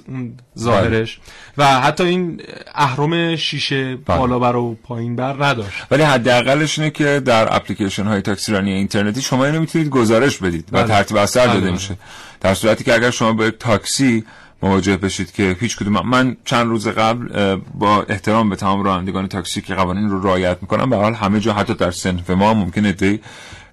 ظاهرش. 0.58 1.18
و 1.58 1.80
حتی 1.80 2.04
این 2.04 2.42
اهرم 2.74 3.36
شیشه 3.36 3.96
بله. 3.96 4.18
بالا 4.18 4.38
بر 4.38 4.56
و 4.56 4.74
پایین 4.82 5.16
بر 5.16 5.44
نداشت. 5.44 5.82
ولی 5.90 6.02
حداقلش 6.02 6.78
اینه 6.78 6.90
که 6.90 7.22
در 7.24 7.56
اپلیکیشن 7.56 8.04
های 8.04 8.22
تاکسی 8.22 8.52
رانی 8.52 8.72
اینترنتی 8.72 9.22
شما 9.22 9.44
اینو 9.44 9.60
می‌تونید 9.60 9.88
گزارش 9.88 10.38
بدید 10.38 10.68
و 10.72 10.76
بله. 10.76 10.88
ترتیب 10.88 11.16
اثر 11.16 11.40
بله، 11.40 11.48
داده 11.48 11.60
بله. 11.60 11.72
میشه. 11.72 11.96
در 12.40 12.54
صورتی 12.54 12.84
که 12.84 12.94
اگر 12.94 13.10
شما 13.10 13.44
یک 13.44 13.54
تاکسی 13.58 14.24
مواجه 14.62 14.96
بشید 14.96 15.32
که 15.32 15.56
هیچ 15.60 15.76
کدوم 15.76 16.06
من 16.06 16.36
چند 16.44 16.66
روز 16.66 16.88
قبل 16.88 17.56
با 17.74 18.02
احترام 18.02 18.50
به 18.50 18.56
تمام 18.56 18.82
رانندگان 18.82 19.28
تاکسی 19.28 19.60
که 19.60 19.74
قوانین 19.74 20.10
رو 20.10 20.22
رعایت 20.22 20.58
می‌کنن 20.62 20.90
به 20.90 20.96
حال 20.96 21.14
همه 21.14 21.40
جا 21.40 21.52
حتی 21.52 21.74
در 21.74 21.90
صنف 21.90 22.30
ما 22.30 22.54
ممکنه 22.54 22.88
عده‌ای 22.88 23.20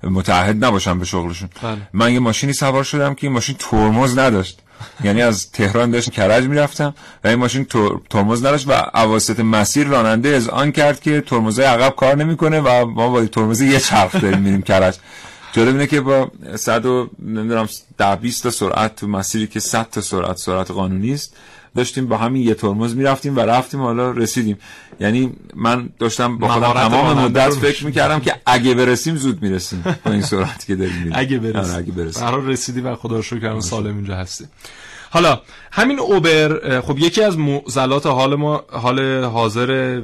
متعهد 0.03 0.65
نباشن 0.65 0.99
به 0.99 1.05
شغلشون. 1.05 1.49
بله. 1.63 1.77
من 1.93 2.13
یه 2.13 2.19
ماشینی 2.19 2.53
سوار 2.53 2.83
شدم 2.83 3.13
که 3.13 3.27
این 3.27 3.33
ماشین 3.33 3.55
ترمز 3.59 4.17
نداشت. 4.17 4.59
یعنی 5.03 5.21
از 5.21 5.51
تهران 5.51 5.91
داشت 5.91 6.11
کرج 6.11 6.43
می‌رفتم 6.43 6.95
و 7.23 7.27
این 7.27 7.39
ماشین 7.39 7.65
تر- 7.65 7.99
ترمز 8.09 8.45
نداشت 8.45 8.67
و 8.69 8.71
اواسط 8.93 9.39
مسیر 9.39 9.87
راننده 9.87 10.29
از 10.29 10.49
آن 10.49 10.71
کرد 10.71 11.01
که 11.01 11.21
ترمزهای 11.21 11.67
عقب 11.67 11.95
کار 11.95 12.15
نمی‌کنه 12.15 12.59
و 12.61 12.85
ما 12.85 13.09
با 13.09 13.25
ترمز 13.25 13.61
یه 13.61 13.79
چرخ 13.79 14.15
داریم 14.21 14.39
میریم 14.39 14.61
کرج. 14.61 14.95
جالب 15.53 15.67
اینه 15.67 15.87
که 15.87 16.01
با 16.01 16.31
100 16.55 16.85
و 16.85 17.09
نمی‌دونم 17.19 17.67
10 17.97 18.15
20 18.15 18.43
تا 18.43 18.51
سرعت 18.51 18.95
تو 18.95 19.07
مسیری 19.07 19.47
که 19.47 19.59
100 19.59 19.89
تا 19.89 20.01
سرعت 20.01 20.37
سرعت 20.37 20.71
قانونی 20.71 21.13
است 21.13 21.35
داشتیم 21.75 22.07
با 22.07 22.17
همین 22.17 22.43
یه 22.43 22.53
ترمز 22.53 22.95
می‌رفتیم 22.95 23.37
و 23.37 23.39
رفتیم 23.39 23.81
حالا 23.81 24.11
رسیدیم. 24.11 24.57
یعنی 24.99 25.33
من 25.55 25.89
داشتم 25.99 26.37
با 26.37 26.47
خودم 26.47 26.73
تمام 26.73 27.17
مدت 27.17 27.49
فکر 27.49 27.85
می‌کردم 27.85 28.19
که 28.19 28.35
اگه 28.45 28.73
برسیم 28.73 29.15
زود 29.15 29.41
می‌رسیم 29.41 29.83
با 30.05 30.11
این 30.11 30.21
سرعتی 30.21 30.67
که 30.67 30.75
داریم. 30.75 30.95
میریم 30.95 31.13
اگه 31.15 31.39
آره، 31.39 31.51
برسیم. 31.51 31.77
اگه 31.77 31.91
برسیم 31.91 32.23
حال 32.23 32.45
رسیدی 32.45 32.81
و 32.81 32.95
خدا 32.95 33.15
رو 33.15 33.21
شکر 33.21 33.59
سالم 33.59 33.95
اینجا 33.95 34.15
هستی. 34.15 34.45
حالا 35.09 35.41
همین 35.71 35.99
اوبر 35.99 36.81
خب 36.81 36.97
یکی 36.97 37.23
از 37.23 37.37
معضلات 37.37 38.05
حال 38.05 38.35
ما 38.35 38.63
حال 38.71 39.23
حاضر 39.23 40.01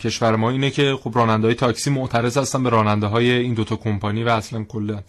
کشور 0.00 0.36
ما 0.36 0.50
اینه 0.50 0.70
که 0.70 0.98
خب 1.02 1.12
راننده 1.14 1.46
های 1.46 1.54
تاکسی 1.54 1.90
معترض 1.90 2.38
هستن 2.38 2.62
به 2.62 2.70
راننده 2.70 3.06
های 3.06 3.30
این 3.30 3.54
دوتا 3.54 3.76
کمپانی 3.76 4.24
و 4.24 4.28
اصلا 4.28 4.64
کلا 4.64 5.02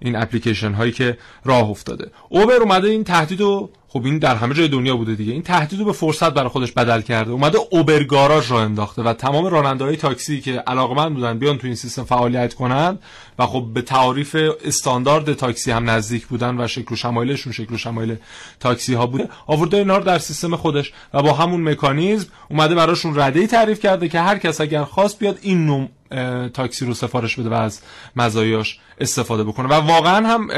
این 0.00 0.16
اپلیکیشن 0.16 0.72
هایی 0.72 0.92
که 0.92 1.18
راه 1.44 1.70
افتاده. 1.70 2.10
اوبر 2.28 2.54
اومده 2.54 2.88
این 2.88 3.04
تهدید 3.04 3.40
رو 3.40 3.70
خب 3.94 4.04
این 4.04 4.18
در 4.18 4.36
همه 4.36 4.54
جای 4.54 4.68
دنیا 4.68 4.96
بوده 4.96 5.14
دیگه. 5.14 5.32
این 5.32 5.42
تهدید 5.42 5.78
رو 5.78 5.84
به 5.84 5.92
فرصت 5.92 6.34
برای 6.34 6.48
خودش 6.48 6.72
بدل 6.72 7.00
کرده. 7.00 7.30
اومده 7.30 7.58
اوبر 7.70 8.02
گاراژ 8.02 8.50
راه 8.50 8.62
انداخته 8.62 9.02
و 9.02 9.12
تمام 9.12 9.46
راننده 9.46 9.84
های 9.84 9.96
تاکسی 9.96 10.40
که 10.40 10.52
علاقمند 10.52 11.14
بودن 11.14 11.38
بیان 11.38 11.58
تو 11.58 11.66
این 11.66 11.76
سیستم 11.76 12.04
فعالیت 12.04 12.54
کنند 12.54 12.98
و 13.38 13.46
خب 13.46 13.66
به 13.74 13.82
تعاریف 13.82 14.36
استاندارد 14.64 15.32
تاکسی 15.32 15.70
هم 15.70 15.90
نزدیک 15.90 16.26
بودن 16.26 16.60
و 16.60 16.66
شکل 16.66 16.92
و 16.92 16.96
شمایلشون 16.96 17.52
شکل 17.52 17.74
و 17.74 17.78
شمایل 17.78 18.16
تاکسی 18.60 18.94
ها 18.94 19.06
بوده 19.06 19.28
آورده 19.46 19.76
اینا 19.76 19.96
رو 19.96 20.04
در 20.04 20.18
سیستم 20.18 20.56
خودش 20.56 20.92
و 21.14 21.22
با 21.22 21.32
همون 21.32 21.68
مکانیزم 21.68 22.28
اومده 22.50 22.74
براشون 22.74 23.20
رده 23.20 23.40
ای 23.40 23.46
تعریف 23.46 23.80
کرده 23.80 24.08
که 24.08 24.20
هر 24.20 24.38
کس 24.38 24.60
اگر 24.60 24.84
خواست 24.84 25.18
بیاد 25.18 25.38
این 25.42 25.66
نوع 25.66 25.88
تاکسی 26.48 26.86
رو 26.86 26.94
سفارش 26.94 27.38
بده 27.38 27.48
و 27.48 27.54
از 27.54 27.80
مزایاش 28.16 28.78
استفاده 29.00 29.44
بکنه. 29.44 29.68
و 29.68 29.72
واقعا 29.72 30.28
هم 30.28 30.50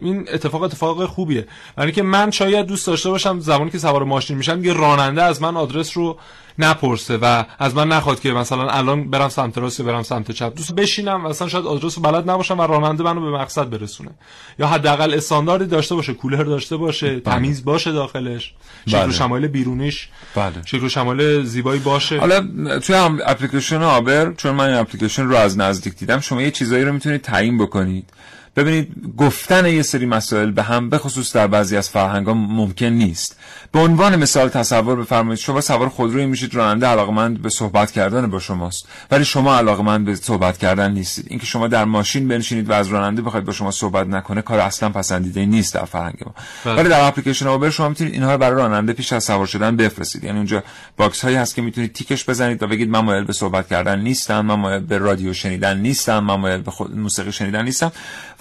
این 0.00 0.28
اتفاق 0.32 0.62
اتفاق 0.62 1.06
خوبیه. 1.06 1.46
برای 1.76 1.92
که 1.92 2.02
من 2.02 2.30
شاید 2.30 2.66
دوست 2.66 2.81
داشته 2.86 3.10
باشم 3.10 3.40
زمانی 3.40 3.70
که 3.70 3.78
سوار 3.78 4.04
ماشین 4.04 4.36
میشم 4.36 4.64
یه 4.64 4.72
راننده 4.72 5.22
از 5.22 5.42
من 5.42 5.56
آدرس 5.56 5.96
رو 5.96 6.18
نپرسه 6.58 7.16
و 7.16 7.44
از 7.58 7.74
من 7.74 7.88
نخواد 7.88 8.20
که 8.20 8.32
مثلا 8.32 8.70
الان 8.70 9.10
برم 9.10 9.28
سمت 9.28 9.58
راست 9.58 9.80
یا 9.80 9.86
برم 9.86 10.02
سمت 10.02 10.30
چپ. 10.30 10.54
دوست 10.56 10.74
بشینم 10.74 11.26
مثلا 11.26 11.48
شاید 11.48 11.66
آدرس 11.66 11.98
رو 11.98 12.02
بلد 12.02 12.30
نباشم 12.30 12.58
و 12.58 12.62
راننده 12.62 13.04
منو 13.04 13.20
به 13.20 13.30
مقصد 13.30 13.70
برسونه. 13.70 14.10
یا 14.58 14.66
حداقل 14.66 15.14
استانداردی 15.14 15.66
داشته 15.66 15.94
باشه 15.94 16.14
کولر 16.14 16.44
داشته 16.44 16.76
باشه 16.76 17.20
تمیز 17.20 17.64
باشه 17.64 17.92
داخلش 17.92 18.54
شکل 18.86 18.98
و 18.98 19.02
بله. 19.02 19.12
شمایل 19.12 19.46
بیرونیش 19.46 20.08
بله. 20.34 20.52
شکل 20.64 20.84
و 20.84 20.88
شمایل 20.88 21.44
زیبایی 21.44 21.80
باشه. 21.80 22.18
حالا 22.18 22.40
توی 22.78 22.96
هم 22.96 23.18
اپلیکیشن 23.26 23.82
آبر 23.82 24.32
چون 24.32 24.54
من 24.54 24.68
این 24.68 24.76
اپلیکیشن 24.76 25.22
رو 25.22 25.36
از 25.36 25.58
نزدیک 25.58 25.94
دیدم 25.94 26.20
شما 26.20 26.42
یه 26.42 26.50
چیزایی 26.50 26.84
رو 26.84 26.92
می‌تونید 26.92 27.22
تعیین 27.22 27.58
بکنید. 27.58 28.10
ببینید 28.56 29.14
گفتن 29.18 29.66
یه 29.66 29.82
سری 29.82 30.06
مسائل 30.06 30.50
به 30.50 30.62
هم 30.62 30.90
به 30.90 30.98
خصوص 30.98 31.36
در 31.36 31.46
بعضی 31.46 31.76
از 31.76 31.90
فرهنگ 31.90 32.28
ممکن 32.28 32.86
نیست. 32.86 33.36
به 33.72 33.78
عنوان 33.78 34.16
مثال 34.16 34.48
تصور 34.48 34.96
بفرمایید 34.96 35.38
شما 35.38 35.60
سوار 35.60 35.88
خودروی 35.88 36.26
میشید 36.26 36.54
راننده 36.54 36.86
علاقمند 36.86 37.42
به 37.42 37.48
صحبت 37.48 37.90
کردن 37.90 38.30
با 38.30 38.38
شماست. 38.38 38.88
ولی 39.10 39.24
شما 39.24 39.56
علاقمند 39.56 40.04
به 40.04 40.14
صحبت 40.14 40.58
کردن 40.58 40.92
نیستید. 40.92 41.26
اینکه 41.28 41.46
شما 41.46 41.68
در 41.68 41.84
ماشین 41.84 42.28
بنشینید 42.28 42.70
و 42.70 42.72
از 42.72 42.88
راننده 42.88 43.22
بخواید 43.22 43.46
با 43.46 43.52
شما 43.52 43.70
صحبت 43.70 44.06
نکنه 44.06 44.42
کار 44.42 44.60
اصلا 44.60 44.88
پسندیده 44.88 45.46
نیست 45.46 45.74
در 45.74 45.84
فرهنگ 45.84 46.16
ما. 46.26 46.34
بله. 46.64 46.74
ولی 46.74 46.88
در 46.88 47.06
اپلیکیشن 47.06 47.46
Uber 47.46 47.70
شما 47.70 47.88
می‌تونید 47.88 48.12
اینها 48.12 48.32
رو 48.32 48.38
برای 48.38 48.56
راننده 48.56 48.92
پیش 48.92 49.12
از 49.12 49.24
سوار 49.24 49.46
شدن 49.46 49.76
بفرستید. 49.76 50.24
یعنی 50.24 50.36
اونجا 50.36 50.62
box 50.96 51.24
هایی 51.24 51.36
هست 51.36 51.54
که 51.54 51.62
می‌تونید 51.62 51.92
تیکش 51.92 52.28
بزنید 52.28 52.62
و 52.62 52.66
بگید 52.66 52.88
من 52.88 53.00
مایل 53.00 53.24
به 53.24 53.32
صحبت 53.32 53.68
کردن 53.68 54.00
نیستم 54.00 54.40
من 54.40 54.54
مایل 54.54 54.80
به 54.80 54.98
رادیو 54.98 55.32
شنیدن 55.32 55.78
نیستم 55.78 56.18
من 56.18 56.34
مایل 56.34 56.60
به 56.60 56.70
خود 56.70 56.96
موسیقی 56.96 57.32
شنیدن 57.32 57.64
نیستم. 57.64 57.92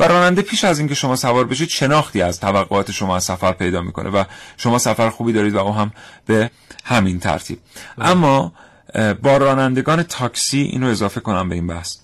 و 0.02 0.04
راننده 0.04 0.42
پیش 0.42 0.64
از 0.64 0.80
اینکه 0.80 0.96
شما 0.96 1.16
سوار 1.16 1.46
بشید 1.46 1.70
شناختی 1.70 2.22
از 2.22 2.40
توقعات 2.40 2.92
شما 2.92 3.16
از 3.16 3.24
سفر 3.24 3.52
پیدا 3.52 3.82
می‌کنه 3.82 4.10
و 4.10 4.24
شما 4.58 4.78
سفر 4.78 5.10
خوبی 5.10 5.34
دارید 5.34 5.56
و 5.56 5.58
او 5.58 5.74
هم 5.74 5.92
به 6.26 6.52
همین 6.84 7.20
ترتیب. 7.20 7.60
اما 7.98 8.54
اه، 8.94 9.14
با 9.14 9.38
رانندگان 9.38 10.04
تاکسی 10.04 10.62
اینو 10.62 10.88
اضافه 10.88 11.20
کنم 11.20 11.50
به 11.50 11.56
این 11.56 11.68
بحث 11.68 11.98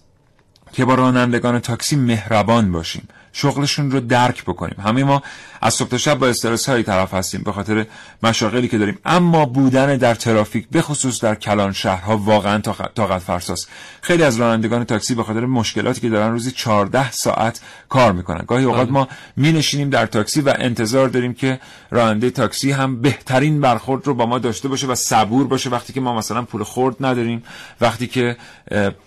که 0.73 0.85
با 0.85 0.95
رانندگان 0.95 1.59
تاکسی 1.59 1.95
مهربان 1.95 2.71
باشیم. 2.71 3.07
شغلشون 3.37 3.91
رو 3.91 3.99
درک 3.99 4.43
بکنیم. 4.43 4.75
همه 4.83 5.03
ما 5.03 5.23
از 5.61 5.73
صبح 5.73 5.89
تا 5.89 5.97
شب 5.97 6.19
با 6.19 6.27
استرس 6.27 6.69
هایی 6.69 6.83
طرف 6.83 7.13
هستیم 7.13 7.41
به 7.41 7.51
خاطر 7.51 7.85
مشاغلی 8.23 8.67
که 8.67 8.77
داریم. 8.77 8.97
اما 9.05 9.45
بودن 9.45 9.97
در 9.97 10.15
ترافیک 10.15 10.67
به 10.71 10.81
خصوص 10.81 11.23
در 11.23 11.35
کلان 11.35 11.73
شهرها 11.73 12.17
واقعا 12.17 12.61
طاقت 12.95 13.19
فرساست. 13.19 13.69
خیلی 14.01 14.23
از 14.23 14.37
رانندگان 14.37 14.83
تاکسی 14.83 15.15
به 15.15 15.23
خاطر 15.23 15.45
مشکلاتی 15.45 16.01
که 16.01 16.09
دارن 16.09 16.31
روزی 16.31 16.51
14 16.51 17.11
ساعت 17.11 17.61
کار 17.89 18.11
می‌کنن. 18.11 18.43
گاهی 18.47 18.65
اوقات 18.65 18.89
ما 18.89 19.07
می 19.35 19.51
نشینیم 19.51 19.89
در 19.89 20.05
تاکسی 20.05 20.41
و 20.41 20.53
انتظار 20.59 21.09
داریم 21.09 21.33
که 21.33 21.59
راننده 21.91 22.29
تاکسی 22.29 22.71
هم 22.71 23.01
بهترین 23.01 23.61
برخورد 23.61 24.07
رو 24.07 24.13
با 24.13 24.25
ما 24.25 24.39
داشته 24.39 24.67
باشه 24.67 24.87
و 24.87 24.95
صبور 24.95 25.47
باشه 25.47 25.69
وقتی 25.69 25.93
که 25.93 26.01
ما 26.01 26.15
مثلا 26.15 26.41
پول 26.41 26.63
خورد 26.63 26.95
نداریم 26.99 27.43
وقتی 27.81 28.07
که 28.07 28.37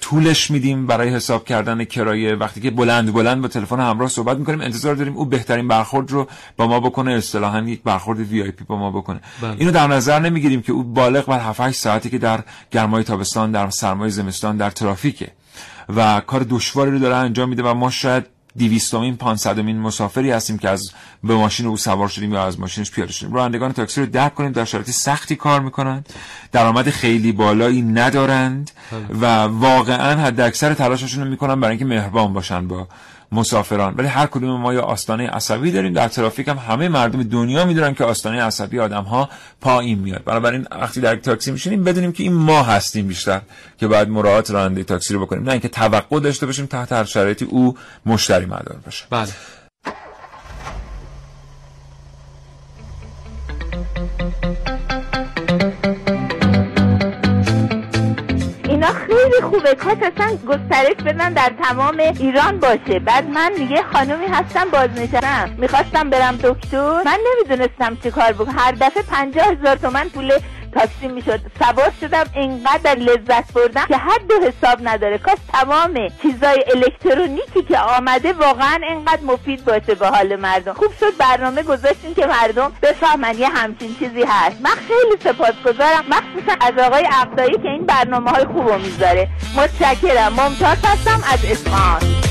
طولش 0.01 0.51
میدیم 0.51 0.87
برای 0.87 1.09
حساب 1.09 1.45
کردن 1.45 1.85
کرایه 1.85 2.35
وقتی 2.35 2.61
که 2.61 2.71
بلند 2.71 3.13
بلند 3.13 3.43
با 3.43 3.49
تلفن 3.49 3.81
همراه 3.81 4.09
صحبت 4.21 4.39
می‌کنیم. 4.39 4.61
انتظار 4.61 4.95
داریم 4.95 5.17
او 5.17 5.25
بهترین 5.25 5.69
برخورد 5.69 6.11
رو 6.11 6.29
با 6.57 6.67
ما 6.67 6.81
بکنه 6.81 7.13
اصطلاحا 7.13 7.61
یک 7.61 7.83
برخورد 7.83 8.21
وی 8.21 8.43
آی 8.43 8.51
پی 8.51 8.65
با 8.65 8.77
ما 8.77 8.91
بکنه. 8.91 9.21
بله. 9.43 9.57
اینو 9.59 9.71
در 9.71 9.87
نظر 9.87 10.19
نمی‌گیریم 10.19 10.63
که 10.63 10.73
او 10.73 10.83
بالغ 10.83 11.27
بر 11.27 11.39
7 11.41 11.61
8 11.61 11.81
ساعتی 11.81 12.11
که 12.11 12.19
در 12.19 12.41
گرمای 12.71 13.05
تابستان 13.05 13.53
در 13.53 13.71
سرمای 13.71 14.11
زمستان 14.11 14.57
در 14.57 14.71
ترافیکه 14.71 15.31
و 15.97 16.21
کار 16.21 16.47
دشواری 16.51 16.91
رو 16.91 16.99
داره 16.99 17.17
انجام 17.17 17.49
میده 17.49 17.63
و 17.63 17.75
ما 17.75 17.91
شاید 17.91 18.27
دیویستمین 18.57 19.17
پانصدمین 19.17 19.79
مسافری 19.79 20.31
هستیم 20.31 20.59
که 20.59 20.69
از 20.69 20.91
به 21.25 21.35
ماشین 21.35 21.67
او 21.67 21.77
سوار 21.77 22.09
شدیم 22.09 22.33
یا 22.33 22.45
از 22.45 22.61
ماشینش 22.61 22.91
پیاده 22.91 23.13
شدیم. 23.13 23.35
رانندگان 23.35 23.73
تاکسی 23.73 24.01
رو 24.01 24.07
درک 24.07 24.35
کنیم 24.35 24.53
در 24.53 24.65
شرایط 24.65 24.91
سختی 24.91 25.37
کار 25.37 25.61
می‌کنند. 25.61 26.09
درآمد 26.53 26.91
خیلی 26.91 27.33
بالایی 27.33 27.83
ندارند 27.83 28.71
و 29.21 29.27
واقعا 29.43 30.21
حد 30.21 30.41
اکثر 30.41 30.75
تلاششون 30.75 31.25
رو 31.25 31.31
می‌کنن 31.31 31.61
برای 31.61 31.71
اینکه 31.71 31.85
مهربان 31.85 32.33
باشن 32.33 32.69
با 32.69 32.89
مسافران. 33.33 33.95
ولی 33.97 34.09
هر 34.09 34.27
کدوم 34.27 34.61
ما 34.61 34.75
یا 34.75 34.83
آستانه 34.83 35.29
عصبی 35.29 35.73
داریم. 35.73 35.93
در 35.93 36.09
ترافیک 36.09 36.49
هم 36.49 36.59
همه 36.59 36.89
مردم 36.89 37.23
دنیا 37.23 37.65
می‌دونن 37.65 37.95
که 37.95 38.05
آستانه 38.05 38.43
عصبی 38.43 38.81
آدم 38.81 39.03
ها 39.05 39.29
پایین 39.61 39.99
میاد. 39.99 40.25
بنابراین 40.25 40.67
وقتی 40.71 41.01
در 41.01 41.17
تاکسی 41.17 41.53
میشینیم 41.53 41.85
بدونیم 41.85 42.13
که 42.13 42.23
این 42.23 42.33
ما 42.33 42.63
هستیم 42.63 43.07
بیشتر 43.07 43.41
که 43.79 43.89
باید 43.89 44.09
مراعات 44.09 44.51
راننده 44.51 44.85
تاکسی 44.85 45.15
رو 45.15 45.21
بکنیم. 45.21 45.45
نه 45.45 45.53
اینکه 45.53 45.69
توقع 45.69 46.21
داشته 46.21 46.47
باشیم 46.47 46.67
تحت 46.67 46.93
هر 46.93 47.05
شرایطی 47.05 47.45
او 47.45 47.77
مشتری 48.07 48.47
مدار 48.47 48.81
باشه. 48.85 49.05
بله. 49.11 49.29
خیلی 59.31 59.43
خوبه. 59.43 59.75
کاش 59.75 59.97
اصلا 60.03 60.37
گسترش 60.37 60.97
بدن 61.07 61.33
در 61.33 61.53
تمام 61.63 61.99
ایران 61.99 62.61
باشه. 62.61 62.99
بعد 62.99 63.31
من 63.31 63.53
یه 63.71 63.83
خانومی 63.83 64.27
هستم 64.27 64.65
بازنشستم. 64.73 65.51
می‌خواستم 65.59 66.11
برم 66.11 66.37
دکتر. 66.37 67.03
من 67.05 67.19
نمی‌دونستم 67.27 67.97
چی 68.03 68.11
کار 68.11 68.33
بکنم. 68.33 68.59
هر 68.59 68.73
دفعه 68.73 69.03
پنجاه 69.03 69.47
هزار 69.47 69.77
تومن 69.77 70.09
پول 70.09 70.33
تاکسی 70.75 71.09
می‌شد. 71.09 71.41
سوار 71.59 71.93
شدم 72.01 72.25
اینقدر 72.35 72.95
لذت 72.95 73.53
بردم 73.53 73.85
که 73.89 73.97
حد 73.97 74.31
و 74.31 74.35
حساب 74.47 74.79
نداره. 74.83 75.19
کاش 75.19 75.39
تمام 75.53 76.09
چیزای 76.23 76.65
الکترونیکی 76.75 77.63
که 77.69 77.79
آمده 77.79 78.33
واقعا 78.33 78.81
اینقدر 78.89 79.23
مفید 79.23 79.65
باشه 79.65 79.95
به 79.95 80.09
حال 80.09 80.37
مردم. 80.37 80.73
خوب 80.73 80.93
شد 81.01 81.17
برنامه 81.19 81.63
گذاشتین 81.63 82.15
که 82.15 82.27
مردم 82.27 82.73
بفهمن 82.83 83.39
یه 83.39 83.49
همچین 83.49 83.97
چیزی 83.99 84.23
هست. 84.23 84.57
من 84.61 84.71
خیلی 84.89 85.17
سپاسگزارم. 85.25 86.05
مخصوصا 86.09 86.57
از 86.61 86.79
آقای 86.79 87.05
عقدایی 87.05 87.59
که 87.63 87.69
این 87.69 87.87
برنامه 87.87 88.31
های 88.31 88.45
خوبو 88.45 88.79
می‌ذاره. 88.79 89.29
متشکرم. 89.57 90.33
ممتاز 90.33 90.79
هستم 90.85 91.23
از 91.33 91.45
اصفهان. 91.45 92.30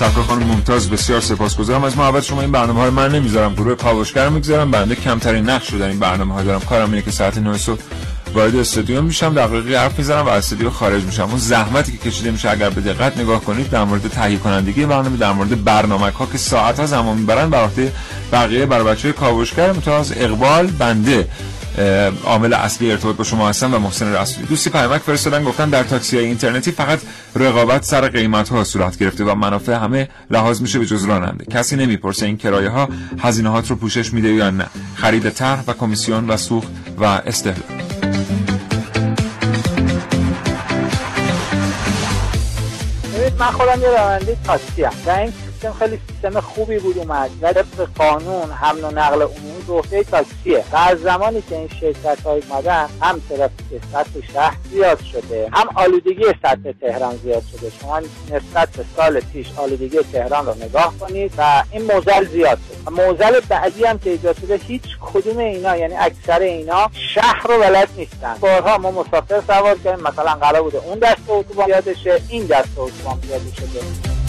سفر 0.00 0.22
خانم 0.22 0.46
ممتاز 0.46 0.90
بسیار 0.90 1.20
سپاسگزارم. 1.20 1.84
از 1.84 1.98
محبت 1.98 2.24
شما 2.24 2.40
این 2.40 2.52
برنامه 2.52 2.80
های 2.80 2.90
من 2.90 3.14
نمی‌ذارم. 3.14 3.54
گروه 3.54 3.74
کاوشگر 3.74 4.28
می‌گذارم. 4.28 4.70
بنده 4.70 4.94
کمترین 4.94 5.50
نقش 5.50 5.72
رو 5.72 5.78
در 5.78 5.88
این 5.88 5.98
برنامه 5.98 6.34
ها 6.34 6.42
دارم. 6.42 6.60
کارم 6.60 6.90
اینه 6.90 7.02
که 7.02 7.10
ساعت 7.10 7.38
9 7.38 7.58
صبح 7.58 7.80
وارد 8.34 8.56
استودیو 8.56 9.02
میشم 9.02 9.34
دقیقی 9.34 9.74
حرف 9.74 9.98
می‌زنم 9.98 10.26
و 10.26 10.28
از 10.28 10.44
استودیو 10.44 10.70
خارج 10.70 11.02
میشم. 11.02 11.22
اون 11.22 11.38
زحمتی 11.38 11.92
که 11.92 12.10
کشیده 12.10 12.30
میشه 12.30 12.50
اگر 12.50 12.70
به 12.70 12.80
دقت 12.80 13.18
نگاه 13.18 13.40
کنید 13.40 13.70
در 13.70 13.84
مورد 13.84 14.08
تهیه 14.08 14.38
کنندگی 14.38 14.86
برنامه 14.86 15.16
در 15.16 15.32
مورد 15.32 15.64
برنامه 15.64 16.10
ها 16.10 16.26
که 16.32 16.38
ساعت 16.38 16.80
ها 16.80 16.86
زمان 16.86 17.18
می‌برن 17.18 17.50
بر 17.50 17.68
بقیه 18.32 18.66
بر 18.66 18.82
بچه 18.82 19.12
کاوشگر 19.12 19.72
متواز 19.72 20.12
اقبال 20.16 20.66
بنده. 20.66 21.28
عامل 22.24 22.54
اصلی 22.54 22.90
ارتباط 22.90 23.16
با 23.16 23.24
شما 23.24 23.48
هستم 23.48 23.74
و 23.74 23.78
محسن 23.78 24.14
رسولی. 24.14 24.46
دوستی 24.46 24.70
پیامک 24.70 25.00
فرستادن 25.00 25.44
گفتن 25.44 25.70
در 25.70 25.82
تاکسی 25.82 26.16
های 26.16 26.26
اینترنتی 26.26 26.72
فقط 26.72 27.00
رقابت 27.36 27.84
سر 27.84 28.08
قیمت 28.08 28.48
ها 28.48 28.64
صورت 28.64 28.98
گرفته 28.98 29.24
و 29.24 29.34
منافع 29.34 29.72
همه 29.72 30.08
لحاظ 30.30 30.62
میشه 30.62 30.78
به 30.78 30.86
جز 30.86 31.04
راننده. 31.04 31.44
کسی 31.44 31.76
نمی‌پرسه 31.76 32.26
این 32.26 32.36
کرایه 32.36 32.68
ها 32.68 32.88
هزینه 33.18 33.48
هات 33.48 33.70
رو 33.70 33.76
پوشش 33.76 34.12
میده 34.12 34.28
یا 34.28 34.50
نه. 34.50 34.66
خرید 34.94 35.30
طرح 35.30 35.64
و 35.66 35.72
کمیسیون 35.72 36.30
و 36.30 36.36
سوخت 36.36 36.68
و 36.98 37.04
استهلاک. 37.04 37.64
من 43.38 43.50
خودم 43.50 43.82
یه 43.82 43.88
راننده 43.88 44.36
تاکسی 44.44 44.82
هم 44.82 44.92
و 45.06 45.10
این 45.10 45.32
سیستم 45.52 45.72
خیلی 45.78 45.98
سیستم 46.08 46.40
خوبی 46.40 46.78
بود 46.78 46.98
اومد. 46.98 47.30
و 47.42 47.54
قانون 47.98 48.50
حمل 48.50 48.84
و 48.84 48.90
نقل 48.90 49.22
عمومی. 49.22 49.59
عهده 49.70 50.02
تاکسیه 50.02 50.64
و 50.72 50.76
از 50.76 50.98
زمانی 50.98 51.42
که 51.42 51.56
این 51.56 51.68
شرکت 51.80 52.20
های 52.20 52.42
اومدن 52.50 52.88
هم 53.00 53.20
ترافیک 53.28 53.82
سطح 53.92 54.32
شهر 54.32 54.56
زیاد 54.70 55.00
شده 55.12 55.48
هم 55.52 55.68
آلودگی 55.74 56.24
سطح 56.42 56.72
تهران 56.80 57.16
زیاد 57.16 57.42
شده. 57.52 57.72
شما 57.80 58.00
نسبت 58.30 58.68
به 58.76 58.84
سال 58.96 59.20
پیش 59.20 59.46
آلودگی 59.56 59.98
تهران 60.12 60.46
رو 60.46 60.54
نگاه 60.54 60.94
کنید 61.00 61.32
و 61.38 61.62
این 61.70 61.82
موزل 61.82 62.24
زیاد 62.24 62.58
شد 62.58 62.76
و 62.86 62.90
موزل 62.90 63.40
بعدی 63.48 63.84
هم 63.84 63.98
که 63.98 64.10
ایجاد 64.10 64.36
شده 64.40 64.56
هیچ 64.56 64.82
کدوم 65.00 65.38
اینا 65.38 65.76
یعنی 65.76 65.94
اکثر 65.94 66.40
اینا 66.40 66.90
شهر 66.92 67.46
رو 67.48 67.58
بلد 67.58 67.88
نیستن. 67.96 68.36
بارها 68.40 68.78
ما 68.78 68.90
مسافر 68.90 69.42
سوار 69.46 69.78
کردیم 69.78 70.04
مثلا 70.04 70.34
قرار 70.34 70.62
بوده 70.62 70.78
اون 70.78 70.98
دست 70.98 71.20
اتوبان 71.28 71.66
پیاده 71.66 71.94
شه 71.94 72.22
این 72.28 72.46
دست 72.46 72.78
اتوبان 72.78 73.20
پیاده 73.20 73.54
شده 73.56 74.19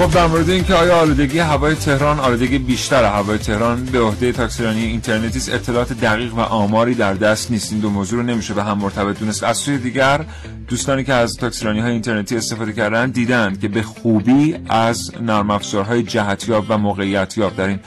خب 0.00 0.14
در 0.14 0.26
مورد 0.26 0.50
اینکه 0.50 0.74
آیا 0.74 0.96
آلودگی 0.96 1.38
هوای 1.38 1.74
تهران 1.74 2.20
آلودگی 2.20 2.58
بیشتر 2.58 3.04
هوای 3.04 3.38
تهران 3.38 3.84
به 3.84 4.00
عهده 4.00 4.32
تاکسیرانی 4.32 4.84
اینترنتی 4.84 5.52
اطلاعات 5.52 5.92
دقیق 5.92 6.34
و 6.34 6.40
آماری 6.40 6.94
در 6.94 7.14
دست 7.14 7.50
نیست. 7.50 7.72
این 7.72 7.80
دو 7.80 7.90
موضوع 7.90 8.20
رو 8.20 8.26
نمیشه 8.26 8.54
به 8.54 8.64
هم 8.64 8.78
مرتبط 8.78 9.18
دونست. 9.18 9.44
از 9.44 9.56
سوی 9.56 9.78
دیگر 9.78 10.24
دوستانی 10.68 11.04
که 11.04 11.14
از 11.14 11.36
تاکسیرانی 11.36 11.80
های 11.80 11.92
اینترنتی 11.92 12.36
استفاده 12.36 12.72
کردن 12.72 13.10
دیدند 13.10 13.60
که 13.60 13.68
به 13.68 13.82
خوبی 13.82 14.56
از 14.68 15.10
نرم 15.20 15.50
افزارهای 15.50 16.02
جهتیاب 16.02 16.64
و 16.68 16.78
موقعیتیاب 16.78 17.56
در 17.56 17.66
این 17.66 17.80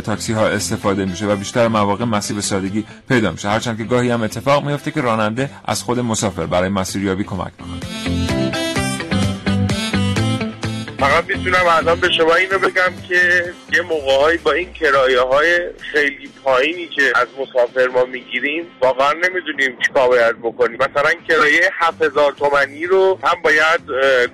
تاکسی 0.00 0.32
ها 0.32 0.46
استفاده 0.46 1.04
میشه 1.04 1.26
و 1.26 1.36
بیشتر 1.36 1.68
مواقع 1.68 2.04
مسیر 2.04 2.36
به 2.36 2.42
سادگی 2.42 2.84
پیدا 3.08 3.32
میشه. 3.32 3.48
هرچند 3.48 3.78
که 3.78 3.84
گاهی 3.84 4.10
هم 4.10 4.22
اتفاق 4.22 4.66
میفته 4.66 4.90
که 4.90 5.00
راننده 5.00 5.50
از 5.64 5.82
خود 5.82 6.00
مسافر 6.00 6.46
برای 6.46 6.68
مسیریابی 6.68 7.24
کمک 7.24 7.52
کنه 7.56 8.47
فقط 10.98 11.24
می‌تونم 11.24 11.66
الان 11.66 12.00
به 12.00 12.12
شما 12.12 12.34
اینو 12.34 12.58
بگم 12.58 12.92
که 13.08 13.44
یه 13.72 13.82
موقعهایی 13.82 14.38
با 14.38 14.52
این 14.52 14.72
کرایه 14.72 15.20
های 15.20 15.60
خیلی 15.92 16.30
پایینی 16.44 16.86
که 16.86 17.12
از 17.14 17.26
مسافر 17.38 17.86
ما 17.86 18.04
می‌گیریم 18.04 18.66
واقعا 18.80 19.12
نمی‌دونیم 19.12 19.78
چیکار 19.86 20.08
باید 20.08 20.38
بکنیم. 20.38 20.78
مثلا 20.80 21.10
کرایه 21.28 21.70
7000 21.78 22.32
تومانی 22.32 22.86
رو 22.86 23.18
هم 23.22 23.42
باید 23.42 23.80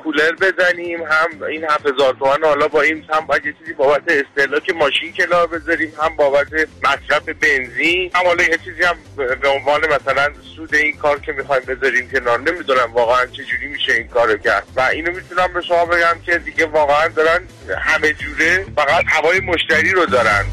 کولر 0.02 0.32
بزنیم 0.32 1.02
هم 1.02 1.42
این 1.42 1.64
7000 1.64 2.14
تومن 2.14 2.44
حالا 2.44 2.68
با 2.68 2.82
این 2.82 3.04
هم 3.10 3.26
باید 3.26 3.42
چیزی 3.58 3.72
بابت 3.72 4.02
استهلاک 4.08 4.70
ماشین 4.70 5.12
کنار 5.12 5.46
بذاریم 5.46 5.92
هم 6.02 6.16
بابت 6.16 6.46
مصرف 6.82 7.28
بنزین 7.28 8.10
هم 8.14 8.26
حالا 8.26 8.42
یه 8.42 8.58
چیزی 8.64 8.82
هم 8.82 8.96
به 9.16 9.48
عنوان 9.48 9.80
مثلا 9.80 10.32
سود 10.56 10.74
این 10.74 10.96
کار 10.96 11.20
که 11.20 11.32
می‌خوایم 11.32 11.62
بذاریم 11.68 12.10
کنار. 12.10 12.40
نمی‌دونم 12.40 12.92
واقعا 12.92 13.26
چجوری 13.26 13.66
میشه 13.66 13.92
این 13.92 14.08
کارو 14.08 14.36
کرد. 14.36 14.66
و 14.76 14.80
اینو 14.80 15.12
می‌تونم 15.12 15.52
به 15.54 15.62
شما 15.62 15.84
بگم 15.84 16.16
که 16.26 16.38
دیگه 16.57 16.66
واقعا 16.66 17.09
دارن 17.09 17.40
همه 17.78 18.12
جوره 18.12 18.66
فقط 18.76 19.05
هوای 19.07 19.40
مشتری 19.40 19.92
رو 19.92 20.07
دارن. 20.07 20.44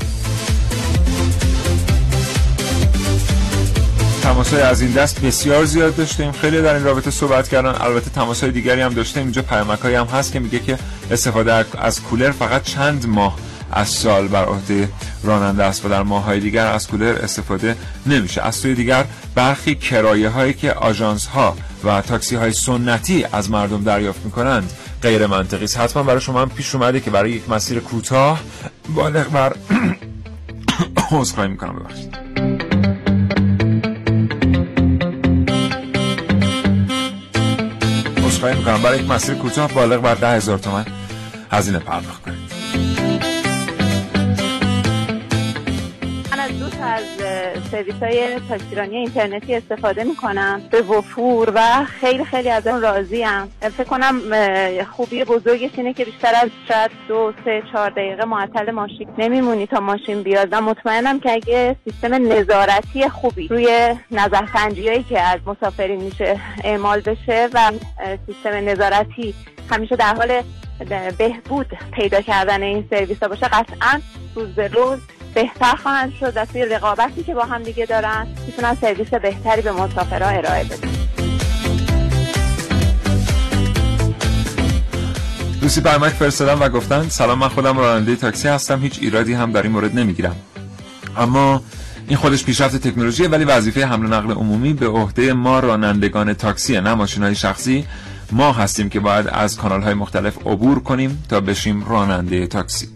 تماسای 4.23 4.61
از 4.61 4.81
این 4.81 4.91
دست 4.91 5.21
بسیار 5.21 5.65
زیاد 5.65 5.95
داشتیم. 5.95 6.31
خیلی 6.31 6.61
در 6.61 6.73
این 6.75 6.83
رابطه 6.83 7.11
صحبت 7.11 7.49
کردن. 7.49 7.75
البته 7.81 8.09
تماسای 8.09 8.51
دیگری 8.51 8.81
هم 8.81 8.93
داشتیم. 8.93 9.23
اینجا 9.23 9.41
پیامک 9.41 9.85
هم 9.85 10.05
هست 10.05 10.33
که 10.33 10.39
میگه 10.39 10.59
که 10.59 10.77
استفاده 11.11 11.65
از 11.77 12.01
کولر 12.01 12.31
فقط 12.31 12.63
چند 12.63 13.07
ماه 13.07 13.37
از 13.71 13.89
سال 13.89 14.27
بر 14.27 14.45
عهده 14.45 14.89
راننده 15.23 15.63
است 15.63 15.85
و 15.85 15.89
در 15.89 16.03
ماهای 16.03 16.39
دیگر 16.39 16.67
از 16.67 16.87
کولر 16.87 17.15
استفاده 17.23 17.75
نمیشه. 18.05 18.41
از 18.41 18.55
سوی 18.55 18.75
دیگر 18.75 19.05
برخی 19.35 19.75
کرایه 19.75 20.29
هایی 20.29 20.53
که 20.53 20.73
آژانس 20.73 21.25
ها 21.25 21.57
و 21.83 22.01
تاکسی 22.01 22.35
های 22.35 22.51
سنتی 22.51 23.25
از 23.31 23.51
مردم 23.51 23.83
دریافت 23.83 24.25
می‌کنند. 24.25 24.71
غیر 25.01 25.27
منطقی 25.27 25.63
است. 25.63 25.77
حتما 25.77 26.03
برای 26.03 26.21
شما 26.21 26.41
هم 26.41 26.49
پیش 26.49 26.75
اومده 26.75 26.99
که 26.99 27.11
برای 27.11 27.31
یک 27.31 27.49
مسیر 27.49 27.79
کوتاه 27.79 28.39
بالغ 28.95 29.29
بر 29.29 29.55
عذرخواهی 31.11 31.49
می‌کنم. 31.49 31.75
ببخشید. 31.79 32.17
عذرخواهی 38.25 38.57
می‌کنم. 38.57 38.81
برای 38.81 38.99
یک 38.99 39.09
مسیر 39.09 39.35
کوتاه 39.35 39.73
بالغ 39.73 40.01
بر 40.01 40.15
ده 40.15 40.31
هزار 40.31 40.57
تومن 40.57 40.85
هزینه 41.51 41.79
پرداخت 41.79 42.21
کنید. 42.21 42.50
از 46.81 47.03
سرویس 47.71 47.95
های 48.01 48.39
تاکسیرانی 48.49 48.97
اینترنتی 48.97 49.55
استفاده 49.55 50.03
می‌کنم 50.03 50.61
به 50.71 50.81
وفور 50.81 51.51
و 51.55 51.85
خیلی 51.85 52.25
خیلی 52.25 52.49
از 52.49 52.67
اون 52.67 52.81
راضی 52.81 53.21
هم. 53.21 53.49
فکر 53.61 53.83
کنم 53.83 54.21
خوبی 54.83 55.23
بزرگش 55.23 55.69
اینه 55.77 55.93
که 55.93 56.05
بیشتر 56.05 56.33
از 56.43 56.49
شاید 56.67 56.91
دو 57.07 57.33
سه 57.45 57.63
چهار 57.71 57.89
دقیقه 57.89 58.25
معطل 58.25 58.71
ماشین 58.71 59.07
نمیمونی 59.17 59.67
تا 59.67 59.79
ماشین 59.79 60.23
بیاد 60.23 60.47
و 60.51 60.61
مطمئنم 60.61 61.19
که 61.19 61.31
اگه 61.31 61.75
سیستم 61.85 62.33
نظارتی 62.33 63.09
خوبی 63.09 63.47
روی 63.47 63.95
نظرسنجی 64.11 64.87
هایی 64.87 65.03
که 65.03 65.21
از 65.21 65.39
مسافرین 65.45 66.01
میشه 66.01 66.39
اعمال 66.63 66.99
بشه 67.01 67.49
و 67.53 67.71
سیستم 68.27 68.69
نظارتی 68.69 69.33
همیشه 69.71 69.95
در 69.95 70.15
حال 70.15 70.41
بهبود 71.17 71.67
پیدا 71.91 72.21
کردن 72.21 72.63
این 72.63 72.87
سرویس 72.89 73.23
ها 73.23 73.29
باشه 73.29 73.45
قطعا 73.45 74.01
روز 74.35 74.55
به 74.55 74.67
روز 74.67 74.99
بهتر 75.33 75.75
خواهند 75.75 76.13
شد 76.19 76.33
و 76.35 76.45
توی 76.45 76.65
رقابتی 76.65 77.23
که 77.23 77.33
با 77.33 77.45
هم 77.45 77.63
دیگه 77.63 77.85
دارن 77.85 78.27
می‌تونن 78.45 78.77
سرویس 78.81 79.13
بهتری 79.13 79.61
به 79.61 79.71
مسافرها 79.71 80.29
ارائه 80.29 80.63
بدن. 80.63 80.89
دوستی 85.61 85.81
برمک 85.81 86.13
فرستادم 86.13 86.61
و 86.61 86.69
گفتن 86.69 87.09
سلام 87.09 87.39
من 87.39 87.47
خودم 87.47 87.77
راننده 87.77 88.15
تاکسی 88.15 88.47
هستم 88.47 88.81
هیچ 88.81 88.99
ایرادی 89.01 89.33
هم 89.33 89.51
در 89.51 89.61
این 89.61 89.71
مورد 89.71 89.99
نمی‌گیرم. 89.99 90.35
اما 91.17 91.61
این 92.07 92.17
خودش 92.17 92.45
پیشرفت 92.45 92.87
تکنولوژیه 92.87 93.27
ولی 93.27 93.43
وظیفه 93.43 93.85
حمل 93.85 94.05
و 94.05 94.09
نقل 94.09 94.31
عمومی 94.31 94.73
به 94.73 94.87
عهده 94.87 95.33
ما 95.33 95.59
رانندگان 95.59 96.33
تاکسی 96.33 96.81
نه 96.81 96.93
ماشین 96.93 97.23
های 97.23 97.35
شخصی 97.35 97.85
ما 98.31 98.51
هستیم 98.51 98.89
که 98.89 98.99
باید 98.99 99.27
از 99.27 99.57
کانال 99.57 99.81
های 99.81 99.93
مختلف 99.93 100.37
عبور 100.37 100.79
کنیم 100.79 101.23
تا 101.29 101.39
بشیم 101.41 101.85
راننده 101.89 102.47
تاکسی. 102.47 102.87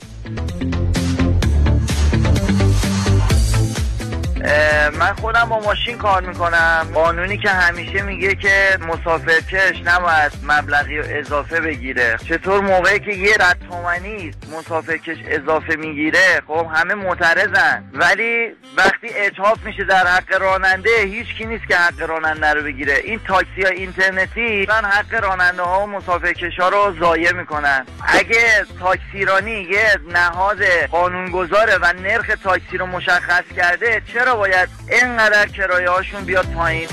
من 4.90 5.14
خودم 5.14 5.50
با 5.50 5.60
ماشین 5.60 5.98
کار 5.98 6.22
می‌کنم. 6.22 6.88
قانونی 6.94 7.38
که 7.38 7.50
همیشه 7.50 8.02
میگه 8.02 8.36
که 8.36 8.78
مسافرکش 8.82 9.82
نباید 9.86 10.32
مبلغی 10.44 11.00
اضافه 11.00 11.62
بگیره. 11.62 12.18
چطور 12.30 12.62
موقعی 12.62 13.00
که 13.00 13.12
یه 13.12 13.34
رد 13.40 13.58
تومنی 13.70 14.32
مسافرکش 14.52 15.18
اضافه 15.28 15.76
می‌گیره؟ 15.76 16.42
خب 16.48 16.68
همه 16.74 16.94
معترضن. 16.94 17.84
ولی 17.94 18.48
وقتی 18.78 19.08
اجهاف 19.16 19.58
میشه 19.66 19.84
در 19.84 20.08
حق 20.08 20.42
راننده 20.42 20.90
هیچ 21.04 21.28
کی 21.38 21.46
نیست 21.46 21.68
که 21.68 21.76
حق 21.76 22.02
راننده 22.02 22.54
رو 22.54 22.64
بگیره. 22.64 22.94
این 23.04 23.20
تاکسی 23.28 23.62
ها 23.62 23.70
اینترنتی 23.70 24.66
من 24.70 24.86
حق 24.86 25.24
راننده 25.24 25.62
ها 25.62 25.84
و 25.84 25.88
مسافرکش 25.88 26.60
ها 26.60 26.70
رو 26.70 26.96
ضایع 27.00 27.32
می‌کنن. 27.32 27.86
اگه 28.08 28.66
تاکسیرانی 28.80 29.52
یه 29.52 30.00
نهاد 30.14 30.64
قانونگذاره 30.92 31.78
و 31.82 31.94
نرخ 32.04 32.32
تاکسی 32.44 32.78
رو 32.78 32.86
مشخص 32.86 33.44
کرده 33.56 34.02
چرا 34.14 34.36
باید 34.36 34.70
اینقدر 34.92 35.48
کرایه 35.48 35.90
هاشون 35.90 36.24
بیاد 36.24 36.46
پایین. 36.46 36.88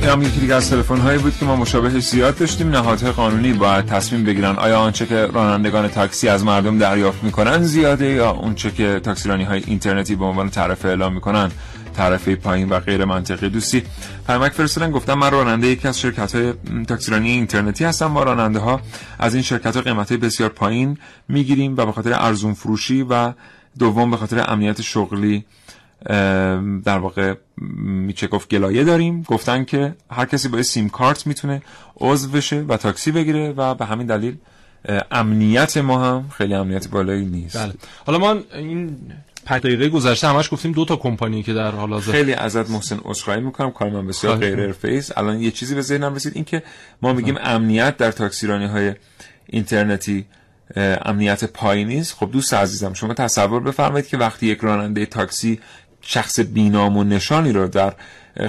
این 0.00 0.12
هم 0.12 0.22
یکی 0.22 0.40
دیگه 0.40 0.54
از 0.54 0.70
تلفن 0.70 0.96
هایی 0.96 1.18
بود 1.18 1.38
که 1.38 1.44
ما 1.44 1.56
مشابهش 1.56 2.02
زیاد 2.02 2.38
داشتیم. 2.38 2.70
نهادهای 2.70 3.12
قانونی 3.12 3.52
باید 3.52 3.86
تصمیم 3.86 4.24
بگیرن 4.24 4.56
آیا 4.56 4.78
آنچه 4.78 5.06
که 5.06 5.26
رانندگان 5.26 5.88
تاکسی 5.88 6.28
از 6.28 6.44
مردم 6.44 6.78
دریافت 6.78 7.24
می‌کنن 7.24 7.62
زیاده 7.62 8.06
یا 8.06 8.30
اونچه 8.30 8.70
که 8.70 9.00
تاکسیرانی 9.00 9.44
های 9.44 9.62
اینترنتی 9.66 10.14
به 10.14 10.24
عنوان 10.24 10.50
طرف 10.50 10.84
اعلام 10.84 11.14
می‌کنن 11.14 11.50
تعرفه 11.96 12.36
پایین 12.36 12.68
و 12.68 12.80
غیر 12.80 13.04
منطقی 13.04 13.48
دوستی. 13.48 13.82
پیامک 14.26 14.52
فرستادن 14.52 14.90
گفتم 14.90 15.14
من 15.14 15.30
راننده 15.30 15.66
یکی 15.66 15.88
از 15.88 16.00
شرکت 16.00 16.34
های 16.34 16.52
تاکسیرانی 16.88 17.30
اینترنتی 17.30 17.84
هستم. 17.84 18.06
ما 18.06 18.22
راننده 18.22 18.58
ها 18.58 18.80
از 19.18 19.34
این 19.34 19.42
شرکت 19.42 19.76
ها 19.76 19.82
قیمت 19.82 20.08
های 20.08 20.16
بسیار 20.16 20.48
پایین 20.48 20.98
می‌گیریم 21.28 21.72
و 21.76 21.86
به 21.86 21.92
خاطر 21.92 22.12
ارزون 22.12 22.54
فروشی 22.54 23.06
و 23.10 23.32
دوم 23.78 24.10
به 24.10 24.16
خاطر 24.16 24.44
امنیت 24.48 24.82
شغلی 24.82 25.44
در 26.84 26.98
واقع 26.98 27.34
میشه 27.78 28.26
گفت 28.26 28.48
گلایه 28.48 28.84
داریم. 28.84 29.22
گفتن 29.22 29.64
که 29.64 29.94
هر 30.10 30.24
کسی 30.24 30.48
با 30.48 30.62
سیم 30.62 30.88
کارت 30.88 31.26
می‌تونه 31.26 31.62
عضو 31.96 32.28
بشه 32.28 32.60
و 32.60 32.76
تاکسی 32.76 33.12
بگیره 33.12 33.52
و 33.52 33.74
به 33.74 33.84
همین 33.84 34.06
دلیل 34.06 34.36
امنیت 35.10 35.76
ما 35.76 36.04
هم 36.04 36.28
خیلی 36.28 36.54
امنیت 36.54 36.88
بالایی 36.88 37.24
نیست. 37.24 37.56
بله. 37.56 37.72
حالا 38.06 38.18
ما 38.18 38.36
این 38.54 38.96
پنج 39.44 39.62
دقیقه 39.62 39.88
گذشته 39.88 40.28
همش 40.28 40.52
گفتیم 40.52 40.72
دو 40.72 40.84
تا 40.84 40.96
کمپانی 40.96 41.42
که 41.42 41.52
در 41.52 41.70
حال 41.70 41.92
حاضر 41.92 42.12
خیلی 42.12 42.32
ازت 42.32 42.70
محسن 42.70 42.98
عذرخواهی 43.04 43.40
می‌کنم. 43.40 43.70
کار 43.70 43.90
من 43.90 44.06
بسیار 44.06 44.36
غیر 44.36 44.60
حرفه‌ای 44.60 44.98
است. 44.98 45.18
الان 45.18 45.40
یه 45.40 45.50
چیزی 45.50 45.74
به 45.74 45.82
ذهنم 45.82 46.14
رسید 46.14 46.32
این 46.34 46.44
که 46.44 46.62
ما 47.02 47.12
میگیم 47.12 47.36
امنیت 47.40 47.96
در 47.96 48.12
تاکسیرانی 48.12 48.66
های 48.66 48.94
اینترنتی 49.46 50.24
امنیت 50.76 51.44
پایینی 51.44 52.00
است 52.00 52.14
خب 52.14 52.30
دوست 52.32 52.54
عزیزم 52.54 52.92
شما 52.92 53.14
تصور 53.14 53.60
بفرمایید 53.60 54.08
که 54.08 54.16
وقتی 54.16 54.46
یک 54.46 54.58
راننده 54.60 55.06
تاکسی 55.06 55.60
شخص 56.00 56.40
بینام 56.40 56.96
و 56.96 57.04
نشانی 57.04 57.52
رو 57.52 57.68
در 57.68 57.92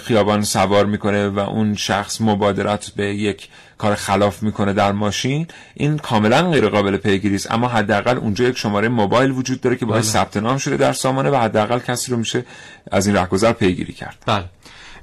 خیابان 0.02 0.42
سوار 0.42 0.86
می‌کنه 0.86 1.28
و 1.28 1.40
اون 1.40 1.76
شخص 1.76 2.22
مبادرت 2.22 2.90
به 2.90 3.16
یک 3.16 3.50
کار 3.78 3.96
خلاف 3.96 4.44
می‌کنه 4.44 4.74
در 4.74 4.92
ماشین 4.92 5.48
این 5.74 5.98
کاملا 5.98 6.52
غیر 6.52 6.70
قابل 6.70 6.98
پیگیری 6.98 7.36
است. 7.36 7.52
اما 7.52 7.68
حداقل 7.68 8.18
اونجا 8.18 8.46
یک 8.46 8.58
شماره 8.58 8.88
موبایل 8.88 9.32
وجود 9.32 9.62
داره 9.62 9.76
که 9.76 9.86
باید 9.86 10.04
بله. 10.04 10.12
ثبت 10.12 10.38
نام 10.38 10.58
شده 10.58 10.78
در 10.78 10.94
سامانه 10.94 11.30
و 11.30 11.36
حداقل 11.36 11.80
کسی 11.80 12.12
رو 12.12 12.18
میشه 12.18 12.46
از 12.92 13.08
این 13.08 13.16
رهگذر 13.16 13.54
پیگیری 13.54 13.94
کرد. 13.94 14.18
بله. 14.26 14.44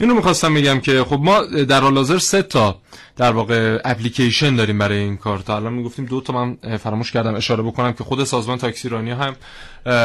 اینو 0.01 0.14
می‌خواستم 0.14 0.55
بگم 0.55 0.80
که 0.80 1.05
خب 1.05 1.20
ما 1.22 1.43
در 1.43 1.80
حال 1.80 1.97
حاضر 1.97 2.18
سه 2.18 2.43
تا 2.43 2.80
در 3.16 3.32
واقع 3.32 3.78
اپلیکیشن 3.84 4.57
داریم 4.57 4.78
برای 4.78 4.99
این 4.99 5.16
کار 5.16 5.38
تا 5.38 5.57
الان 5.57 5.72
می‌گفتیم 5.72 6.05
دو 6.05 6.20
تا 6.20 6.32
من 6.32 6.76
فراموش 6.76 7.12
کردم 7.12 7.34
اشاره 7.34 7.62
بکنم 7.62 7.93
که 7.93 8.05
خود 8.05 8.24
سازمان 8.24 8.59
تاکسیرانی 8.59 9.11
هم 9.11 9.36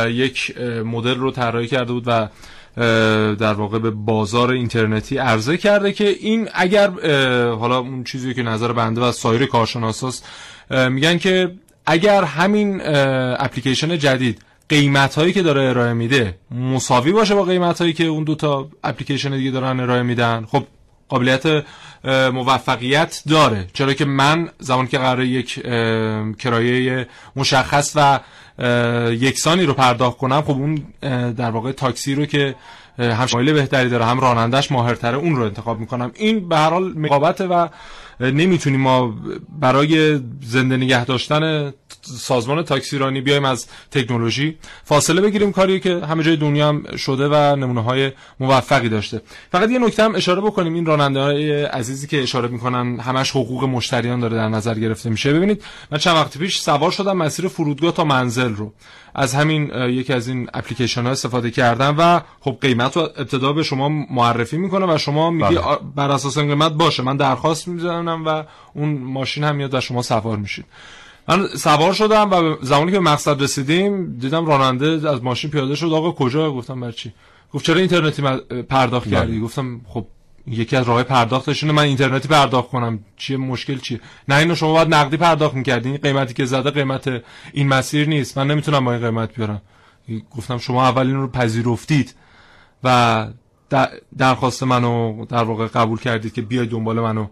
یک 0.10 0.58
مدل 0.86 1.16
رو 1.16 1.32
طراحی 1.32 1.68
کرده 1.68 1.94
بود 1.94 2.04
و 2.08 2.30
در 3.36 3.54
واقع 3.54 3.80
به 3.80 3.90
بازار 3.90 4.52
اینترنتی 4.52 5.18
عرضه 5.18 5.58
کرده 5.58 5.92
که 5.94 6.08
این 6.08 6.50
اگر 6.54 6.90
حالا 7.50 7.80
اون 7.80 8.04
چیزی 8.04 8.34
که 8.34 8.44
نظر 8.44 8.72
بنده 8.72 9.02
و 9.02 9.12
سایر 9.12 9.46
کارشناساست 9.46 10.26
میگن 10.90 11.18
که 11.18 11.52
اگر 11.86 12.24
همین 12.24 12.82
اپلیکیشن 13.40 13.98
جدید 13.98 14.42
قیمت 14.70 15.16
هایی 15.16 15.34
که 15.34 15.42
داره 15.42 15.62
ارائه 15.62 15.94
میده 15.94 16.38
مساوی 16.52 17.12
باشه 17.12 17.36
با 17.36 17.44
قیمت 17.44 17.82
هایی 17.82 17.94
که 17.94 18.04
اون 18.04 18.24
دو 18.24 18.36
تا 18.36 18.70
اپلیکیشن 18.84 19.32
دیگه 19.38 19.52
دارن 19.52 19.80
ارائه 19.80 20.04
میدن. 20.04 20.46
خب 20.52 20.64
قابلیت 21.10 21.64
موفقیت 22.34 23.22
داره. 23.30 23.68
چرا 23.74 23.94
که 23.94 24.06
من 24.06 24.50
زمانی 24.60 24.88
که 24.88 24.98
قرار 24.98 25.24
یک 25.24 25.54
کرایه 26.40 27.08
مشخص 27.36 27.92
و 27.96 28.20
یکسانی 29.10 29.66
رو 29.66 29.74
پرداخت 29.74 30.18
کنم 30.18 30.42
خب 30.42 30.52
اون 30.52 30.84
در 31.32 31.52
واقع 31.52 31.72
تاکسی 31.72 32.16
رو 32.16 32.26
که 32.26 32.56
هم 33.00 33.26
شمایل 33.26 33.54
بهتری 33.54 33.90
داره 33.90 34.06
هم 34.06 34.20
رانندش 34.20 34.72
ماهرتره 34.72 35.18
اون 35.18 35.36
رو 35.36 35.44
انتخاب 35.44 35.80
می‌کنم. 35.80 36.12
این 36.16 36.50
به 36.50 36.58
هر 36.58 36.70
حال 36.70 36.94
مقابته 36.98 37.48
و 37.48 37.68
نمی‌تونیم 38.20 38.82
ما 38.82 39.16
برای 39.60 40.20
زنده 40.44 40.78
نگه 40.78 41.06
داشتن 41.06 41.74
سازمان 42.02 42.64
تاکسیرانی 42.64 43.22
بیایم 43.22 43.46
از 43.46 43.68
تکنولوژی 43.92 44.58
فاصله 44.84 45.22
بگیریم. 45.22 45.52
کاری 45.52 45.80
که 45.80 46.00
همه 46.06 46.24
جای 46.24 46.36
دنیا 46.36 46.70
هم 46.70 46.96
شده 46.98 47.28
و 47.28 47.56
نمونه 47.56 47.84
های 47.84 48.12
موفقی 48.40 48.90
داشته. 48.90 49.22
فقط 49.52 49.70
یه 49.70 49.80
نکته 49.80 50.04
هم 50.04 50.16
اشاره 50.16 50.42
بکنیم. 50.42 50.74
این 50.74 50.86
راننده 50.86 51.20
های 51.20 51.64
عزیزی 51.64 52.08
که 52.08 52.24
اشاره 52.24 52.48
می‌کنن 52.48 53.00
همش 53.00 53.32
حقوق 53.32 53.64
مشتریان 53.64 54.20
داره 54.20 54.38
در 54.38 54.50
نظر 54.50 54.76
گرفته 54.76 55.10
میشه. 55.10 55.34
ببینید 55.34 55.64
من 55.92 55.98
چند 55.98 56.16
وقت 56.16 56.38
پیش 56.38 56.60
سوار 56.60 56.92
شدم 56.92 57.18
مسیر 57.18 57.48
فرودگاه 57.48 57.92
تا 57.92 58.04
منزل. 58.04 58.47
رو. 58.54 58.74
از 59.16 59.36
همین 59.36 59.72
یکی 59.90 60.14
از 60.14 60.28
این 60.28 60.50
اپلیکیشن 60.54 61.04
ها 61.04 61.10
استفاده 61.10 61.52
کردم 61.52 61.96
و 61.98 62.22
خب 62.40 62.58
قیمت 62.62 62.98
رو 62.98 63.02
ابتدا 63.02 63.54
به 63.54 63.64
شما 63.64 63.90
معرفی 63.90 64.58
می‌کنه 64.58 64.94
و 64.94 64.98
شما 64.98 65.32
میگی 65.32 65.56
بله. 65.56 65.78
بر 65.96 66.12
اساس 66.12 66.38
قیمت 66.38 66.72
باشه. 66.72 67.04
من 67.04 67.18
درخواست 67.18 67.68
می‌زنم 67.68 68.26
و 68.26 68.44
اون 68.74 68.98
ماشین 68.98 69.44
هم 69.44 69.56
میاد 69.56 69.74
و 69.74 69.82
شما 69.82 70.02
سوار 70.02 70.38
میشید. 70.38 70.66
من 71.28 71.48
سوار 71.48 71.94
شدم 71.94 72.32
و 72.32 72.56
زمانی 72.62 72.92
که 72.92 73.00
به 73.00 73.04
مقصد 73.04 73.42
رسیدیم 73.42 74.18
دیدم 74.20 74.46
راننده 74.46 75.10
از 75.10 75.24
ماشین 75.24 75.52
پیاده 75.52 75.76
شد. 75.76 75.94
آقا 75.94 76.12
کجا؟ 76.12 76.52
گفتم 76.52 76.80
بر 76.80 76.92
چی؟ 76.92 77.14
گفت 77.54 77.66
چرا 77.66 77.80
اینترنتی 77.80 78.22
پرداخت 78.70 79.10
کردی؟ 79.10 79.32
بله. 79.32 79.42
گفتم 79.42 79.82
خب 79.88 80.06
یکی 80.48 80.76
از 80.76 80.88
راه 80.88 81.04
پرداختش 81.04 81.64
اینه 81.64 81.76
من 81.76 81.84
اینترنتی 81.84 82.28
پرداخت 82.28 82.70
کنم. 82.70 83.00
چیه؟ 83.18 83.38
مشکل 83.38 83.78
چیه؟ 83.78 84.00
نه 84.28 84.36
اینو 84.36 84.56
شما 84.56 84.74
باید 84.74 84.94
نقدی 84.94 85.18
پرداخت 85.18 85.56
می‌کردین. 85.56 85.98
قیمتی 85.98 86.34
که 86.34 86.46
زده 86.46 86.72
قیمت 86.72 87.24
این 87.54 87.68
مسیر 87.68 88.08
نیست. 88.08 88.38
من 88.38 88.48
نمی‌تونم 88.48 88.86
با 88.86 88.94
این 88.94 89.02
قیمت 89.02 89.36
بیارم. 89.36 89.62
گفتم 90.38 90.58
شما 90.58 90.88
اول 90.88 91.08
این 91.08 91.16
رو 91.16 91.28
پذیرفتید 91.28 92.16
و 92.84 93.28
درخواست 94.18 94.64
منو 94.64 95.26
در 95.26 95.44
واقع 95.44 95.68
قبول 95.68 96.00
کردید 96.00 96.34
که 96.34 96.42
بیاید 96.42 96.70
دنبال 96.70 97.00
منو 97.00 97.28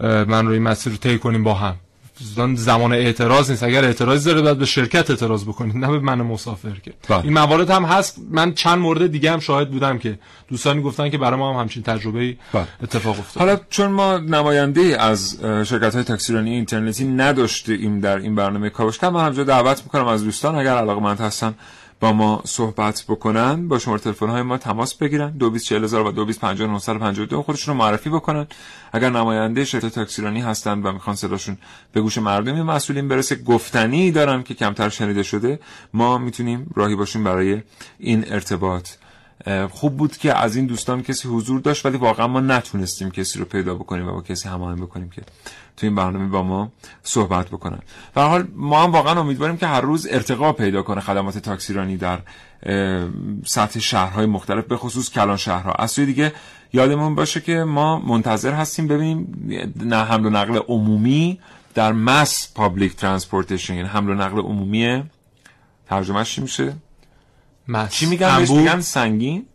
من 0.00 0.46
رو 0.46 0.52
این 0.52 0.62
مسیر 0.62 0.92
رو 0.92 0.98
طی 0.98 1.18
کنیم 1.18 1.44
با 1.44 1.54
هم. 1.54 1.76
زمان 2.56 2.92
اعتراض 2.92 3.50
نیست 3.50 3.62
اگر 3.62 3.84
اعتراض 3.84 4.24
داره 4.24 4.42
باید 4.42 4.58
به 4.58 4.66
شرکت 4.66 5.10
اعتراض 5.10 5.44
بکنید 5.44 5.76
نه 5.76 5.90
به 5.90 5.98
من 5.98 6.22
مسافر 6.22 6.74
که 6.82 6.92
بله. 7.08 7.24
این 7.24 7.32
موارد 7.32 7.70
هم 7.70 7.84
هست 7.84 8.18
من 8.30 8.54
چند 8.54 8.78
مورد 8.78 9.06
دیگه 9.06 9.32
هم 9.32 9.40
شاهد 9.40 9.70
بودم 9.70 9.98
که 9.98 10.18
دوستانی 10.48 10.82
گفتن 10.82 11.10
که 11.10 11.18
برای 11.18 11.38
ما 11.38 11.54
هم 11.54 11.60
همچین 11.60 11.82
تجربه 11.82 12.36
بله. 12.52 12.66
اتفاق 12.82 13.18
افتاد 13.18 13.42
حالا 13.42 13.60
چون 13.70 13.90
ما 13.90 14.18
نماینده 14.18 15.02
از 15.02 15.38
شرکت 15.42 15.94
های 15.94 16.04
تاکسیرانی 16.04 16.50
اینترنتی 16.50 17.04
نداشتیم 17.04 18.00
در 18.00 18.16
این 18.16 18.34
برنامه 18.34 18.70
کاوشگر 18.70 19.10
من 19.10 19.26
همجا 19.26 19.44
دعوت 19.44 19.82
می‌کنم 19.82 20.06
از 20.06 20.24
دوستان 20.24 20.54
اگر 20.54 20.76
علاقمند 20.76 21.20
هستن 21.20 21.54
با 22.00 22.12
ما 22.12 22.42
صحبت 22.44 23.04
بکنن 23.08 23.68
با 23.68 23.78
شماره 23.78 24.00
تلفن 24.00 24.28
های 24.28 24.42
ما 24.42 24.58
تماس 24.58 24.94
بگیرن. 24.94 25.30
224000 25.30 26.06
و 26.06 26.12
225952 26.12 27.42
خودشون 27.42 27.74
رو 27.74 27.80
معرفی 27.80 28.10
بکنن. 28.10 28.46
اگر 28.92 29.10
نماینده 29.10 29.64
شرکت 29.64 29.88
تاکسیرانی 29.88 30.40
هستند 30.40 30.86
و 30.86 30.92
می‌خوان 30.92 31.16
صداشون 31.16 31.58
به 31.92 32.00
گوش 32.00 32.18
مردم 32.18 32.62
مسئولین 32.62 33.08
برسه 33.08 33.36
گفتنی 33.36 34.10
دارن 34.10 34.42
که 34.42 34.54
کمتر 34.54 34.88
شنیده 34.88 35.22
شده 35.22 35.60
ما 35.94 36.18
می‌تونیم 36.18 36.70
راهی 36.74 36.96
باشیم 36.96 37.24
برای 37.24 37.62
این 37.98 38.32
ارتباط. 38.32 38.88
خوب 39.70 39.96
بود 39.96 40.16
که 40.16 40.38
از 40.38 40.56
این 40.56 40.66
دوستان 40.66 41.02
کسی 41.02 41.28
حضور 41.28 41.60
داشت 41.60 41.86
ولی 41.86 41.96
واقعا 41.96 42.26
ما 42.26 42.40
نتونستیم 42.40 43.10
کسی 43.10 43.38
رو 43.38 43.44
پیدا 43.44 43.74
بکنیم 43.74 44.08
و 44.08 44.12
با 44.12 44.22
کسی 44.22 44.48
هماهنگ 44.48 44.78
بکنیم 44.78 45.10
که 45.10 45.22
تو 45.76 45.86
این 45.86 45.94
برنامه 45.94 46.28
با 46.28 46.42
ما 46.42 46.72
صحبت 47.02 47.48
بکنن. 47.48 47.78
و 48.16 48.20
حال 48.20 48.48
ما 48.54 48.82
هم 48.82 48.92
واقعا 48.92 49.20
امیدواریم 49.20 49.56
که 49.56 49.66
هر 49.66 49.80
روز 49.80 50.06
ارتقا 50.10 50.52
پیدا 50.52 50.82
کنه 50.82 51.00
خدمات 51.00 51.38
تاکسیرانی 51.38 51.96
در 51.96 52.18
سطح 53.44 53.80
شهرهای 53.80 54.26
مختلف 54.26 54.64
به 54.64 54.76
خصوص 54.76 55.10
کلان 55.10 55.36
شهرها. 55.36 55.72
از 55.72 55.90
سوی 55.90 56.06
دیگه 56.06 56.32
یادمون 56.72 57.14
باشه 57.14 57.40
که 57.40 57.54
ما 57.54 57.98
منتظر 57.98 58.52
هستیم 58.52 58.86
ببینیم 58.86 59.48
نه 59.76 59.96
حمل 59.96 60.26
و 60.26 60.30
نقل 60.30 60.56
عمومی 60.68 61.40
در 61.74 61.92
مس 61.92 62.52
public 62.54 62.96
transportation 62.96 63.74
یعنی 63.74 63.88
حمل 63.88 64.10
و 64.10 64.14
نقل 64.14 64.38
عمومی 64.38 65.02
ترجمهش 65.86 66.38
میشه؟ 66.38 66.74
مس. 67.68 67.90
چی 67.90 68.06
میگن 68.06 68.40
میگن 68.40 68.80
سنگین. 68.80 69.46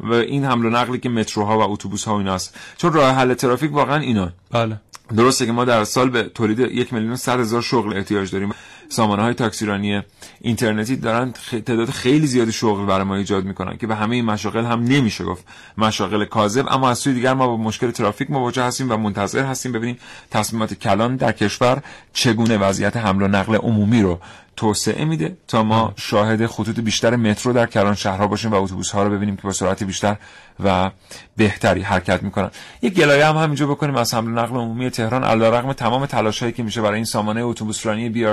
و 0.00 0.12
این 0.12 0.44
حمل 0.44 0.66
و 0.66 0.70
نقلی 0.70 0.98
که 0.98 1.08
متروها 1.08 1.58
و 1.58 1.72
اتوبوس 1.72 2.04
ها 2.04 2.14
و 2.14 2.18
ایناست. 2.18 2.58
چون 2.76 2.92
راه 2.92 3.14
حل 3.14 3.34
ترافیک 3.34 3.72
واقعا 3.72 4.00
اینا 4.00 4.32
بله. 4.50 4.80
درسته 5.16 5.46
که 5.46 5.52
ما 5.52 5.64
در 5.64 5.84
سال 5.84 6.10
به 6.10 6.22
تولید 6.22 6.58
یک 6.58 6.92
میلیون 6.92 7.16
صد 7.16 7.40
هزار 7.40 7.62
شغل 7.62 7.96
احتیاج 7.96 8.30
داریم. 8.30 8.52
سامانه 8.90 9.22
های 9.22 9.34
تاکسیرانی 9.34 10.02
اینترنتی 10.40 10.96
دارن 10.96 11.32
تعداد 11.50 11.90
خیلی 11.90 12.26
زیادی 12.26 12.52
شغل 12.52 12.86
برای 12.86 13.04
ما 13.04 13.16
ایجاد 13.16 13.44
می‌کنن 13.44 13.76
که 13.76 13.86
به 13.86 13.94
همه 13.94 14.16
این 14.16 14.24
مشاغل 14.24 14.64
هم 14.64 14.84
نمیشه 14.84 15.24
گفت. 15.24 15.44
مشاغل 15.78 16.24
کاذب 16.24 16.66
اما 16.68 16.90
از 16.90 16.98
سوی 16.98 17.14
دیگر 17.14 17.34
ما 17.34 17.46
با 17.46 17.56
مشکل 17.56 17.90
ترافیک 17.90 18.30
مواجه 18.30 18.62
هستیم 18.62 18.90
و 18.90 18.96
منتظر 18.96 19.44
هستیم 19.44 19.72
ببینیم 19.72 19.98
تصمیمات 20.30 20.74
کلان 20.74 21.16
در 21.16 21.32
کشور 21.32 21.82
چگونه 22.12 22.58
وضعیت 22.58 22.96
حمل 22.96 23.22
و 23.22 23.28
نقل 23.28 23.56
عمومی 23.56 24.02
رو 24.02 24.20
توسعه 24.56 25.04
میده 25.04 25.36
تا 25.48 25.62
ما 25.62 25.92
شاهد 25.96 26.46
خطوط 26.46 26.80
بیشتر 26.80 27.16
مترو 27.16 27.52
در 27.52 27.66
کلان 27.66 27.94
شهرها 27.94 28.26
باشیم 28.26 28.52
و 28.52 28.54
اتوبوس 28.54 28.90
ها 28.90 29.02
رو 29.02 29.10
ببینیم 29.10 29.36
که 29.36 29.42
با 29.42 29.52
سرعت 29.52 29.82
بیشتر 29.82 30.16
و 30.64 30.90
بهتری 31.36 31.82
حرکت 31.82 32.22
می‌کنن. 32.22 32.50
یک 32.82 32.94
گلایه 32.94 33.26
هم 33.26 33.36
همینجا 33.36 33.66
بکنیم 33.66 33.96
از 33.96 34.14
حمل 34.14 34.28
و 34.28 34.34
نقل 34.34 34.56
عمومی 34.56 34.90
تهران 34.90 35.24
علیرغم 35.24 35.72
تمام 35.72 36.06
تلاشایی 36.06 36.52
که 36.52 36.62
میشه 36.62 36.82
برای 36.82 36.94
این 36.94 37.04
سامانه 37.04 37.40
اتوبوس 37.40 37.86
رانی 37.86 38.08
بی 38.08 38.24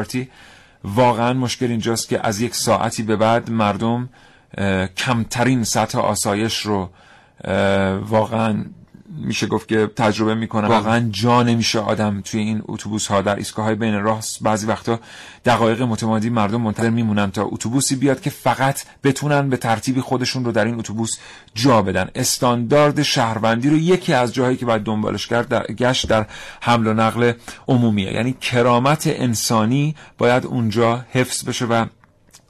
واقعا 0.83 1.33
مشکل 1.33 1.65
اینجاست 1.65 2.09
که 2.09 2.27
از 2.27 2.41
یک 2.41 2.55
ساعتی 2.55 3.03
به 3.03 3.15
بعد 3.15 3.51
مردم 3.51 4.09
کمترین 4.97 5.63
سطح 5.63 5.99
آسایش 5.99 6.59
رو 6.59 6.89
واقعا 8.01 8.65
میشه 9.17 9.47
گفت 9.47 9.67
که 9.67 9.87
تجربه 9.95 10.35
می‌کنن 10.35 10.67
واقعا 10.67 11.09
جا 11.11 11.43
نمیشه 11.43 11.79
آدم 11.79 12.21
توی 12.21 12.39
این 12.39 12.61
اتوبوس 12.65 13.07
ها 13.07 13.21
در 13.21 13.35
ایستگاه 13.35 13.65
های 13.65 13.75
بین 13.75 14.01
راه 14.01 14.21
بعضی 14.41 14.67
وقتا 14.67 14.99
دقایق 15.45 15.81
متمادی 15.81 16.29
مردم 16.29 16.61
منتظر 16.61 16.89
میمونن 16.89 17.31
تا 17.31 17.43
اتوبوسی 17.45 17.95
بیاد 17.95 18.21
که 18.21 18.29
فقط 18.29 18.83
بتونن 19.03 19.49
به 19.49 19.57
ترتیبی 19.57 20.01
خودشون 20.01 20.45
رو 20.45 20.51
در 20.51 20.65
این 20.65 20.79
اتوبوس 20.79 21.17
جا 21.53 21.81
بدن. 21.81 22.09
استاندارد 22.15 23.03
شهروندی 23.03 23.69
رو 23.69 23.77
یکی 23.77 24.13
از 24.13 24.33
جاهایی 24.33 24.57
که 24.57 24.65
باید 24.65 24.83
دنبالش 24.83 25.27
کرد 25.27 25.47
در 25.47 25.63
گشت 25.63 26.09
در 26.09 26.25
حمل 26.61 26.87
و 26.87 26.93
نقل 26.93 27.33
عمومیه. 27.67 28.13
یعنی 28.13 28.33
کرامت 28.33 29.03
انسانی 29.07 29.95
باید 30.17 30.45
اونجا 30.45 31.05
حفظ 31.11 31.43
بشه 31.43 31.65
و 31.65 31.85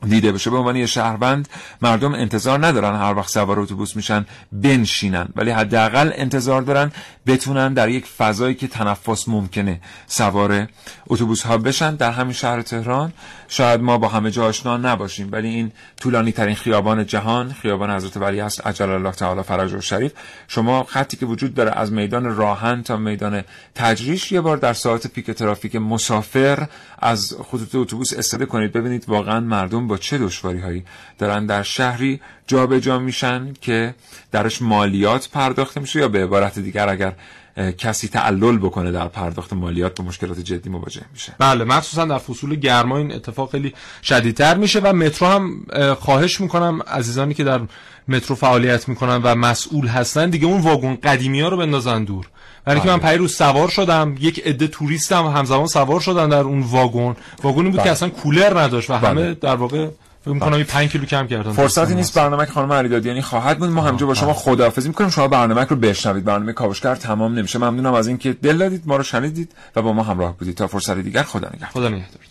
دیده 0.05 0.31
بشه. 0.31 0.49
به 0.49 0.57
عنوان 0.57 0.75
یه 0.75 0.85
شهروند 0.85 1.49
مردم 1.81 2.13
انتظار 2.13 2.65
ندارن 2.67 2.95
هر 2.95 3.13
وقت 3.13 3.29
سوار 3.29 3.59
اتوبوس 3.59 3.95
میشن 3.95 4.25
بنشینن. 4.51 5.29
ولی 5.35 5.51
حداقل 5.51 6.11
انتظار 6.15 6.61
دارن 6.61 6.91
بتونن 7.28 7.73
در 7.73 7.89
یک 7.89 8.05
فضایی 8.05 8.55
که 8.55 8.67
تنفس 8.67 9.28
ممکنه 9.28 9.80
سوار 10.07 10.67
اتوبوس 11.07 11.43
ها 11.43 11.57
بشن 11.57 11.95
در 11.95 12.11
همین 12.11 12.34
شهر 12.34 12.61
تهران. 12.61 13.13
شاید 13.47 13.82
ما 13.82 13.97
با 13.97 14.07
همه 14.07 14.32
جا 14.32 14.45
آشنا 14.45 14.78
نباشیم 14.78 15.30
ولی 15.32 15.47
این 15.47 15.71
طولانی 15.99 16.32
ترین 16.32 16.55
خیابان 16.55 17.05
جهان 17.05 17.53
خیابان 17.53 17.91
حضرت 17.91 18.17
ولی 18.17 18.39
است 18.39 18.67
عجل 18.67 18.89
الله 18.89 19.11
تعالی 19.11 19.43
فرج 19.43 19.73
و 19.73 19.82
شریف. 19.82 20.13
شما 20.47 20.84
خطی 20.84 21.17
که 21.17 21.25
وجود 21.25 21.53
داره 21.53 21.71
از 21.71 21.91
میدان 21.91 22.36
راهن 22.36 22.84
تا 22.84 22.97
میدان 22.97 23.43
تجریش 23.75 24.32
یه 24.32 24.41
بار 24.41 24.57
در 24.57 24.73
ساعت 24.73 25.07
پیک 25.07 25.32
ترافیک 25.32 25.75
مسافر 25.75 26.67
از 26.99 27.36
خطوط 27.51 27.75
اتوبوس 27.75 28.13
استفاده 28.13 28.45
کنید. 28.45 28.71
ببینید 28.71 29.09
واقعا 29.09 29.39
مردم 29.39 29.88
با 29.88 29.97
چه 29.97 30.17
دشواری 30.17 30.59
هایی 30.59 30.86
دارن 31.17 31.45
در 31.45 31.63
شهری 31.63 32.21
جابجا 32.47 32.79
جا 32.79 32.99
میشن 32.99 33.53
که 33.61 33.95
درش 34.31 34.61
مالیات 34.61 35.29
پرداخته 35.29 35.79
میشه 35.79 35.99
یا 35.99 36.07
به 36.07 36.23
عبارت 36.23 36.59
دیگر 36.59 36.89
اگر 36.89 37.13
کسی 37.77 38.07
تعلل 38.07 38.57
بکنه 38.57 38.91
در 38.91 39.07
پرداخت 39.07 39.53
مالیات 39.53 39.95
به 39.95 40.03
مشکلات 40.03 40.39
جدی 40.39 40.69
مواجه 40.69 41.01
میشه 41.13 41.35
بله 41.37 41.63
مخصوصا 41.63 42.05
در 42.05 42.17
فصول 42.17 42.55
گرما 42.55 42.97
این 42.97 43.13
اتفاق 43.13 43.51
خیلی 43.51 43.73
شدیدتر 44.03 44.57
میشه 44.57 44.79
و 44.79 44.93
مترو 44.93 45.27
هم 45.27 45.65
خواهش 45.99 46.41
می‌کنم 46.41 46.81
عزیزانی 46.87 47.33
که 47.33 47.43
در 47.43 47.61
مترو 48.07 48.35
فعالیت 48.35 48.89
می‌کنن 48.89 49.21
و 49.23 49.35
مسئول 49.35 49.87
هستن 49.87 50.29
دیگه 50.29 50.45
اون 50.45 50.61
واگن 50.61 50.95
قدیمی 50.95 51.41
ها 51.41 51.47
رو 51.47 51.57
بندازن 51.57 52.03
دور 52.03 52.27
برای 52.65 52.81
که 52.81 52.87
من 52.87 52.97
بله. 52.97 53.17
روز 53.17 53.35
سوار 53.35 53.69
شدم 53.69 54.15
یک 54.19 54.47
عده 54.47 54.67
توریستم 54.67 55.25
همزمان 55.25 55.67
سوار 55.67 55.99
شدن 55.99 56.29
در 56.29 56.41
اون 56.41 56.61
واگن 56.61 57.15
واگنی 57.43 57.69
بود 57.69 57.75
که 57.75 57.83
بله. 57.83 57.91
اصلا 57.91 58.09
کولر 58.09 58.59
نداشت 58.59 58.89
و 58.89 58.93
همه 58.93 59.13
بله. 59.13 59.33
در 59.33 59.55
واقع 59.55 59.87
فکر 60.28 60.45
می‌کنم 60.45 60.63
5 60.63 60.89
کیلو 60.89 61.05
کم 61.05 61.28
کردن 61.28 61.51
فرصتی 61.51 61.95
نیست 61.95 62.13
برنامه 62.13 62.45
خانم 62.45 62.73
علیدادیانی 62.73 63.17
یعنی 63.17 63.21
خواهد 63.21 63.59
بود 63.59 63.69
ما 63.69 63.82
همجا 63.82 64.05
با 64.05 64.13
شما 64.13 64.34
خداحافظی 64.34 64.88
می‌کنیم. 64.88 65.09
شما 65.09 65.28
برنامه 65.28 65.65
رو 65.65 65.75
بشنوید. 65.75 66.23
برنامه 66.23 66.53
کاوشگر 66.53 66.95
تمام 66.95 67.34
نمیشه. 67.34 67.59
ممنونم 67.59 67.93
از 67.93 68.07
اینکه 68.07 68.34
دل 68.34 68.57
دادید 68.57 68.84
ما 68.86 68.97
رو 68.97 69.03
شنیدید 69.03 69.51
و 69.75 69.82
با 69.82 69.93
ما 69.93 70.03
همراه 70.03 70.38
بودید. 70.38 70.55
تا 70.55 70.67
فرصت 70.67 70.97
دیگر 70.97 71.23
خدا 71.23 71.47
نگهدار. 71.47 71.69
خدا 71.69 71.89
نگهدار. 71.89 72.21